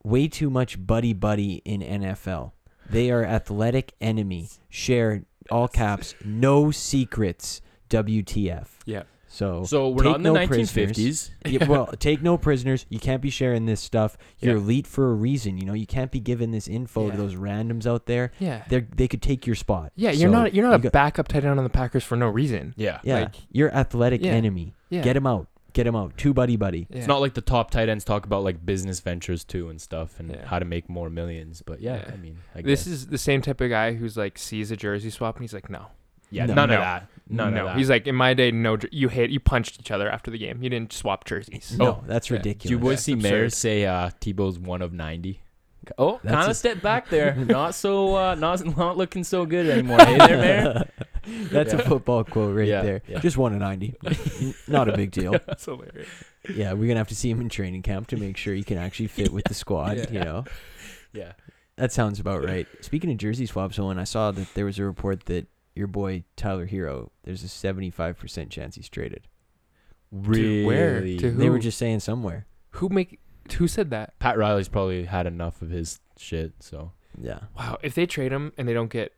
"Way 0.04 0.28
too 0.28 0.50
much 0.50 0.86
buddy 0.86 1.14
buddy 1.14 1.62
in 1.66 1.82
NFL. 1.82 2.54
They 2.90 3.12
are 3.12 3.26
athletic 3.26 3.94
enemy. 4.00 4.50
Share 4.70 5.24
all 5.52 5.68
caps. 5.68 6.16
No 6.24 6.72
secrets. 6.72 7.62
WTF." 7.90 8.68
Yeah. 8.86 9.04
So, 9.36 9.64
So 9.66 9.90
we're 9.90 10.04
take 10.04 10.12
not 10.12 10.16
in 10.18 10.24
the 10.24 10.32
no 10.34 10.40
1950s. 10.48 11.30
yeah, 11.46 11.66
well, 11.68 11.88
take 12.00 12.22
no 12.22 12.38
prisoners. 12.38 12.86
You 12.90 13.00
can't 13.00 13.22
be 13.22 13.30
sharing 13.30 13.66
this 13.66 13.82
stuff. 13.82 14.18
You're 14.40 14.56
Yeah. 14.56 14.62
elite 14.62 14.88
for 14.88 15.12
a 15.12 15.14
reason. 15.14 15.58
You 15.58 15.66
know, 15.66 15.74
you 15.74 15.86
can't 15.86 16.10
be 16.12 16.20
giving 16.20 16.52
this 16.52 16.68
info 16.68 17.12
to 17.12 17.18
those 17.18 17.36
randoms 17.36 17.86
out 17.86 18.06
there. 18.06 18.32
Yeah. 18.40 18.64
They 18.70 18.80
they 18.96 19.08
could 19.08 19.22
take 19.22 19.46
your 19.46 19.56
spot. 19.56 19.92
Yeah, 19.96 20.12
you're 20.12 20.30
So 20.30 20.34
not 20.34 20.54
you're 20.54 20.66
not 20.66 20.72
you 20.72 20.76
a 20.76 20.80
got- 20.84 20.92
backup 20.94 21.28
tight 21.28 21.44
end 21.44 21.58
on 21.60 21.64
the 21.66 21.70
Packers 21.70 22.04
for 22.04 22.16
no 22.16 22.28
reason. 22.30 22.74
Yeah. 22.78 23.00
Yeah, 23.04 23.20
like- 23.24 23.36
your 23.52 23.72
athletic 23.76 24.22
Yeah. 24.24 24.32
enemy. 24.32 24.74
Yeah. 24.90 25.02
Get 25.02 25.18
him 25.18 25.28
out. 25.28 25.48
Get 25.74 25.86
him 25.86 25.96
out. 25.98 26.16
Two 26.16 26.34
buddy 26.34 26.56
buddy. 26.56 26.88
Yeah. 26.90 27.00
It's 27.00 27.08
not 27.08 27.20
like 27.20 27.34
the 27.34 27.42
top 27.42 27.70
tight 27.72 27.90
ends 27.90 28.06
talk 28.06 28.26
about 28.26 28.44
like 28.46 28.66
business 28.66 29.02
ventures 29.02 29.44
too 29.44 29.68
and 29.68 29.82
stuff 29.82 30.18
and 30.22 30.32
Yeah. 30.32 30.46
how 30.46 30.60
to 30.60 30.64
make 30.66 30.88
more 30.90 31.10
millions. 31.10 31.62
But 31.66 31.82
yeah, 31.82 31.98
Yeah. 31.98 32.12
I 32.14 32.16
mean, 32.16 32.38
I 32.56 32.62
this 32.62 32.86
guess. 32.86 32.94
is 32.94 33.08
the 33.08 33.18
same 33.18 33.42
type 33.42 33.60
of 33.60 33.70
guy 33.70 33.94
who's 33.96 34.16
like 34.16 34.38
sees 34.38 34.72
a 34.72 34.78
jersey 34.78 35.10
swap 35.10 35.36
and 35.36 35.44
he's 35.44 35.54
like, 35.54 35.70
no, 35.70 35.88
yeah, 36.32 36.46
No. 36.46 36.54
none 36.54 36.70
No. 36.70 36.76
of 36.76 36.82
that. 36.82 37.08
None 37.28 37.54
no. 37.56 37.62
of 37.62 37.66
that. 37.68 37.78
He's 37.78 37.90
like, 37.90 38.06
in 38.08 38.14
my 38.16 38.34
day, 38.36 38.52
no, 38.52 38.78
jer- 38.78 38.90
you 38.92 39.10
hit, 39.10 39.32
you 39.32 39.40
punched 39.40 39.80
each 39.80 39.90
other 39.92 40.10
after 40.10 40.30
the 40.30 40.38
game. 40.38 40.62
You 40.62 40.70
didn't 40.70 40.94
swap 40.94 41.26
jerseys. 41.26 41.76
No, 41.78 41.86
Oh, 41.88 42.04
that's 42.06 42.30
yeah. 42.30 42.38
ridiculous. 42.38 42.68
Do 42.68 42.74
you 42.74 42.80
boys 42.80 43.02
see 43.04 43.14
absurd. 43.14 43.32
Meyer 43.32 43.50
say 43.50 43.86
uh, 43.86 44.10
Tebow's 44.22 44.60
one 44.60 44.82
of 44.84 44.94
ninety? 44.94 45.42
Oh, 46.00 46.20
That's 46.24 46.34
kind 46.36 46.48
a- 46.48 46.50
of 46.52 46.58
step 46.58 46.82
back 46.82 47.10
there. 47.10 47.36
not 47.48 47.76
so, 47.76 48.16
uh, 48.16 48.36
not 48.36 48.64
not 48.78 48.98
looking 48.98 49.24
so 49.24 49.46
good 49.46 49.68
anymore. 49.70 49.98
Hey 50.06 50.18
there, 50.18 50.38
Meyer. 50.38 50.90
That's 51.50 51.74
a 51.74 51.80
football 51.80 52.24
quote 52.24 52.56
right 52.56 52.68
Yeah, 52.68 52.82
there. 52.84 53.02
yeah. 53.08 53.20
Just 53.20 53.38
one 53.38 53.54
of 53.54 53.60
ninety. 53.60 53.96
Not 54.68 54.88
a 54.90 54.96
big 54.96 55.10
deal. 55.12 55.32
That's 55.32 55.66
hilarious. 55.66 56.08
Yeah, 56.54 56.74
we're 56.74 56.88
gonna 56.88 57.00
have 57.00 57.08
to 57.08 57.16
see 57.16 57.32
him 57.32 57.42
in 57.42 57.50
training 57.50 57.82
camp 57.82 58.08
to 58.10 58.18
make 58.18 58.38
sure 58.38 58.54
he 58.54 58.64
can 58.64 58.78
actually 58.78 59.08
fit 59.08 59.32
with 59.34 59.46
the 59.46 59.56
squad. 59.56 59.98
Yeah. 59.98 60.06
You 60.12 60.20
know, 60.20 60.46
Yeah. 61.14 61.32
that 61.78 61.92
sounds 61.92 62.20
about 62.20 62.44
right. 62.44 62.68
Speaking 62.82 63.10
of 63.12 63.18
jersey 63.18 63.48
swaps, 63.48 63.80
Owen, 63.80 63.98
I 63.98 64.04
saw 64.04 64.30
that 64.32 64.54
there 64.54 64.66
was 64.66 64.78
a 64.78 64.84
report 64.84 65.26
that 65.26 65.48
your 65.76 65.88
boy 65.88 66.24
Tyler 66.36 66.68
Herro, 66.68 67.10
there's 67.24 67.44
a 67.44 67.48
seventy-five 67.48 68.18
percent 68.18 68.50
chance 68.50 68.76
he's 68.76 68.90
traded. 68.90 69.28
Really? 70.12 70.66
where? 70.66 71.02
To 71.02 71.32
They 71.32 71.50
were 71.50 71.60
just 71.60 71.78
saying 71.78 72.00
somewhere. 72.00 72.46
Who 72.72 72.90
make 72.90 73.20
who 73.58 73.68
said 73.68 73.90
that? 73.92 74.18
Pat 74.20 74.38
Riley's 74.38 74.70
probably 74.70 75.06
had 75.06 75.28
enough 75.28 75.62
of 75.62 75.70
his 75.70 76.00
shit. 76.18 76.54
So 76.62 76.92
Yeah. 77.22 77.40
Wow, 77.58 77.78
if 77.84 77.96
they 77.96 78.06
trade 78.06 78.32
him 78.32 78.54
and 78.58 78.68
they 78.68 78.74
don't 78.74 78.90
get 78.92 79.14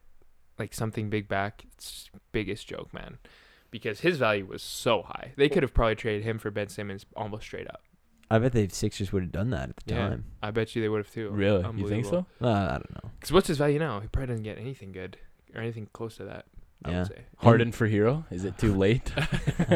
like 0.57 0.73
something 0.73 1.09
big 1.09 1.27
back, 1.27 1.63
it's 1.75 2.09
biggest 2.31 2.67
joke, 2.67 2.93
man. 2.93 3.17
Because 3.69 3.99
his 3.99 4.17
value 4.17 4.45
was 4.45 4.63
so 4.63 5.03
high. 5.03 5.33
They 5.35 5.49
could 5.49 5.61
have 5.61 5.73
probably 5.73 5.95
traded 5.95 6.23
him 6.23 6.39
for 6.39 6.49
Ben 6.51 6.69
Simmons 6.69 7.05
almost 7.15 7.43
straight 7.43 7.67
up. 7.67 7.83
I 8.31 8.39
bet 8.39 8.53
the 8.53 8.67
Sixers 8.69 9.13
would 9.13 9.23
have 9.23 9.31
done 9.31 9.51
that 9.51 9.69
at 9.69 9.75
the 9.85 9.93
Yeah. 9.93 10.09
time. 10.09 10.25
I 10.41 10.51
bet 10.51 10.75
you 10.75 10.81
they 10.81 10.89
would 10.89 10.99
have 11.05 11.11
too. 11.11 11.29
really, 11.29 11.63
you 11.79 11.87
think 11.87 12.05
so? 12.05 12.25
Uh, 12.41 12.47
I 12.47 12.71
don't 12.73 12.91
know. 13.03 13.11
Because 13.19 13.31
what's 13.31 13.47
his 13.47 13.57
value 13.57 13.77
now? 13.79 13.99
He 13.99 14.07
probably 14.07 14.27
doesn't 14.27 14.43
get 14.43 14.57
anything 14.57 14.91
good 14.91 15.17
or 15.55 15.61
anything 15.61 15.87
close 15.93 16.17
to 16.17 16.25
that. 16.25 16.45
I 16.85 16.91
Yeah. 16.91 16.97
would 16.99 17.07
say. 17.07 17.21
Harden 17.37 17.71
for 17.71 17.87
Herro? 17.89 18.25
Is 18.31 18.45
it 18.45 18.57
too 18.57 18.73
late? 18.75 19.11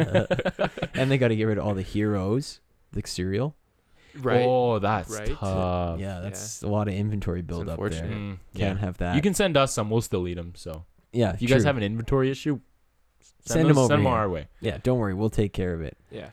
and 0.94 1.10
they 1.10 1.18
got 1.18 1.28
to 1.28 1.36
get 1.36 1.44
rid 1.44 1.58
of 1.58 1.64
all 1.66 1.74
the 1.74 1.82
heroes, 1.82 2.60
like 2.94 3.06
cereal. 3.06 3.56
Right. 4.18 4.42
Oh, 4.46 4.78
that's 4.78 5.10
Right. 5.10 5.28
tough. 5.36 5.98
yeah, 5.98 6.20
that's 6.20 6.62
a 6.62 6.68
lot 6.68 6.86
of 6.88 6.94
inventory 6.94 7.40
build 7.42 7.68
up 7.68 7.78
there. 7.78 7.86
unfortunate. 7.86 8.10
Mm, 8.10 8.38
Can't 8.54 8.78
yeah. 8.78 8.84
have 8.86 8.98
that. 8.98 9.16
You 9.16 9.22
can 9.22 9.32
send 9.34 9.56
us 9.56 9.72
some. 9.72 9.88
We'll 9.90 10.02
still 10.02 10.28
eat 10.28 10.34
them. 10.34 10.52
So 10.54 10.84
yeah. 11.12 11.32
if 11.32 11.40
you 11.42 11.48
guys 11.48 11.64
have 11.64 11.76
an 11.78 11.82
inventory 11.82 12.30
issue, 12.30 12.60
Send 13.44 13.60
'em 13.62 13.68
those- 13.68 13.78
over 13.78 13.88
Send 13.88 14.00
them 14.00 14.06
here. 14.12 14.14
our 14.20 14.28
way. 14.28 14.48
Yeah, 14.60 14.78
don't 14.82 14.98
worry, 14.98 15.14
we'll 15.14 15.30
take 15.30 15.52
care 15.52 15.72
of 15.74 15.80
it. 15.80 15.96
Yeah. 16.10 16.30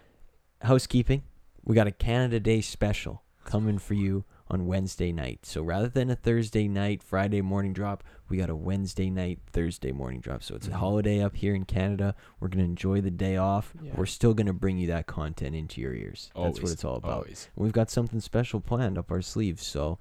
Housekeeping, 0.61 1.23
we 1.63 1.73
got 1.73 1.87
a 1.87 1.91
Canada 1.91 2.39
Day 2.39 2.61
special 2.61 3.23
coming 3.45 3.77
for 3.79 3.93
you 3.95 4.25
on 4.49 4.65
Wednesday 4.65 5.11
night. 5.11 5.45
So 5.45 5.61
rather 5.61 5.87
than 5.87 6.09
a 6.09 6.15
Thursday 6.15 6.67
night, 6.67 7.03
Friday 7.03 7.41
morning 7.41 7.71
drop, 7.73 8.03
we 8.29 8.37
got 8.37 8.49
a 8.49 8.55
Wednesday 8.55 9.09
night, 9.09 9.39
Thursday 9.51 9.91
morning 9.91 10.21
drop. 10.21 10.41
So 10.43 10.55
it's 10.55 10.67
a 10.67 10.71
Mhm. 10.71 10.75
holiday 10.75 11.21
up 11.21 11.35
here 11.35 11.53
in 11.53 11.65
Canada. 11.65 12.15
We're 12.39 12.47
gonna 12.47 12.63
enjoy 12.63 13.01
the 13.01 13.11
day 13.11 13.37
off. 13.37 13.73
Yeah. 13.81 13.93
We're 13.95 14.05
still 14.07 14.33
gonna 14.33 14.53
bring 14.53 14.77
you 14.79 14.87
that 14.87 15.05
content 15.07 15.55
into 15.55 15.81
your 15.81 15.93
ears. 15.93 16.31
That's 16.35 16.61
what 16.61 16.71
it's 16.71 16.83
all 16.83 16.95
about. 16.95 17.11
Always. 17.11 17.49
We've 17.55 17.71
got 17.71 17.89
something 17.91 18.19
special 18.19 18.59
planned 18.59 18.97
up 18.97 19.11
our 19.11 19.21
sleeves, 19.21 19.65
so 19.65 19.99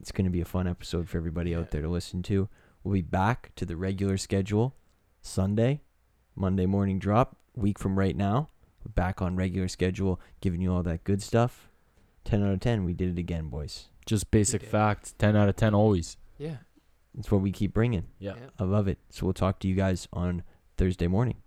it's 0.00 0.12
going 0.12 0.24
to 0.26 0.30
be 0.30 0.40
a 0.40 0.44
fun 0.46 0.66
episode 0.66 1.08
for 1.08 1.16
everybody 1.18 1.50
Yeah. 1.50 1.58
out 1.60 1.70
there 1.70 1.82
to 1.82 1.88
listen 1.88 2.22
to. 2.24 2.48
We'll 2.84 2.94
be 2.94 3.02
back 3.02 3.52
to 3.56 3.64
the 3.66 3.76
regular 3.76 4.16
schedule 4.18 4.74
Sunday, 5.22 5.80
Monday 6.34 6.66
morning 6.66 6.98
drop, 6.98 7.36
week 7.54 7.78
from 7.78 7.98
right 7.98 8.16
now. 8.16 8.48
We're 8.84 8.92
back 8.92 9.20
on 9.20 9.36
regular 9.36 9.68
schedule, 9.68 10.20
giving 10.40 10.60
you 10.60 10.72
all 10.72 10.82
that 10.84 11.02
good 11.04 11.20
stuff. 11.22 11.68
10 12.26 12.42
out 12.42 12.52
of 12.52 12.60
10, 12.60 12.84
we 12.84 12.92
did 12.92 13.16
it 13.16 13.18
again, 13.18 13.48
boys. 13.48 13.88
Just 14.06 14.30
basic 14.30 14.60
did. 14.62 14.70
facts. 14.70 15.14
Ten 15.18 15.36
out 15.36 15.48
of 15.48 15.56
ten 15.56 15.74
always. 15.74 16.16
Yeah. 16.38 16.58
It's 17.18 17.30
what 17.30 17.40
we 17.40 17.50
keep 17.50 17.74
bringing. 17.74 18.06
Yeah. 18.20 18.34
Yeah. 18.36 18.46
I 18.58 18.64
love 18.64 18.86
it. 18.86 18.98
So 19.10 19.26
we'll 19.26 19.32
talk 19.32 19.58
to 19.60 19.68
you 19.68 19.74
guys 19.74 20.06
on 20.12 20.44
Thursday 20.76 21.08
morning. 21.08 21.38